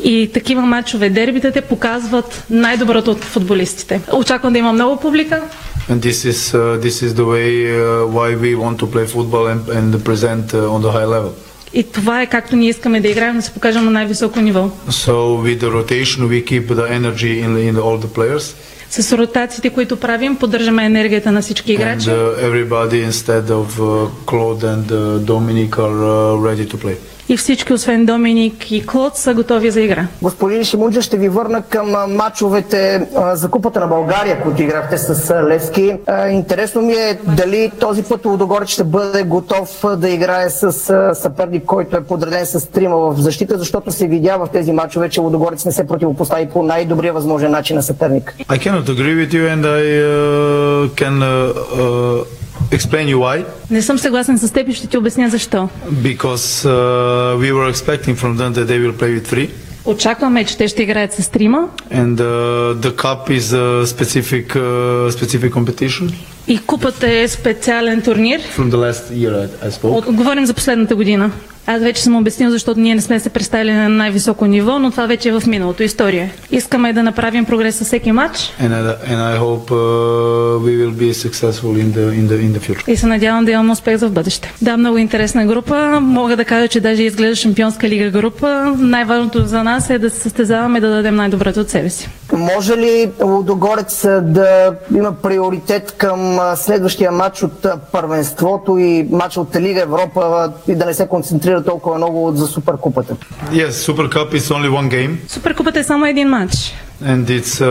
И 0.03 0.29
такива 0.33 0.61
матчове, 0.61 1.09
дербите 1.09 1.51
те 1.51 1.61
показват 1.61 2.43
най-доброто 2.49 3.11
от 3.11 3.23
футболистите. 3.23 4.01
Очаквам 4.13 4.53
да 4.53 4.59
има 4.59 4.73
много 4.73 4.99
публика. 4.99 5.41
And 5.89 5.99
this 5.99 6.31
is, 6.31 6.53
uh, 6.53 6.79
this 6.79 7.05
is 7.05 7.13
the 7.13 7.25
way 7.25 7.49
uh, 7.67 8.07
why 8.15 8.29
we 8.43 8.55
want 8.55 8.77
to 8.79 8.87
play 8.93 9.05
football 9.15 9.45
and, 9.53 9.61
and 9.77 10.03
present 10.03 10.45
uh, 10.53 10.75
on 10.75 10.81
the 10.81 10.91
high 10.91 11.07
level. 11.07 11.31
И 11.73 11.83
това 11.83 12.21
е 12.21 12.25
както 12.25 12.55
ние 12.55 12.69
искаме 12.69 13.01
да 13.01 13.07
играем, 13.07 13.35
да 13.35 13.41
се 13.41 13.51
покажем 13.51 13.85
на 13.85 13.91
най-високо 13.91 14.39
ниво. 14.41 14.69
So 14.89 15.11
with 15.13 15.59
the 15.59 15.71
rotation 15.71 16.27
we 16.27 16.43
keep 16.49 16.67
the 16.67 16.87
energy 16.99 17.43
in, 17.45 17.57
in 17.57 17.75
all 17.77 17.97
the 17.99 18.13
players. 18.17 18.55
С 18.95 19.17
ротациите, 19.17 19.69
които 19.69 19.99
правим, 19.99 20.35
поддържаме 20.35 20.85
енергията 20.85 21.31
на 21.31 21.41
всички 21.41 21.71
And 21.71 21.73
играчи. 21.75 22.09
uh, 22.09 22.45
everybody 22.49 23.09
instead 23.11 23.45
of 23.49 23.79
uh, 23.79 24.07
Claude 24.25 24.63
and 24.63 24.85
uh, 24.91 25.25
Dominic 25.25 25.69
are 25.77 25.99
uh, 26.03 26.45
ready 26.47 26.65
to 26.71 26.77
play. 26.77 26.97
И 27.33 27.37
всички, 27.37 27.73
освен 27.73 28.05
Доминик 28.05 28.71
и 28.71 28.85
Клод, 28.85 29.17
са 29.17 29.33
готови 29.33 29.71
за 29.71 29.81
игра. 29.81 30.07
Господин 30.21 30.63
Шимунджа, 30.63 31.01
ще 31.01 31.17
ви 31.17 31.29
върна 31.29 31.61
към 31.61 31.95
мачовете 32.09 33.07
за 33.33 33.49
Купата 33.49 33.79
на 33.79 33.87
България, 33.87 34.41
които 34.43 34.61
играхте 34.61 34.97
с 34.97 35.33
Левски. 35.49 35.93
Интересно 36.31 36.81
ми 36.81 36.93
е 36.93 37.19
дали 37.23 37.71
този 37.79 38.03
път 38.03 38.25
Лудогорец 38.25 38.69
ще 38.69 38.83
бъде 38.83 39.23
готов 39.23 39.85
да 39.97 40.09
играе 40.09 40.49
с 40.49 40.71
съперник, 41.13 41.65
който 41.65 41.97
е 41.97 42.03
подреден 42.03 42.45
с 42.45 42.69
трима 42.71 42.97
в 42.97 43.15
защита, 43.17 43.57
защото 43.57 43.91
се 43.91 44.07
видя 44.07 44.37
в 44.37 44.47
тези 44.53 44.71
мачове, 44.71 45.09
че 45.09 45.21
Лудогорец 45.21 45.65
не 45.65 45.71
се 45.71 45.87
противопостави 45.87 46.49
по 46.49 46.63
най-добрия 46.63 47.13
възможен 47.13 47.51
начин 47.51 47.75
на 47.75 47.83
съперник. 47.83 48.35
I 48.49 48.57
cannot 48.57 48.85
agree 48.85 49.27
with 49.27 49.33
you 49.33 49.53
and 49.53 49.65
I 49.65 49.81
uh, 49.81 50.89
can 50.95 51.15
uh, 51.19 51.53
uh, 51.53 52.42
explain 52.77 53.15
you 53.15 53.17
why. 53.17 53.45
Не 53.71 53.81
съм 53.81 53.97
съгласен 53.99 54.37
с 54.37 54.51
теб 54.51 54.69
и 54.69 54.73
ще 54.73 54.87
ти 54.87 54.97
обясня 54.97 55.29
защо. 55.29 55.69
Because 55.91 56.65
uh, 56.65 57.37
we 57.37 57.51
were 57.53 57.73
expecting 57.73 58.15
from 58.15 58.37
them 58.37 58.53
that 58.53 58.67
they 58.67 58.79
will 58.79 58.97
play 59.01 59.19
with 59.19 59.33
three. 59.33 59.49
Очакваме, 59.85 60.45
че 60.45 60.57
те 60.57 60.67
ще 60.67 60.83
играят 60.83 61.13
с 61.13 61.29
трима 61.29 61.67
And 61.93 62.15
uh, 62.15 62.73
the 62.81 62.95
cup 62.95 63.29
is 63.29 63.53
a 63.53 63.85
specific 63.85 64.55
uh, 64.55 65.11
specific 65.11 65.49
competition 65.51 66.13
и 66.47 66.57
купата 66.57 67.11
е 67.11 67.27
специален 67.27 68.01
турнир. 68.01 68.41
from 68.57 68.71
the 68.71 68.75
last 68.91 69.11
year 69.13 69.49
I 69.65 69.69
spoke. 69.71 69.83
От, 69.97 70.05
говорим 70.05 70.45
за 70.45 70.53
последната 70.53 70.95
година. 70.95 71.31
Аз 71.67 71.81
вече 71.81 72.03
съм 72.03 72.15
обяснил, 72.15 72.49
защото 72.49 72.79
ние 72.79 72.95
не 72.95 73.01
сме 73.01 73.19
се 73.19 73.29
представили 73.29 73.73
на 73.73 73.89
най-високо 73.89 74.45
ниво, 74.45 74.79
но 74.79 74.91
това 74.91 75.05
вече 75.05 75.29
е 75.29 75.31
в 75.31 75.43
миналото 75.47 75.83
история. 75.83 76.31
Искаме 76.51 76.93
да 76.93 77.03
направим 77.03 77.45
прогрес 77.45 77.75
със 77.75 77.87
всеки 77.87 78.11
матч 78.11 78.37
and 78.61 78.71
I, 78.71 78.97
and 79.11 79.19
I 79.33 79.37
hope 79.39 79.71
uh, 79.71 80.59
we 80.65 80.73
will 80.79 80.95
be 81.03 81.13
successful 81.13 81.73
in 81.83 81.89
the 81.97 82.05
in 82.19 82.25
the 82.29 82.37
in 82.47 82.59
the 82.59 82.59
future. 82.59 82.89
и 82.91 82.97
се 82.97 83.07
надявам 83.07 83.45
да 83.45 83.51
имам 83.51 83.69
успех 83.69 83.97
за 83.97 84.07
в 84.07 84.11
бъдеще. 84.11 84.53
Да, 84.61 84.77
много 84.77 84.97
интересна 84.97 85.45
група. 85.45 85.99
Мога 86.01 86.35
да 86.35 86.45
кажа, 86.45 86.67
че 86.67 86.79
даже 86.79 87.03
изглежда 87.03 87.35
шампионска 87.35 87.89
лига 87.89 88.09
група. 88.09 88.75
Най-важното 88.77 89.45
за 89.45 89.63
нас 89.63 89.89
е 89.89 89.99
да 89.99 90.09
се 90.09 90.19
състезаваме 90.19 90.77
и 90.77 90.81
да 90.81 90.89
дадем 90.89 91.15
най-доброто 91.15 91.59
от 91.59 91.69
себе 91.69 91.89
си. 91.89 92.09
Може 92.33 92.77
ли 92.77 93.11
Лудогорец 93.23 94.07
да 94.21 94.75
има 94.95 95.11
приоритет 95.11 95.91
към 95.91 96.39
следващия 96.55 97.11
матч 97.11 97.43
от 97.43 97.65
първенството 97.91 98.77
и 98.77 99.07
матч 99.11 99.37
от 99.37 99.55
Лига 99.55 99.81
Европа 99.81 100.51
и 100.67 100.75
да 100.75 100.85
не 100.85 100.93
се 100.93 101.07
концентрира 101.07 101.52
толкова 101.61 101.97
много 101.97 102.31
за 102.35 102.47
Суперкупата? 102.47 103.15
Yes, 103.51 103.69
Super 103.69 104.09
Cup 104.09 104.33
is 104.33 104.39
only 104.39 104.69
one 104.71 104.89
game, 104.89 105.15
Суперкупата 105.27 105.79
е 105.79 105.83
само 105.83 106.05
един 106.05 106.29
матч. 106.29 106.73
and 107.05 107.25
it's 107.29 107.61
uh, 107.61 107.67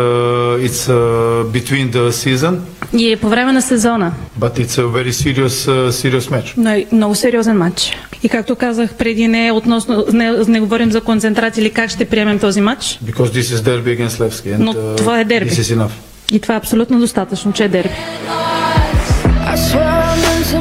it's 0.61 0.89
uh, 0.89 0.97
between 1.53 1.91
the 1.91 2.11
season, 2.13 2.59
И 2.93 3.13
е 3.13 3.17
по 3.17 3.29
време 3.29 3.53
на 3.53 3.63
сезона. 3.63 4.13
but 4.41 4.59
it's 4.59 4.79
a 4.79 4.87
very 4.89 5.13
serious 5.13 5.69
uh, 5.69 5.91
serious 5.91 6.31
match. 6.31 6.55
Но 6.57 6.71
е 6.71 6.87
много 6.93 7.15
сериозен 7.15 7.57
матч. 7.59 7.91
И 8.23 8.29
както 8.29 8.57
казах 8.57 8.95
преди, 8.95 9.29
не, 9.29 9.47
е 9.47 9.53
относно, 9.53 10.05
не, 10.13 10.31
не 10.49 10.61
говорим 10.61 10.93
за 10.93 11.01
концентрация 11.01 11.63
или 11.63 11.71
как 11.71 11.91
ще 11.91 12.05
приемем 12.05 12.39
този 12.39 12.61
матч. 12.61 12.99
Because 13.05 13.31
this 13.33 13.55
is 13.55 13.57
derby 13.59 13.99
against 13.99 14.21
Levski, 14.21 14.49
and 14.49 14.59
Но 14.59 14.73
uh, 14.73 14.97
това 14.97 15.21
е 15.21 15.25
дерби. 15.25 15.51
this 15.51 15.61
is 15.63 15.77
enough. 15.77 15.91
И 16.33 16.41
това 16.41 16.55
е 16.55 16.59
абсолютно 16.59 17.01
достатъчно, 17.01 17.53
че 17.53 17.65
е 17.65 17.69
дерби. 17.69 17.95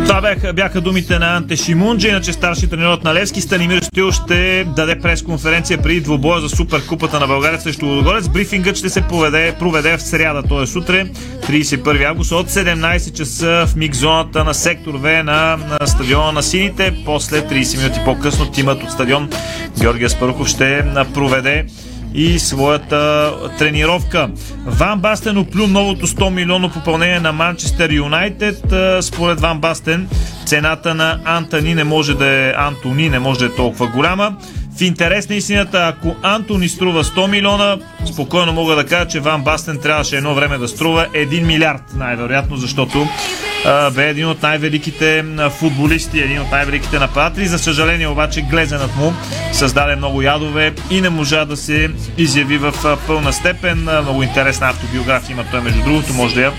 Това 0.06 0.22
бяха, 0.22 0.54
бяха 0.54 0.82
думите 0.82 1.20
на 1.20 1.36
Анте 1.36 1.56
Шимунджи, 1.56 2.08
иначе 2.08 2.34
старши 2.34 2.70
тренерът 2.70 3.04
на 3.04 3.14
Левски 3.14 3.41
Станимир 3.41 3.82
Стил 3.84 4.12
ще 4.12 4.64
даде 4.76 4.99
пресконференция 4.99 5.82
преди 5.82 6.02
двобоя 6.02 6.41
за 6.41 6.49
Суперкупата 6.49 7.20
на 7.20 7.28
България 7.28 7.62
срещу 7.62 7.86
Лудогорец. 7.86 8.30
Брифингът 8.30 8.78
ще 8.78 8.89
се 8.89 9.02
проведе, 9.02 9.56
проведе 9.60 9.97
в 9.97 10.02
сряда, 10.02 10.43
т.е. 10.43 10.68
сутре, 10.68 11.06
31 11.47 12.10
август 12.10 12.32
от 12.32 12.49
17 12.49 13.14
часа 13.14 13.66
в 13.68 13.76
миг 13.76 13.95
зоната 13.95 14.43
на 14.43 14.54
сектор 14.54 14.93
В 14.93 15.24
на, 15.24 15.58
на 15.82 15.88
стадиона 15.88 16.32
на 16.32 16.43
Сините. 16.43 17.04
После 17.06 17.41
30 17.41 17.78
минути 17.78 17.99
по-късно 18.06 18.52
тимът 18.52 18.84
от 18.84 18.91
стадион 18.91 19.30
Георгия 19.80 20.10
Спарухов 20.10 20.47
ще 20.47 20.84
проведе 21.14 21.66
и 22.14 22.39
своята 22.39 23.34
тренировка. 23.57 24.30
Ван 24.66 24.99
Бастен 24.99 25.38
оплю 25.38 25.68
новото 25.68 26.07
100 26.07 26.30
милионно 26.30 26.72
попълнение 26.72 27.20
на 27.20 27.32
Манчестър 27.32 27.91
Юнайтед. 27.91 28.74
Според 29.01 29.39
Ван 29.39 29.59
Бастен 29.59 30.09
цената 30.45 30.95
на 30.95 31.20
Антони 31.26 31.76
не 31.76 31.84
може 31.84 32.16
да 32.16 32.28
е 32.28 32.53
Антони 32.57 33.09
не 33.09 33.20
може 33.20 33.39
да 33.39 33.45
е 33.45 33.55
толкова 33.55 33.88
голяма. 33.88 34.36
В 34.78 34.82
интерес 34.82 35.30
на 35.30 35.36
истината, 35.36 35.88
ако 35.88 36.15
Антони 36.24 36.69
струва 36.69 37.03
100 37.03 37.28
милиона, 37.28 37.78
спокойно 38.13 38.53
мога 38.53 38.76
да 38.76 38.86
кажа, 38.86 39.07
че 39.07 39.19
Ван 39.19 39.43
Бастен 39.43 39.78
трябваше 39.78 40.17
едно 40.17 40.36
време 40.36 40.57
да 40.57 40.67
струва 40.67 41.07
1 41.13 41.45
милиард, 41.45 41.82
най-вероятно, 41.95 42.57
защото 42.57 43.07
а, 43.65 43.91
бе 43.91 44.09
един 44.09 44.28
от 44.28 44.41
най-великите 44.41 45.26
футболисти, 45.59 46.19
един 46.19 46.41
от 46.41 46.51
най-великите 46.51 46.99
нападатели. 46.99 47.45
За 47.45 47.59
съжаление 47.59 48.07
обаче 48.07 48.41
глезенът 48.41 48.95
му 48.95 49.13
създаде 49.53 49.95
много 49.95 50.22
ядове 50.22 50.74
и 50.91 51.01
не 51.01 51.09
можа 51.09 51.45
да 51.45 51.57
се 51.57 51.89
изяви 52.17 52.57
в 52.57 52.74
пълна 53.07 53.34
степен. 53.34 53.88
Много 54.01 54.24
интересна 54.24 54.69
автобиография 54.69 55.34
има 55.34 55.43
той, 55.51 55.61
между 55.61 55.84
другото, 55.84 56.13
може 56.13 56.36
да 56.36 56.41
я 56.41 56.53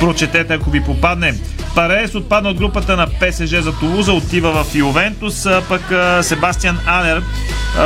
прочетете, 0.00 0.54
ако 0.54 0.70
ви 0.70 0.84
попадне. 0.84 1.34
Парес 1.74 2.14
отпадна 2.14 2.50
от 2.50 2.56
групата 2.56 2.96
на 2.96 3.06
ПСЖ 3.06 3.60
за 3.60 3.72
Тулуза, 3.72 4.12
отива 4.12 4.64
в 4.64 4.74
Ювентус, 4.74 5.46
пък 5.68 5.82
Себастиан 6.24 6.78
Анер 6.86 7.22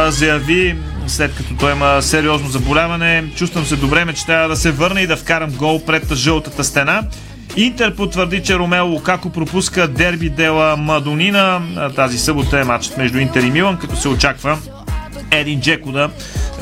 заяви 0.09 0.77
след 1.07 1.35
като 1.35 1.55
той 1.55 1.73
има 1.73 2.03
сериозно 2.03 2.49
заболяване. 2.49 3.25
Чувствам 3.37 3.65
се 3.65 3.77
добре, 3.77 4.05
мечтая 4.05 4.49
да 4.49 4.57
се 4.57 4.71
върна 4.71 5.01
и 5.01 5.07
да 5.07 5.17
вкарам 5.17 5.51
гол 5.51 5.85
пред 5.85 6.15
жълтата 6.15 6.65
стена. 6.65 7.03
Интер 7.57 7.95
потвърди, 7.95 8.43
че 8.43 8.59
Ромео 8.59 8.87
Лукако 8.87 9.31
пропуска 9.31 9.89
дерби 9.89 10.31
дела 10.31 10.77
Мадонина. 10.77 11.61
Тази 11.97 12.19
събота 12.19 12.61
е 12.61 12.65
матчът 12.65 12.97
между 12.97 13.19
Интер 13.19 13.43
и 13.43 13.51
Милан, 13.51 13.79
като 13.79 13.97
се 13.97 14.09
очаква 14.09 14.59
Един 15.31 15.61
Джеко 15.61 15.93
да 15.93 16.11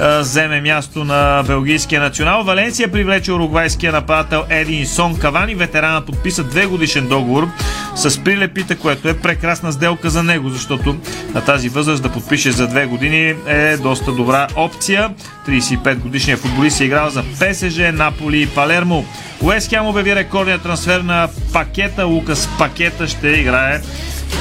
а, 0.00 0.20
вземе 0.20 0.60
място 0.60 1.04
на 1.04 1.42
белгийския 1.46 2.00
национал. 2.00 2.44
Валенсия 2.44 2.92
привлече 2.92 3.32
уругвайския 3.32 3.92
нападател 3.92 4.44
Един 4.50 4.86
Сон 4.86 5.16
Кавани. 5.16 5.54
Ветеранът 5.54 6.06
подписа 6.06 6.44
две 6.44 6.66
годишен 6.66 7.08
договор 7.08 7.48
с 7.94 8.24
прилепите, 8.24 8.74
което 8.74 9.08
е 9.08 9.18
прекрасна 9.18 9.72
сделка 9.72 10.10
за 10.10 10.22
него, 10.22 10.48
защото 10.48 10.96
на 11.34 11.40
тази 11.40 11.68
възраст 11.68 12.02
да 12.02 12.08
подпише 12.08 12.52
за 12.52 12.66
две 12.66 12.86
години 12.86 13.34
е 13.46 13.76
доста 13.76 14.12
добра 14.12 14.48
опция. 14.56 15.10
35 15.48 15.96
годишният 15.96 16.40
футболист 16.40 16.80
е 16.80 16.84
играл 16.84 17.10
за 17.10 17.22
ПСЖ, 17.22 17.78
Наполи 17.92 18.42
и 18.42 18.46
Палермо. 18.46 19.04
Уест 19.42 19.70
Хем 19.70 19.86
обяви 19.86 20.14
рекордния 20.14 20.58
трансфер 20.58 21.00
на 21.00 21.28
пакета. 21.52 22.06
Лукас 22.06 22.48
Пакета 22.58 23.08
ще 23.08 23.28
играе 23.28 23.80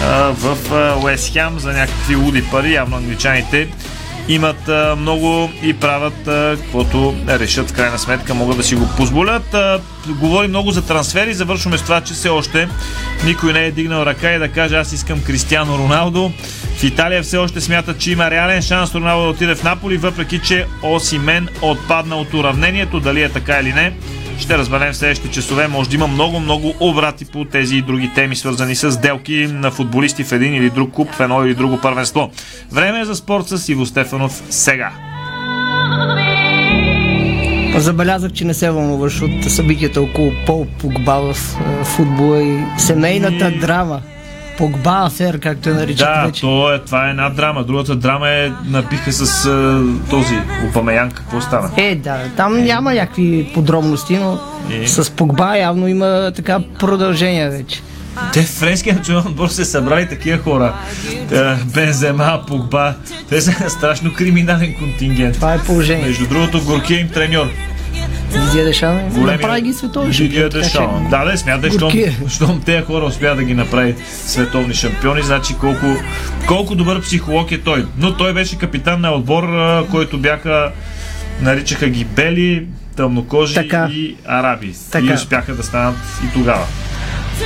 а, 0.03 0.31
в 0.31 0.57
Уест 1.03 1.33
Хем 1.33 1.59
за 1.59 1.73
някакви 1.73 2.15
луди 2.15 2.43
пари. 2.43 2.73
Явно 2.73 2.97
англичаните 2.97 3.67
имат 4.27 4.69
а, 4.69 4.95
много 4.95 5.51
и 5.63 5.73
правят 5.73 6.27
а, 6.27 6.57
каквото 6.57 7.15
решат 7.27 7.69
в 7.69 7.73
крайна 7.73 7.99
сметка, 7.99 8.33
могат 8.33 8.57
да 8.57 8.63
си 8.63 8.75
го 8.75 8.87
позволят. 8.97 9.53
А, 9.53 9.79
говори 10.07 10.47
много 10.47 10.71
за 10.71 10.85
трансфери, 10.85 11.33
завършваме 11.33 11.77
с 11.77 11.81
това, 11.81 12.01
че 12.01 12.13
все 12.13 12.29
още 12.29 12.69
никой 13.25 13.53
не 13.53 13.65
е 13.65 13.71
дигнал 13.71 14.05
ръка 14.05 14.33
и 14.33 14.39
да 14.39 14.47
каже 14.47 14.75
аз 14.75 14.93
искам 14.93 15.23
Кристиано 15.23 15.77
Роналдо. 15.77 16.31
В 16.77 16.83
Италия 16.83 17.23
все 17.23 17.37
още 17.37 17.61
смятат, 17.61 17.99
че 17.99 18.11
има 18.11 18.31
реален 18.31 18.61
шанс 18.61 18.95
Роналдо 18.95 19.23
да 19.23 19.29
отиде 19.29 19.55
в 19.55 19.63
Наполи, 19.63 19.97
въпреки 19.97 20.39
че 20.39 20.65
Осимен 20.83 21.47
отпадна 21.61 22.15
от 22.15 22.33
уравнението, 22.33 22.99
дали 22.99 23.21
е 23.21 23.29
така 23.29 23.59
или 23.59 23.73
не. 23.73 23.93
Ще 24.39 24.57
разберем 24.57 24.93
в 24.93 24.97
следващите 24.97 25.31
часове. 25.31 25.67
Може 25.67 25.89
да 25.89 25.95
има 25.95 26.07
много-много 26.07 26.73
обрати 26.79 27.25
по 27.25 27.45
тези 27.45 27.77
и 27.77 27.81
други 27.81 28.11
теми, 28.15 28.35
свързани 28.35 28.75
с 28.75 28.91
сделки 28.91 29.47
на 29.51 29.71
футболисти 29.71 30.23
в 30.23 30.31
един 30.31 30.55
или 30.55 30.69
друг 30.69 30.93
клуб, 30.93 31.11
в 31.11 31.19
едно 31.19 31.45
или 31.45 31.55
друго 31.55 31.81
първенство. 31.81 32.31
Време 32.71 32.99
е 32.99 33.05
за 33.05 33.15
спорт 33.15 33.47
с 33.47 33.69
Иво 33.69 33.85
Стефанов 33.85 34.43
сега. 34.49 34.91
Забелязах, 37.75 38.33
че 38.33 38.45
не 38.45 38.53
се 38.53 38.71
вълнуваш 38.71 39.21
от 39.21 39.51
събитията 39.51 40.01
около 40.01 40.31
Пол 40.45 40.67
Погба 40.79 41.33
в 41.33 41.57
е, 41.59 41.83
футбола 41.83 42.43
и 42.43 42.63
семейната 42.77 43.51
драма. 43.51 44.01
Погба 44.57 45.03
афер, 45.05 45.39
както 45.39 45.69
я 45.69 45.75
наричат 45.75 46.07
Да, 46.07 46.23
вече. 46.25 46.41
то 46.41 46.73
е, 46.73 46.79
това 46.79 47.07
е 47.07 47.09
една 47.09 47.29
драма. 47.29 47.63
Другата 47.63 47.95
драма 47.95 48.29
е 48.29 48.51
напиха 48.65 49.11
с 49.11 49.45
а, 49.45 49.81
този 50.09 50.35
Опамеян. 50.69 51.11
Какво 51.11 51.41
стана? 51.41 51.69
Е, 51.77 51.95
да, 51.95 52.17
там 52.37 52.57
няма 52.57 52.93
някакви 52.93 53.51
подробности, 53.53 54.17
но 54.17 54.39
Е. 54.73 54.87
с 54.87 55.11
Погба 55.11 55.57
явно 55.57 55.87
има 55.87 56.31
така 56.35 56.59
продължение 56.79 57.49
вече. 57.49 57.81
Те 58.33 58.41
в 58.41 58.49
френския 58.49 58.95
национален 58.95 59.27
отбор 59.27 59.47
се 59.47 59.65
събрали 59.65 60.09
такива 60.09 60.37
хора. 60.37 60.73
Е, 61.31 61.37
Бензема, 61.65 62.41
Погба. 62.47 62.93
Те 63.29 63.41
са 63.41 63.69
страшно 63.69 64.13
криминален 64.13 64.75
контингент. 64.75 65.35
Това 65.35 65.53
е 65.53 65.59
положение. 65.59 66.05
Между 66.05 66.27
другото, 66.27 66.61
горкия 66.63 66.99
им 66.99 67.09
треньор. 67.09 67.47
Дидия 68.31 68.65
Дешан 68.65 69.09
Големия- 69.09 69.33
направи 69.33 69.61
ги 69.61 69.73
световни 69.73 70.11
Дидия 70.11 70.29
шампиони. 70.41 70.51
че- 70.53 70.69
Дешан. 70.69 71.07
Да, 71.09 71.25
да, 71.25 71.37
смятай, 71.37 71.69
щом, 71.71 71.91
щом 72.29 72.61
тези 72.61 72.83
хора 72.83 73.05
успяват 73.05 73.37
да 73.37 73.43
ги 73.43 73.53
направи 73.53 73.95
световни 74.17 74.73
шампиони, 74.73 75.21
значи 75.21 75.53
колко, 75.55 75.85
колко 76.47 76.75
добър 76.75 77.01
психолог 77.01 77.51
е 77.51 77.57
той. 77.57 77.85
Но 77.97 78.13
той 78.13 78.33
беше 78.33 78.57
капитан 78.57 79.01
на 79.01 79.11
отбор, 79.11 79.43
който 79.85 80.17
бяха, 80.17 80.71
наричаха 81.41 81.87
ги 81.87 82.05
бели, 82.05 82.65
тъмнокожи 82.95 83.55
Така. 83.55 83.89
и 83.91 84.15
араби. 84.25 84.67
И 84.67 84.73
Така. 84.91 85.13
успяха 85.13 85.53
да 85.53 85.63
станат 85.63 85.95
и 86.23 86.33
тогава. 86.33 86.65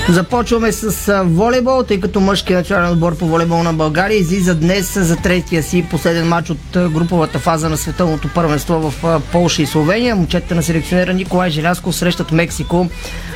Започваме 0.09 0.71
с 0.71 1.23
волейбол, 1.23 1.83
тъй 1.83 1.99
като 1.99 2.19
мъжкият 2.19 2.59
национален 2.59 2.91
отбор 2.91 3.17
по 3.17 3.25
волейбол 3.27 3.63
на 3.63 3.73
България 3.73 4.17
излиза 4.17 4.55
днес 4.55 4.99
за 4.99 5.15
третия 5.15 5.63
си 5.63 5.85
последен 5.89 6.27
матч 6.27 6.49
от 6.49 6.57
груповата 6.73 7.39
фаза 7.39 7.69
на 7.69 7.77
световното 7.77 8.29
първенство 8.35 8.91
в 8.91 9.21
Полша 9.31 9.61
и 9.61 9.65
Словения. 9.65 10.15
Момчетата 10.15 10.55
на 10.55 10.63
селекционера 10.63 11.13
Николай 11.13 11.49
Желязков 11.49 11.95
срещат 11.95 12.31
Мексико 12.31 12.89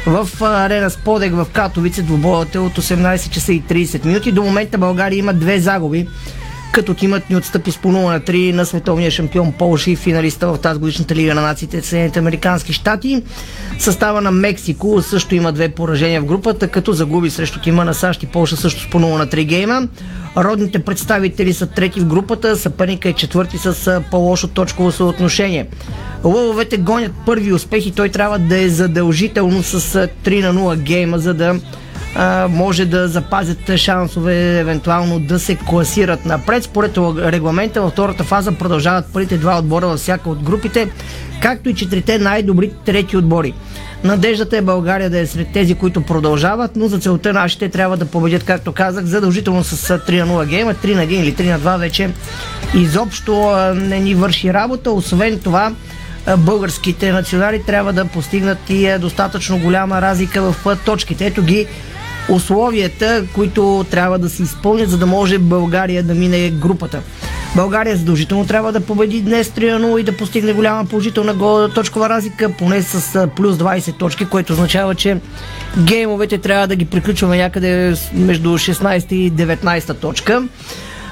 в 0.05 0.29
арена 0.41 0.89
Сподек 0.89 1.33
в 1.33 1.47
Катовице. 1.53 2.01
Двубоят 2.01 2.55
е 2.55 2.59
от 2.59 2.77
18 2.77 3.29
часа 3.29 3.53
и 3.53 3.63
30 3.63 4.05
минути. 4.05 4.31
До 4.31 4.43
момента 4.43 4.77
България 4.77 5.17
има 5.17 5.33
две 5.33 5.59
загуби 5.59 6.07
като 6.75 6.93
тимът 6.93 7.29
ни 7.29 7.35
отстъпи 7.35 7.71
с 7.71 7.77
по 7.77 7.87
0 7.87 7.91
на 7.91 8.19
3 8.19 8.51
на 8.51 8.65
световния 8.65 9.11
шампион 9.11 9.51
Полша 9.51 9.91
и 9.91 9.95
финалиста 9.95 10.47
в 10.47 10.57
тази 10.57 10.79
годишната 10.79 11.15
лига 11.15 11.35
на 11.35 11.41
нациите 11.41 11.81
Съединените 11.81 12.19
Американски 12.19 12.73
щати. 12.73 13.23
Състава 13.79 14.21
на 14.21 14.31
Мексико 14.31 15.01
също 15.01 15.35
има 15.35 15.51
две 15.51 15.69
поражения 15.69 16.21
в 16.21 16.25
групата, 16.25 16.67
като 16.67 16.93
загуби 16.93 17.29
срещу 17.29 17.59
тима 17.59 17.85
на 17.85 17.93
САЩ 17.93 18.23
и 18.23 18.25
Полша 18.25 18.57
също 18.57 18.81
с 18.81 18.89
по 18.89 18.99
0 18.99 19.17
на 19.17 19.27
3 19.27 19.43
гейма. 19.43 19.87
Родните 20.37 20.79
представители 20.79 21.53
са 21.53 21.67
трети 21.67 21.99
в 21.99 22.05
групата, 22.05 22.57
съперника 22.57 23.09
е 23.09 23.13
четвърти 23.13 23.57
с 23.57 24.01
по-лошо 24.11 24.47
точково 24.47 24.91
съотношение. 24.91 25.67
Лъвовете 26.23 26.77
гонят 26.77 27.11
първи 27.25 27.53
успех 27.53 27.85
и 27.85 27.91
той 27.91 28.09
трябва 28.09 28.39
да 28.39 28.61
е 28.61 28.69
задължително 28.69 29.63
с 29.63 29.95
а, 29.95 30.07
3 30.25 30.51
на 30.51 30.53
0 30.53 30.77
гейма, 30.77 31.19
за 31.19 31.33
да 31.33 31.59
а, 32.15 32.47
може 32.51 32.85
да 32.85 33.07
запазят 33.07 33.75
шансове 33.75 34.59
евентуално 34.59 35.19
да 35.19 35.39
се 35.39 35.55
класират 35.55 36.25
напред. 36.25 36.63
Според 36.63 36.97
регламента 37.17 37.81
във 37.81 37.91
втората 37.91 38.23
фаза 38.23 38.51
продължават 38.51 39.05
първите 39.13 39.37
два 39.37 39.59
отбора 39.59 39.87
във 39.87 39.99
всяка 39.99 40.29
от 40.29 40.43
групите, 40.43 40.89
както 41.41 41.69
и 41.69 41.75
четирите 41.75 42.19
най-добри 42.19 42.71
трети 42.85 43.17
отбори. 43.17 43.53
Надеждата 44.03 44.57
е 44.57 44.61
България 44.61 45.09
да 45.09 45.19
е 45.19 45.25
сред 45.25 45.47
тези, 45.53 45.75
които 45.75 46.01
продължават, 46.01 46.75
но 46.75 46.87
за 46.87 46.99
целта 46.99 47.33
нашите 47.33 47.69
трябва 47.69 47.97
да 47.97 48.05
победят, 48.05 48.43
както 48.43 48.71
казах, 48.71 49.05
задължително 49.05 49.63
с 49.63 49.97
3 49.97 50.23
на 50.23 50.27
0 50.27 50.45
гейма, 50.45 50.73
3 50.73 50.95
на 50.95 51.01
1 51.01 51.07
или 51.07 51.33
3 51.33 51.51
на 51.51 51.59
2 51.59 51.79
вече 51.79 52.09
изобщо 52.75 53.51
не 53.75 53.99
ни 53.99 54.15
върши 54.15 54.53
работа. 54.53 54.91
Освен 54.91 55.39
това, 55.39 55.71
българските 56.37 57.11
национали 57.11 57.63
трябва 57.63 57.93
да 57.93 58.05
постигнат 58.05 58.69
и 58.69 58.97
достатъчно 58.99 59.59
голяма 59.59 60.01
разлика 60.01 60.41
в 60.41 60.77
точките. 60.85 61.25
Ето 61.25 61.43
ги 61.43 61.67
условията, 62.29 63.25
които 63.33 63.85
трябва 63.91 64.19
да 64.19 64.29
се 64.29 64.43
изпълнят, 64.43 64.89
за 64.89 64.97
да 64.97 65.05
може 65.05 65.37
България 65.37 66.03
да 66.03 66.13
мине 66.13 66.49
групата. 66.49 67.01
България 67.55 67.97
задължително 67.97 68.45
трябва 68.45 68.71
да 68.71 68.79
победи 68.79 69.21
днес 69.21 69.49
3-0 69.49 69.99
и 69.99 70.03
да 70.03 70.17
постигне 70.17 70.53
голяма 70.53 70.85
положителна 70.85 71.69
точкова 71.69 72.09
разлика, 72.09 72.51
поне 72.57 72.81
с 72.81 73.27
плюс 73.35 73.57
20 73.57 73.97
точки, 73.97 74.25
което 74.25 74.53
означава, 74.53 74.95
че 74.95 75.17
геймовете 75.77 76.37
трябва 76.37 76.67
да 76.67 76.75
ги 76.75 76.85
приключваме 76.85 77.37
някъде 77.37 77.95
между 78.13 78.49
16 78.49 79.13
и 79.13 79.31
19 79.31 79.99
точка. 79.99 80.43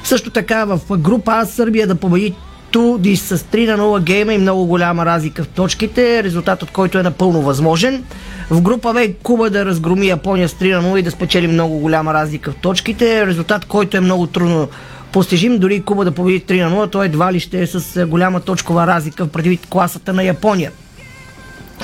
Също 0.03 0.29
така 0.29 0.65
в 0.65 0.97
група 0.97 1.31
А 1.31 1.45
Сърбия 1.45 1.87
да 1.87 1.95
победи 1.95 2.33
Туди 2.73 3.15
с 3.17 3.37
3 3.37 3.75
на 3.75 3.83
0 3.83 4.01
гейма 4.01 4.33
и 4.33 4.37
много 4.37 4.65
голяма 4.65 5.05
разлика 5.05 5.43
в 5.43 5.47
точките, 5.47 6.23
резултат 6.23 6.63
от 6.63 6.71
който 6.71 6.99
е 6.99 7.03
напълно 7.03 7.41
възможен. 7.41 8.03
В 8.49 8.61
група 8.61 8.93
Б 8.93 9.07
Куба 9.23 9.49
да 9.49 9.65
разгроми 9.65 10.07
Япония 10.07 10.49
с 10.49 10.53
3 10.53 10.81
на 10.81 10.93
0 10.93 10.99
и 10.99 11.01
да 11.01 11.11
спечели 11.11 11.47
много 11.47 11.79
голяма 11.79 12.13
разлика 12.13 12.51
в 12.51 12.55
точките, 12.55 13.27
резултат, 13.27 13.65
който 13.65 13.97
е 13.97 13.99
много 13.99 14.27
трудно 14.27 14.67
постижим. 15.11 15.59
Дори 15.59 15.81
Куба 15.81 16.05
да 16.05 16.11
победи 16.11 16.41
3 16.41 16.69
на 16.69 16.85
0, 16.87 16.91
той 16.91 17.05
едва 17.05 17.33
ли 17.33 17.39
ще 17.39 17.61
е 17.61 17.67
с 17.67 18.07
голяма 18.07 18.39
точкова 18.39 18.87
разлика 18.87 19.25
в 19.25 19.29
предвид 19.29 19.65
класата 19.69 20.13
на 20.13 20.23
Япония. 20.23 20.71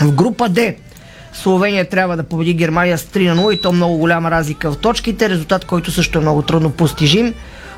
В 0.01 0.11
група 0.11 0.49
Д 0.49 0.73
Словения 1.33 1.89
трябва 1.89 2.17
да 2.17 2.23
победи 2.23 2.53
Германия 2.53 2.97
с 2.97 3.03
3 3.03 3.33
на 3.33 3.41
0 3.41 3.53
и 3.53 3.61
то 3.61 3.71
много 3.71 3.97
голяма 3.97 4.31
разлика 4.31 4.71
в 4.71 4.77
точките, 4.77 5.29
резултат, 5.29 5.65
който 5.65 5.91
също 5.91 6.17
е 6.17 6.21
много 6.21 6.41
трудно 6.41 6.71
постижим. 6.71 7.33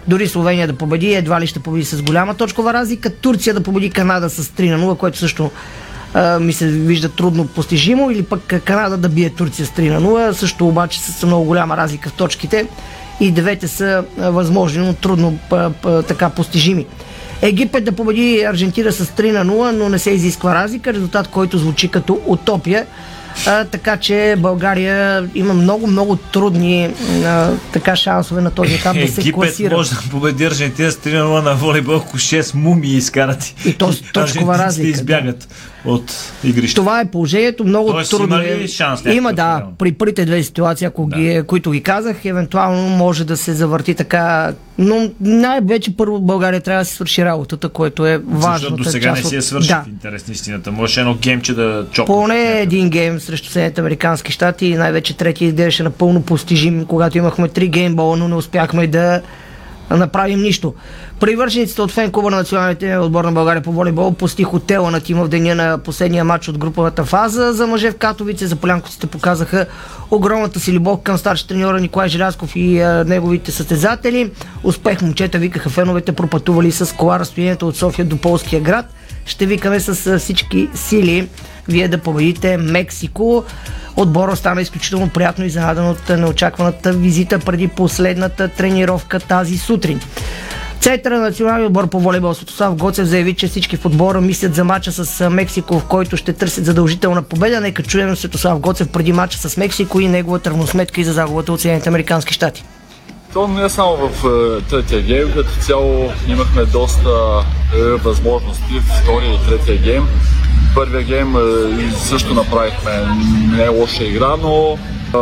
Дори 0.07 0.27
Словения 0.27 0.67
да 0.67 0.73
победи, 0.73 1.13
едва 1.13 1.41
ли 1.41 1.47
ще 1.47 1.59
победи 1.59 1.85
с 1.85 2.01
голяма 2.01 2.33
точкова 2.33 2.73
разлика. 2.73 3.09
Турция 3.09 3.53
да 3.53 3.63
победи 3.63 3.89
Канада 3.89 4.29
с 4.29 4.43
3 4.43 4.75
на 4.75 4.85
0, 4.85 4.97
което 4.97 5.17
също 5.17 5.51
а, 6.13 6.39
ми 6.39 6.53
се 6.53 6.67
вижда 6.67 7.09
трудно 7.09 7.47
постижимо. 7.47 8.11
Или 8.11 8.23
пък 8.23 8.61
Канада 8.65 8.97
да 8.97 9.09
бие 9.09 9.29
Турция 9.29 9.65
с 9.65 9.69
3 9.69 9.89
на 9.89 10.01
0, 10.01 10.31
също 10.31 10.67
обаче 10.67 10.99
с 11.01 11.25
много 11.25 11.45
голяма 11.45 11.77
разлика 11.77 12.09
в 12.09 12.13
точките. 12.13 12.67
И 13.19 13.31
двете 13.31 13.67
са 13.67 14.03
възможни, 14.17 14.85
но 14.85 14.93
трудно 14.93 15.39
п- 15.49 15.71
п- 15.81 16.03
така 16.03 16.29
постижими. 16.29 16.85
Египет 17.41 17.83
да 17.83 17.91
победи 17.91 18.43
Аржентина 18.43 18.91
с 18.91 19.05
3 19.05 19.31
на 19.31 19.45
0, 19.45 19.71
но 19.71 19.89
не 19.89 19.99
се 19.99 20.11
изисква 20.11 20.55
разлика, 20.55 20.93
резултат, 20.93 21.27
който 21.27 21.57
звучи 21.57 21.87
като 21.87 22.21
утопия. 22.25 22.85
А, 23.47 23.65
така 23.65 23.97
че 23.97 24.35
България 24.37 25.29
има 25.35 25.53
много, 25.53 25.87
много 25.87 26.15
трудни 26.15 26.93
а, 27.25 27.51
така 27.73 27.95
шансове 27.95 28.41
на 28.41 28.51
този 28.51 28.73
етап 28.73 28.97
да 28.97 29.07
се 29.07 29.31
класира. 29.31 29.65
Египет 29.65 29.77
може 29.77 29.89
да 29.89 30.01
победи 30.11 30.45
Аржентина 30.45 30.91
с 30.91 30.95
3 30.95 31.41
на 31.41 31.55
волейбол, 31.55 31.95
ако 31.95 32.17
6 32.17 32.55
мумии 32.55 32.95
изкарат. 32.95 33.53
И 33.65 33.73
то 33.73 33.91
с 33.91 34.01
точкова 34.01 34.57
разлика. 34.57 34.89
избягат 34.89 35.47
от 35.85 36.33
игрището. 36.43 36.81
Това 36.81 36.99
е 36.99 37.05
положението, 37.05 37.63
много 37.63 37.91
Тоест, 37.91 38.11
трудно 38.11 38.35
има 38.35 38.45
е. 38.45 38.57
ли 38.57 38.67
шанс 38.67 39.01
Има, 39.05 39.33
да. 39.33 39.63
При 39.77 39.91
първите 39.91 40.25
две 40.25 40.43
ситуации, 40.43 40.87
ако 40.87 41.05
да. 41.05 41.17
ги, 41.17 41.41
които 41.47 41.71
ги 41.71 41.83
казах, 41.83 42.25
евентуално 42.25 42.89
може 42.89 43.25
да 43.25 43.37
се 43.37 43.53
завърти 43.53 43.95
така. 43.95 44.53
Но 44.81 45.09
най-вече 45.21 45.97
първо 45.97 46.19
България 46.19 46.61
трябва 46.61 46.81
да 46.81 46.85
се 46.85 46.93
свърши 46.93 47.25
работата, 47.25 47.69
което 47.69 48.05
е 48.05 48.17
важно. 48.17 48.53
Защото 48.53 48.75
до 48.75 48.83
сега 48.83 49.11
не 49.11 49.23
си 49.23 49.35
е 49.35 49.41
свършил 49.41 49.75
да. 49.75 49.83
в 49.83 49.87
интерес 49.87 50.27
на 50.27 50.31
истината. 50.31 50.71
Може 50.71 50.99
едно 50.99 51.17
геймче 51.21 51.53
да 51.53 51.85
чопне. 51.91 52.13
Поне 52.15 52.61
един 52.61 52.89
гейм 52.89 53.19
срещу 53.19 53.49
Съединените 53.49 53.81
Американски 53.81 54.31
щати 54.31 54.65
и 54.65 54.75
най-вече 54.75 55.17
третия 55.17 55.47
изглеждаше 55.47 55.83
напълно 55.83 56.21
постижим, 56.21 56.85
когато 56.85 57.17
имахме 57.17 57.47
три 57.47 57.67
геймбола, 57.67 58.17
но 58.17 58.27
не 58.27 58.35
успяхме 58.35 58.87
да 58.87 59.21
направим 59.97 60.41
нищо. 60.41 60.73
Привържениците 61.19 61.81
от 61.81 61.91
фенкова 61.91 62.31
на 62.31 62.37
националните 62.37 62.97
отбор 62.97 63.23
на 63.23 63.31
България 63.31 63.63
по 63.63 63.71
волейбол 63.71 64.13
пости 64.13 64.43
хотела 64.43 64.91
на 64.91 64.99
тима 64.99 65.25
в 65.25 65.27
деня 65.27 65.55
на 65.55 65.77
последния 65.77 66.23
матч 66.23 66.47
от 66.47 66.57
груповата 66.57 67.05
фаза. 67.05 67.53
За 67.53 67.67
мъже 67.67 67.91
в 67.91 67.97
Катовице, 67.97 68.47
за 68.47 68.55
полянковците 68.55 69.07
показаха 69.07 69.65
огромната 70.11 70.59
си 70.59 70.73
любов 70.73 71.01
към 71.01 71.17
старши 71.17 71.47
треньора 71.47 71.79
Николай 71.79 72.09
Желязков 72.09 72.55
и 72.55 72.81
а, 72.81 73.03
неговите 73.07 73.51
състезатели. 73.51 74.31
Успех 74.63 75.01
момчета 75.01 75.37
викаха 75.37 75.69
феновете, 75.69 76.11
пропътували 76.11 76.71
с 76.71 76.95
кола 76.95 77.19
разстоянието 77.19 77.67
от 77.67 77.77
София 77.77 78.05
до 78.05 78.17
Полския 78.17 78.61
град. 78.61 78.85
Ще 79.31 79.45
викаме 79.45 79.79
с 79.79 80.19
всички 80.19 80.69
сили 80.75 81.27
вие 81.67 81.87
да 81.87 81.97
победите 81.97 82.57
Мексико. 82.57 83.43
Отбора 83.95 84.35
стана 84.35 84.61
изключително 84.61 85.09
приятно 85.09 85.45
изненадан 85.45 85.89
от 85.89 86.09
неочакваната 86.09 86.93
визита 86.93 87.39
преди 87.39 87.67
последната 87.67 88.47
тренировка 88.47 89.19
тази 89.19 89.57
сутрин. 89.57 89.99
Центъра 90.79 91.15
на 91.15 91.21
националния 91.21 91.67
отбор 91.67 91.89
по 91.89 91.99
волейбол 91.99 92.33
Светослав 92.33 92.75
Гоцев 92.75 93.07
заяви, 93.07 93.33
че 93.33 93.47
всички 93.47 93.77
в 93.77 93.85
отбора 93.85 94.21
мислят 94.21 94.55
за 94.55 94.63
мача 94.63 94.91
с 94.91 95.29
Мексико, 95.29 95.79
в 95.79 95.85
който 95.85 96.17
ще 96.17 96.33
търсят 96.33 96.65
задължителна 96.65 97.21
победа. 97.21 97.61
Нека 97.61 97.83
чуем 97.83 98.15
Светослав 98.15 98.59
Гоцев 98.59 98.89
преди 98.89 99.13
мача 99.13 99.37
с 99.37 99.57
Мексико 99.57 99.99
и 99.99 100.07
неговата 100.07 100.49
равносметка 100.49 101.01
и 101.01 101.03
за 101.03 101.13
загубата 101.13 101.53
от 101.53 101.61
Съединените 101.61 101.89
Американски 101.89 102.33
щати. 102.33 102.63
То 103.33 103.47
не 103.47 103.65
е 103.65 103.69
само 103.69 103.97
в 103.97 104.25
е, 104.25 104.61
третия 104.61 105.01
гейм, 105.01 105.31
като 105.33 105.49
цяло 105.59 106.11
имахме 106.27 106.65
доста 106.65 107.09
е, 107.75 107.81
възможности 107.81 108.79
в 108.79 109.01
втория 109.03 109.33
и 109.33 109.49
третия 109.49 109.77
гейм. 109.77 110.07
Първия 110.75 111.03
гейм 111.03 111.35
е, 111.37 111.91
също 111.91 112.33
направихме 112.33 112.91
не 113.57 113.69
лоша 113.69 114.03
игра, 114.03 114.35
но 114.41 114.77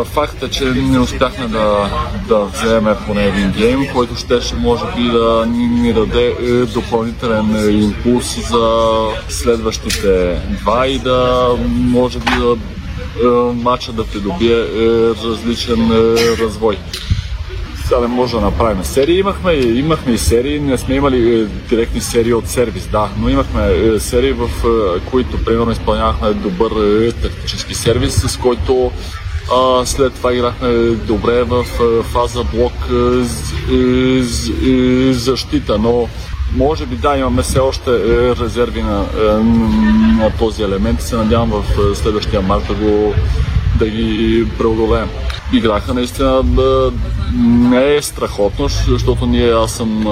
факта, 0.06 0.50
че 0.50 0.66
не 0.66 1.00
успяхме 1.00 1.48
да, 1.48 1.90
да 2.28 2.40
вземем 2.40 2.96
поне 3.08 3.26
един 3.26 3.52
гейм, 3.52 3.88
който 3.94 4.16
щеше 4.16 4.56
може 4.56 4.84
би 4.96 5.04
да 5.04 5.46
ни, 5.50 5.68
ни 5.68 5.94
даде 5.94 6.36
допълнителен 6.74 7.80
импулс 7.82 8.50
за 8.50 8.98
следващите 9.30 10.42
два 10.62 10.88
и 10.88 11.00
да 11.00 11.50
може 11.70 12.20
би 12.20 12.32
да 12.40 12.56
матча 13.54 13.92
да 13.94 14.06
придобие 14.06 14.66
различен 15.24 15.92
развой 16.40 16.78
не 18.02 18.08
може 18.08 18.36
да 18.36 18.42
направим 18.42 18.84
серии. 18.84 19.20
Имахме, 19.20 19.54
имахме 19.54 20.14
и 20.14 20.18
серии, 20.18 20.60
не 20.60 20.78
сме 20.78 20.96
имали 20.96 21.40
е, 21.40 21.46
директни 21.46 22.02
серии 22.02 22.34
от 22.34 22.48
сервис, 22.48 22.88
да, 22.88 23.10
но 23.20 23.30
имахме 23.30 23.62
е, 23.68 24.00
серии, 24.00 24.32
в 24.32 24.50
е, 24.66 25.00
които 25.10 25.46
примерно 25.46 25.72
изпълнявахме 25.72 26.34
добър 26.34 26.72
тактически 27.22 27.76
сервис, 27.76 28.16
с 28.16 28.38
който 28.38 28.92
а, 29.54 29.86
след 29.86 30.14
това 30.14 30.34
играхме 30.34 30.70
добре 30.90 31.44
в 31.44 31.64
фаза 32.04 32.44
блок 32.44 32.74
защита, 35.12 35.78
но 35.78 36.08
може 36.56 36.86
би 36.86 36.96
да, 36.96 37.18
имаме 37.18 37.42
все 37.42 37.60
още 37.60 37.92
резерви 38.36 38.84
на, 38.84 39.06
на 40.18 40.32
този 40.40 40.64
елемент. 40.64 41.00
И 41.00 41.04
се 41.04 41.16
надявам 41.16 41.50
в 41.50 41.96
следващия 41.96 42.42
март 42.42 42.64
да 42.68 42.74
го 42.74 43.14
да 43.80 43.90
ги 43.90 44.46
преодолеем. 44.58 45.10
Играха 45.54 45.94
наистина 45.94 46.44
да, 46.44 46.92
не 47.34 47.96
е 47.96 48.02
страхотно, 48.02 48.68
защото 48.68 49.26
ние, 49.26 49.52
аз 49.52 49.72
съм 49.72 50.06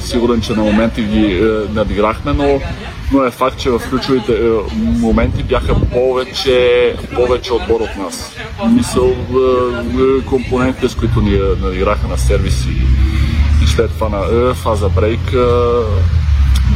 сигурен, 0.00 0.40
че 0.40 0.52
на 0.52 0.62
моменти 0.62 1.02
ги 1.02 1.24
е, 1.24 1.72
надиграхме, 1.72 2.32
но, 2.32 2.60
но 3.12 3.24
е 3.24 3.30
факт, 3.30 3.58
че 3.58 3.70
в 3.70 3.82
ключовите 3.90 4.32
е, 4.32 4.76
моменти 4.76 5.42
бяха 5.42 5.74
повече, 5.80 6.94
повече 7.14 7.52
отбор 7.52 7.80
от 7.80 7.96
нас. 7.96 8.32
Мисъл, 8.70 9.06
е, 9.10 10.24
компонентите, 10.24 10.88
с 10.88 10.94
които 10.94 11.20
ни 11.20 11.40
надиграха 11.62 12.08
на 12.08 12.18
сервиси 12.18 12.68
и 13.64 13.66
след 13.66 13.90
това 13.90 14.08
на 14.08 14.54
фаза 14.54 14.88
брейк 14.88 15.32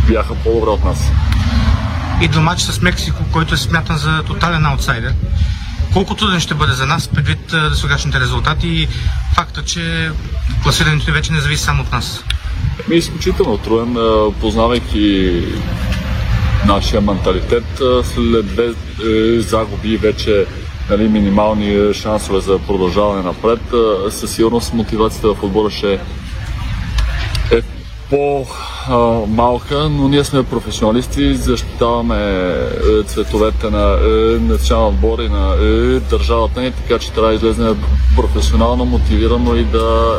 бяха 0.09 0.35
по-добре 0.35 0.71
от 0.71 0.85
нас. 0.85 1.11
И 2.23 2.29
до 2.29 2.41
матч 2.41 2.63
с 2.63 2.83
Мексико, 2.83 3.25
който 3.33 3.55
е 3.55 3.57
смятан 3.57 3.97
за 3.97 4.23
тотален 4.23 4.67
аутсайдер 4.67 5.15
колко 5.93 6.15
труден 6.15 6.41
ще 6.41 6.55
бъде 6.55 6.73
за 6.73 6.87
нас, 6.87 7.09
предвид 7.09 7.55
сегашните 7.75 8.21
резултати 8.21 8.69
и 8.69 8.89
факта, 9.35 9.65
че 9.65 10.11
класирането 10.63 11.13
вече 11.13 11.33
не 11.33 11.41
зависи 11.41 11.63
само 11.63 11.83
от 11.83 11.93
нас? 11.93 12.25
Ми 12.89 12.95
е 12.95 12.99
изключително 12.99 13.59
труден, 13.59 13.97
познавайки 14.41 15.33
нашия 16.67 17.01
менталитет. 17.01 17.65
След 18.15 18.47
две 18.47 18.73
загуби 19.41 19.97
вече 19.97 20.47
нали, 20.91 21.09
минимални 21.09 21.95
шансове 21.95 22.41
за 22.41 22.59
продължаване 22.59 23.23
напред. 23.23 23.61
Със 24.11 24.35
сигурност 24.35 24.75
мотивацията 24.75 25.35
в 25.35 25.43
отбора 25.43 25.71
ще 25.71 26.01
по-малка, 28.13 29.89
но 29.89 30.09
ние 30.09 30.25
сме 30.25 30.43
професионалисти, 30.43 31.35
защитаваме 31.35 32.17
е, 32.19 33.03
цветовете 33.03 33.71
на 33.71 33.93
е, 33.93 34.09
националния 34.39 34.95
отбор 34.95 35.19
и 35.19 35.29
на 35.29 35.55
е, 35.61 36.01
държавата 36.01 36.61
ни, 36.61 36.73
така 36.73 36.99
че 36.99 37.13
трябва 37.13 37.29
да 37.29 37.35
излезем 37.35 37.83
професионално, 38.17 38.85
мотивирано 38.85 39.57
и 39.57 39.65
да 39.65 40.19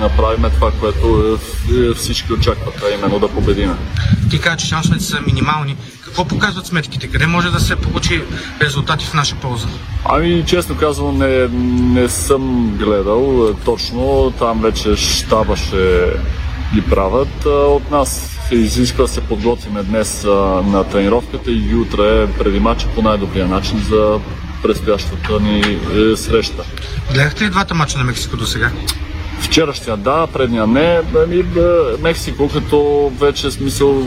направим 0.00 0.50
това, 0.54 0.70
което 0.80 1.38
всички 1.96 2.32
очакват, 2.32 2.82
а 2.82 2.94
именно 2.94 3.18
да 3.18 3.28
победиме. 3.28 3.74
Ти 4.30 4.40
кажа, 4.40 4.56
че 4.56 4.66
шансовете 4.66 5.04
са 5.04 5.18
минимални. 5.26 5.76
Какво 6.04 6.24
показват 6.24 6.66
сметките? 6.66 7.08
Къде 7.08 7.26
може 7.26 7.50
да 7.50 7.60
се 7.60 7.76
получи 7.76 8.22
резултати 8.62 9.04
в 9.04 9.14
наша 9.14 9.36
полза? 9.36 9.66
Ами, 10.04 10.44
честно 10.46 10.76
казвам, 10.76 11.18
не, 11.18 11.48
не 12.00 12.08
съм 12.08 12.74
гледал 12.78 13.54
точно. 13.64 14.32
Там 14.38 14.60
вече 14.62 14.96
щаба 14.96 15.56
ще 15.56 16.12
ги 16.74 16.82
правят. 16.82 17.46
От 17.46 17.90
нас 17.90 18.38
се 18.48 18.54
изисква 18.54 19.04
да 19.04 19.08
се 19.08 19.20
подготвиме 19.20 19.82
днес 19.82 20.24
на 20.64 20.84
тренировката 20.84 21.50
и 21.50 21.74
утре 21.74 22.26
преди 22.38 22.60
мача 22.60 22.88
по 22.94 23.02
най-добрия 23.02 23.46
начин 23.46 23.78
за 23.90 24.20
предстоящата 24.62 25.40
ни 25.40 25.60
е, 25.60 26.16
среща. 26.16 26.64
Гледахте 27.12 27.44
ли 27.44 27.50
двата 27.50 27.74
мача 27.74 27.98
на 27.98 28.04
Мексико 28.04 28.36
до 28.36 28.46
сега? 28.46 28.70
Вчерашния 29.40 29.96
да, 29.96 30.26
предния 30.26 30.66
не. 30.66 31.00
Ами, 31.24 31.44
Мексико 32.02 32.48
като 32.48 33.12
вече 33.20 33.50
смисъл 33.50 34.06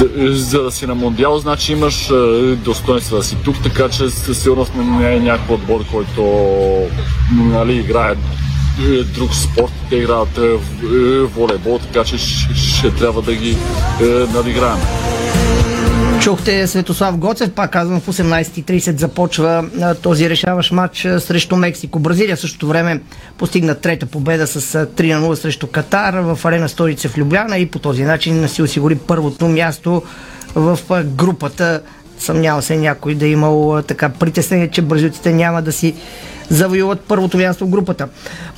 за, 0.00 0.08
за 0.28 0.62
да 0.62 0.70
си 0.70 0.86
на 0.86 0.94
Мондиал, 0.94 1.38
значи 1.38 1.72
имаш 1.72 2.10
достоинство 2.56 3.16
да 3.16 3.22
си 3.22 3.36
тук, 3.44 3.62
така 3.62 3.88
че 3.88 4.10
със 4.10 4.42
сигурност 4.42 4.72
не 4.74 5.14
е 5.14 5.20
някакъв 5.20 5.50
отбор, 5.50 5.84
който 5.90 6.22
нали, 7.32 7.76
играе 7.76 8.12
е, 8.12 8.16
друг 9.14 9.34
спорт, 9.34 9.72
те 9.90 9.96
играят 9.96 10.38
е, 10.38 10.42
е, 10.42 11.22
волейбол, 11.22 11.78
така 11.78 12.04
че 12.04 12.18
ще 12.54 12.94
трябва 12.94 13.22
да 13.22 13.34
ги 13.34 13.56
надиграем. 14.34 14.78
Чухте 16.20 16.66
Светослав 16.66 17.18
Гоцев, 17.18 17.50
пак 17.50 17.72
казвам 17.72 18.00
в 18.00 18.06
18.30 18.06 18.98
започва 18.98 19.64
този 20.02 20.30
решаващ 20.30 20.72
матч 20.72 21.00
срещу 21.18 21.56
Мексико. 21.56 21.98
Бразилия 21.98 22.36
в 22.36 22.40
същото 22.40 22.66
време 22.66 23.00
постигна 23.38 23.74
трета 23.74 24.06
победа 24.06 24.46
с 24.46 24.60
3 24.86 25.14
на 25.14 25.28
0 25.28 25.34
срещу 25.34 25.66
Катар 25.66 26.14
в 26.14 26.44
арена 26.44 26.68
столица 26.68 27.08
в 27.08 27.18
Любляна 27.18 27.58
и 27.58 27.66
по 27.66 27.78
този 27.78 28.02
начин 28.02 28.48
си 28.48 28.62
осигури 28.62 28.96
първото 28.96 29.48
място 29.48 30.02
в 30.54 30.78
групата. 31.04 31.82
Съмнява 32.18 32.62
се 32.62 32.76
някой 32.76 33.14
да 33.14 33.26
е 33.26 33.30
имал 33.30 33.82
така 33.86 34.08
притеснение, 34.08 34.68
че 34.68 34.82
бразилците 34.82 35.32
няма 35.32 35.62
да 35.62 35.72
си 35.72 35.94
завоюват 36.50 37.00
първото 37.00 37.38
място 37.38 37.66
в 37.66 37.70
групата. 37.70 38.08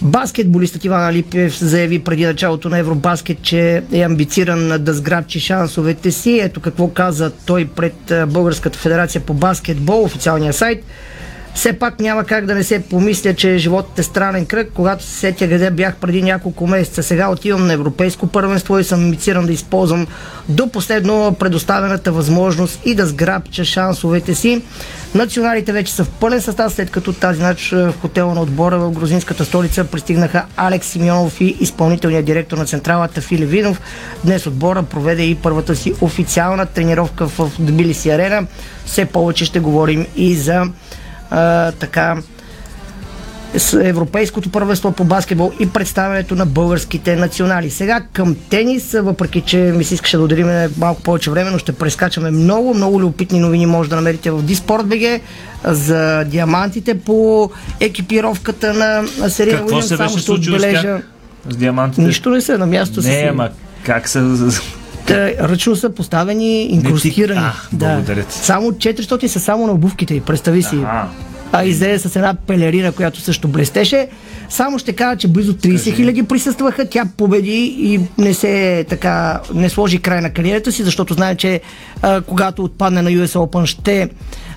Баскетболистът 0.02 0.84
Иван 0.84 1.04
Алипиев 1.04 1.58
заяви 1.58 1.98
преди 1.98 2.24
началото 2.24 2.68
на 2.68 2.78
Евробаскет, 2.78 3.42
че 3.42 3.82
е 3.92 4.00
амбициран 4.02 4.84
да 4.84 4.94
сграбчи 4.94 5.40
шансовете 5.40 6.10
си. 6.10 6.40
Ето 6.42 6.60
какво 6.60 6.88
каза 6.88 7.30
той 7.46 7.64
пред 7.64 8.12
Българската 8.26 8.78
федерация 8.78 9.20
по 9.20 9.34
баскетбол, 9.34 10.02
официалния 10.02 10.52
сайт. 10.52 10.84
Все 11.54 11.72
пак 11.72 12.00
няма 12.00 12.24
как 12.24 12.46
да 12.46 12.54
не 12.54 12.64
се 12.64 12.82
помисля, 12.82 13.34
че 13.34 13.58
животът 13.58 13.98
е 13.98 14.02
странен 14.02 14.46
кръг. 14.46 14.70
Когато 14.74 15.04
се 15.04 15.18
сетя 15.18 15.48
къде 15.48 15.70
бях 15.70 15.96
преди 15.96 16.22
няколко 16.22 16.66
месеца, 16.66 17.02
сега 17.02 17.28
отивам 17.28 17.66
на 17.66 17.72
европейско 17.72 18.26
първенство 18.26 18.78
и 18.78 18.84
съм 18.84 19.04
амбициран 19.04 19.46
да 19.46 19.52
използвам 19.52 20.06
до 20.48 20.68
последно 20.68 21.36
предоставената 21.38 22.12
възможност 22.12 22.80
и 22.84 22.94
да 22.94 23.06
сграбча 23.06 23.64
шансовете 23.64 24.34
си. 24.34 24.62
Националите 25.14 25.72
вече 25.72 25.92
са 25.92 26.04
в 26.04 26.08
пълен 26.10 26.40
състав, 26.40 26.72
след 26.72 26.90
като 26.90 27.12
тази 27.12 27.42
нощ 27.42 27.70
в 27.70 27.94
хотела 28.00 28.34
на 28.34 28.40
отбора 28.40 28.78
в 28.78 28.90
грузинската 28.90 29.44
столица 29.44 29.84
пристигнаха 29.84 30.44
Алекс 30.56 30.86
Симеонов 30.86 31.40
и 31.40 31.56
изпълнителният 31.60 32.24
директор 32.24 32.58
на 32.58 32.66
централата 32.66 33.20
Фили 33.20 33.46
Винов. 33.46 33.80
Днес 34.24 34.46
отбора 34.46 34.82
проведе 34.82 35.22
и 35.22 35.34
първата 35.34 35.76
си 35.76 35.94
официална 36.00 36.66
тренировка 36.66 37.26
в 37.26 37.50
Тбилиси 37.58 38.10
арена. 38.10 38.46
Все 38.84 39.04
повече 39.04 39.44
ще 39.44 39.60
говорим 39.60 40.06
и 40.16 40.34
за 40.34 40.64
а, 41.32 41.72
така 41.72 42.16
с 43.56 43.88
Европейското 43.88 44.50
първенство 44.50 44.92
по 44.92 45.04
баскетбол 45.04 45.52
и 45.60 45.68
представянето 45.68 46.34
на 46.34 46.46
българските 46.46 47.16
национали. 47.16 47.70
Сега 47.70 48.00
към 48.12 48.36
тенис, 48.50 48.92
въпреки 48.92 49.40
че 49.40 49.56
ми 49.56 49.84
се 49.84 49.94
искаше 49.94 50.16
да 50.16 50.22
ударим 50.22 50.70
малко 50.78 51.02
повече 51.02 51.30
време, 51.30 51.50
но 51.50 51.58
ще 51.58 51.72
прескачаме 51.72 52.30
много, 52.30 52.74
много 52.74 53.00
любопитни 53.00 53.40
новини 53.40 53.66
може 53.66 53.90
да 53.90 53.96
намерите 53.96 54.30
в 54.30 54.42
БГ 54.84 55.20
за 55.64 56.24
диамантите 56.24 56.98
по 57.00 57.50
екипировката 57.80 58.74
на 58.74 59.30
Серия 59.30 59.56
Какво 59.56 59.74
Уилям. 59.74 59.88
се 59.88 59.96
беше 59.96 60.18
случило 60.18 60.58
с, 60.58 60.62
тях? 60.62 61.02
с 61.48 61.56
диамантите? 61.56 62.02
Нищо 62.02 62.30
не 62.30 62.40
се, 62.40 62.58
на 62.58 62.66
място 62.66 63.00
не, 63.00 63.12
си. 63.12 63.24
ама 63.30 63.48
как 63.84 64.08
са 64.08 64.50
те, 65.06 65.36
ръчно 65.40 65.76
са 65.76 65.90
поставени, 65.90 66.62
инкрустирани. 66.62 67.40
А, 67.40 67.52
да. 67.72 68.24
Само 68.28 68.72
400 68.72 69.26
са 69.26 69.40
само 69.40 69.66
на 69.66 69.72
обувките, 69.72 70.20
представи 70.20 70.62
си. 70.62 70.76
Ага. 70.76 71.08
А 71.52 71.64
излезе 71.64 72.08
с 72.08 72.16
една 72.16 72.34
пелерина, 72.34 72.92
която 72.92 73.20
също 73.20 73.48
блестеше. 73.48 74.08
Само 74.48 74.78
ще 74.78 74.92
кажа, 74.92 75.16
че 75.16 75.28
близо 75.28 75.54
30 75.54 75.96
хиляди 75.96 76.22
присъстваха. 76.22 76.88
Тя 76.88 77.04
победи 77.16 77.76
и 77.78 78.00
не 78.18 78.34
се 78.34 78.84
така, 78.88 79.40
не 79.54 79.68
сложи 79.68 79.98
край 79.98 80.20
на 80.20 80.30
кариерата 80.30 80.72
си, 80.72 80.82
защото 80.82 81.14
знае, 81.14 81.34
че 81.34 81.60
а, 82.02 82.20
когато 82.20 82.64
отпадне 82.64 83.02
на 83.02 83.10
US 83.10 83.38
Open 83.38 83.66
ще 83.66 84.08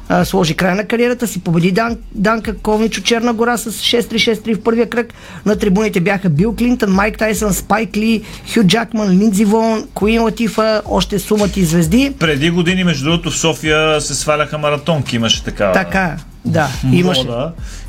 а, 0.09 0.25
сложи 0.25 0.53
край 0.53 0.75
на 0.75 0.85
кариерата 0.85 1.27
си. 1.27 1.41
Победи 1.41 1.71
Дан, 1.71 1.97
Данка 2.11 2.57
Ковнич 2.57 2.97
от 2.97 3.03
Черна 3.03 3.33
гора 3.33 3.57
с 3.57 3.71
6-3-6-3 3.71 4.55
в 4.55 4.63
първия 4.63 4.89
кръг. 4.89 5.13
На 5.45 5.55
трибуните 5.55 5.99
бяха 5.99 6.29
Бил 6.29 6.55
Клинтън, 6.55 6.91
Майк 6.91 7.17
Тайсън, 7.17 7.53
Спайк 7.53 7.97
Ли, 7.97 8.21
Хю 8.53 8.63
Джакман, 8.63 9.09
Линдзи 9.09 9.45
Вон, 9.45 9.87
Куин 9.93 10.21
Латифа, 10.21 10.81
още 10.85 11.19
сумати 11.19 11.65
звезди. 11.65 12.13
Преди 12.19 12.49
години, 12.49 12.83
между 12.83 13.05
другото, 13.05 13.31
в 13.31 13.37
София 13.37 14.01
се 14.01 14.15
сваляха 14.15 14.57
маратонки, 14.57 15.15
имаше 15.15 15.43
такава. 15.43 15.73
Така, 15.73 16.15
да, 16.45 16.69
имаше. 16.91 17.27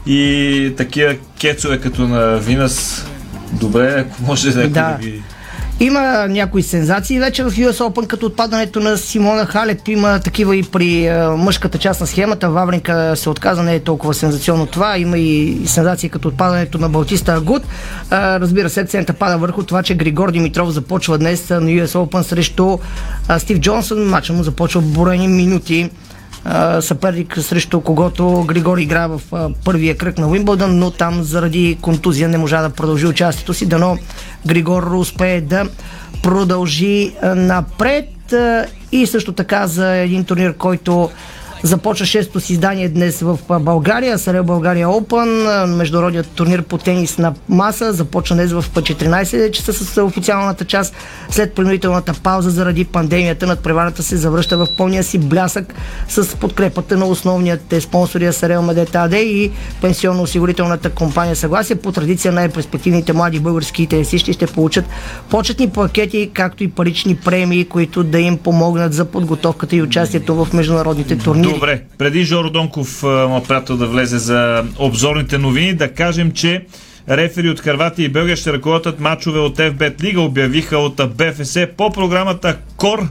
И 0.07 0.73
такива 0.77 1.15
кецове 1.41 1.81
като 1.81 2.09
на 2.09 2.37
Винас. 2.37 3.07
Добре, 3.53 3.95
ако 3.99 4.23
може 4.23 4.51
да, 4.51 4.69
да 4.69 4.99
ги 5.01 5.23
има 5.81 6.27
някои 6.29 6.63
сензации 6.63 7.21
вече 7.21 7.45
в 7.45 7.51
US 7.51 7.73
Open, 7.73 8.07
като 8.07 8.27
отпадането 8.27 8.81
на 8.81 8.97
Симона 8.97 9.47
Халеп. 9.47 9.89
Има 9.89 10.21
такива 10.21 10.57
и 10.57 10.63
при 10.63 11.09
а, 11.09 11.31
мъжката 11.31 11.79
част 11.79 12.01
на 12.01 12.07
схемата. 12.07 12.51
Вавринка 12.51 13.13
се 13.17 13.31
отказа, 13.31 13.63
не 13.63 13.75
е 13.75 13.81
толкова 13.81 14.15
сензационно 14.15 14.67
това. 14.67 14.99
Има 14.99 15.19
и 15.19 15.61
сензации 15.67 16.09
като 16.09 16.29
отпадането 16.29 16.79
на 16.79 16.89
Балтиста 16.89 17.35
Агут. 17.35 17.63
А, 18.11 18.41
разбира 18.41 18.71
се, 18.71 18.81
акцента 18.81 19.13
пада 19.13 19.39
върху 19.39 19.63
това, 19.63 19.83
че 19.83 19.95
Григор 19.95 20.31
Димитров 20.31 20.71
започва 20.71 21.19
днес 21.19 21.51
на 21.51 21.61
US 21.61 21.87
Open 21.87 22.23
срещу 22.23 22.79
Стив 23.39 23.59
Джонсън. 23.59 24.05
Мача 24.05 24.33
му 24.33 24.43
започва 24.43 24.81
броени 24.81 25.29
минути 25.29 25.91
съперник 26.81 27.39
срещу 27.39 27.81
когото 27.81 28.45
Григори 28.49 28.83
игра 28.83 29.07
в 29.07 29.21
първия 29.65 29.97
кръг 29.97 30.19
на 30.19 30.29
Уимбълдън, 30.29 30.79
но 30.79 30.91
там 30.91 31.23
заради 31.23 31.79
контузия 31.81 32.29
не 32.29 32.39
можа 32.39 32.63
да 32.63 32.71
продължи 32.71 33.07
участието 33.07 33.55
си, 33.55 33.67
дано 33.67 33.99
Григор 34.47 34.83
успее 34.83 35.41
да 35.41 35.69
продължи 36.23 37.13
напред. 37.23 38.09
И 38.93 39.07
също 39.07 39.33
така 39.33 39.67
за 39.67 39.95
един 39.97 40.25
турнир, 40.25 40.57
който 40.57 41.11
Започва 41.63 42.07
шесто 42.07 42.41
си 42.41 42.53
издание 42.53 42.89
днес 42.89 43.21
в 43.21 43.39
България, 43.61 44.19
Сарел 44.19 44.45
България 44.45 44.87
Open, 44.87 45.65
международният 45.67 46.27
турнир 46.27 46.63
по 46.63 46.79
тенис 46.79 47.19
на 47.19 47.35
маса. 47.49 47.93
Започва 47.93 48.37
днес 48.37 48.53
в 48.53 48.65
14 48.75 49.51
часа 49.51 49.73
с 49.73 50.03
официалната 50.03 50.65
част. 50.65 50.95
След 51.31 51.55
принудителната 51.55 52.15
пауза 52.23 52.51
заради 52.51 52.85
пандемията 52.85 53.47
над 53.47 53.61
преварата 53.61 54.03
се 54.03 54.17
завръща 54.17 54.57
в 54.59 54.69
пълния 54.77 55.05
си 55.05 55.19
блясък 55.19 55.75
с 56.09 56.37
подкрепата 56.37 56.97
на 56.97 57.07
основният 57.07 57.75
спонсори 57.81 58.33
Сарел 58.33 58.63
Медета 58.63 58.99
АД 58.99 59.13
и 59.13 59.51
пенсионно-осигурителната 59.83 60.91
компания 60.91 61.37
Съгласие. 61.37 61.77
По 61.77 61.93
традиция 61.93 62.33
най-перспективните 62.33 63.13
млади 63.13 63.41
български 63.41 63.87
тенисисти 63.87 64.33
ще 64.33 64.47
получат 64.47 64.85
почетни 65.31 65.71
пакети, 65.71 66.31
както 66.35 66.65
и 66.65 66.69
парични 66.69 67.17
премии, 67.17 67.65
които 67.65 68.05
да 68.05 68.19
им 68.19 68.39
помогнат 68.39 68.93
за 68.93 69.05
подготовката 69.05 69.77
и 69.77 69.83
участието 69.83 70.45
в 70.45 70.53
международните 70.53 71.19
турнири. 71.19 71.46
Добре, 71.53 71.83
преди 71.99 72.25
Жоро 72.25 72.51
Донков 72.51 73.03
му 73.03 73.43
приятел 73.49 73.77
да 73.77 73.87
влезе 73.87 74.19
за 74.19 74.65
обзорните 74.79 75.39
новини, 75.39 75.75
да 75.75 75.89
кажем, 75.89 76.33
че 76.33 76.65
рефери 77.09 77.51
от 77.51 77.61
Харватия 77.61 78.05
и 78.05 78.09
Белгия 78.09 78.37
ще 78.37 78.53
ръководят 78.53 79.01
матчове 79.01 79.39
от 79.39 79.57
FBET 79.57 80.03
Лига, 80.03 80.21
обявиха 80.21 80.79
от 80.79 81.01
БФС 81.17 81.59
по 81.77 81.93
програмата 81.93 82.57
КОР. 82.77 83.09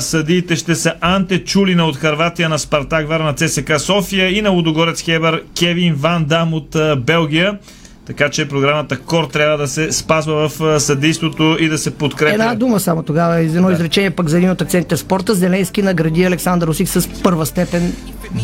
Съдиите 0.00 0.56
ще 0.56 0.74
са 0.74 0.94
Анте 1.00 1.44
Чулина 1.44 1.86
от 1.86 1.96
Харватия 1.96 2.48
на 2.48 2.58
Спартак 2.58 3.08
Варна 3.08 3.34
ЦСК 3.34 3.80
София 3.80 4.38
и 4.38 4.42
на 4.42 4.50
Лудогорец 4.50 5.02
Хебър 5.02 5.42
Кевин 5.58 5.94
Ван 5.94 6.24
Дам 6.24 6.54
от 6.54 6.76
Белгия. 6.98 7.58
Така 8.06 8.28
че 8.30 8.48
програмата 8.48 8.98
КОР 8.98 9.28
трябва 9.32 9.58
да 9.58 9.68
се 9.68 9.92
спазва 9.92 10.48
в 10.48 10.80
съдейството 10.80 11.56
и 11.60 11.68
да 11.68 11.78
се 11.78 11.90
подкрепя. 11.90 12.34
Една 12.34 12.54
дума 12.54 12.80
само 12.80 13.02
тогава, 13.02 13.38
едно 13.38 13.68
да. 13.68 13.72
изречение 13.72 14.10
пък 14.10 14.28
за 14.28 14.36
един 14.38 14.50
от 14.50 14.62
акцентите 14.62 14.96
в 14.96 14.98
спорта. 14.98 15.34
Зеленски 15.34 15.82
награди 15.82 16.24
Александър 16.24 16.68
Осик 16.68 16.88
с 16.88 17.08
първа 17.22 17.46
степен. 17.46 17.92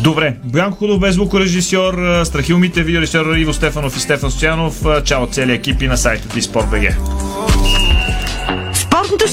Добре. 0.03 0.35
Бянко 0.43 0.77
Худов, 0.77 0.99
без 0.99 1.15
звукорежисьор, 1.15 2.23
Страхил 2.23 2.59
Мите, 2.59 2.83
видеорежисьор 2.83 3.35
Иво 3.35 3.53
Стефанов 3.53 3.97
и 3.97 3.99
Стефан 3.99 4.31
Стоянов. 4.31 4.85
Чао 5.03 5.27
целият 5.27 5.59
екип 5.59 5.81
и 5.81 5.87
на 5.87 5.97
сайта 5.97 6.27
Диспорт.бг. 6.33 6.95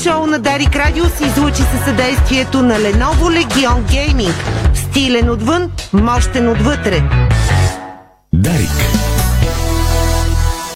шоу 0.02 0.26
на 0.26 0.38
Дарик 0.38 0.76
Радио 0.76 1.04
се 1.04 1.24
излучи 1.24 1.62
със 1.62 1.84
съдействието 1.84 2.62
на 2.62 2.74
Lenovo 2.74 3.44
Legion 3.44 3.82
Gaming. 3.82 4.32
Стилен 4.74 5.30
отвън, 5.30 5.70
мощен 5.92 6.48
отвътре. 6.48 7.02
Дарик. 8.32 8.99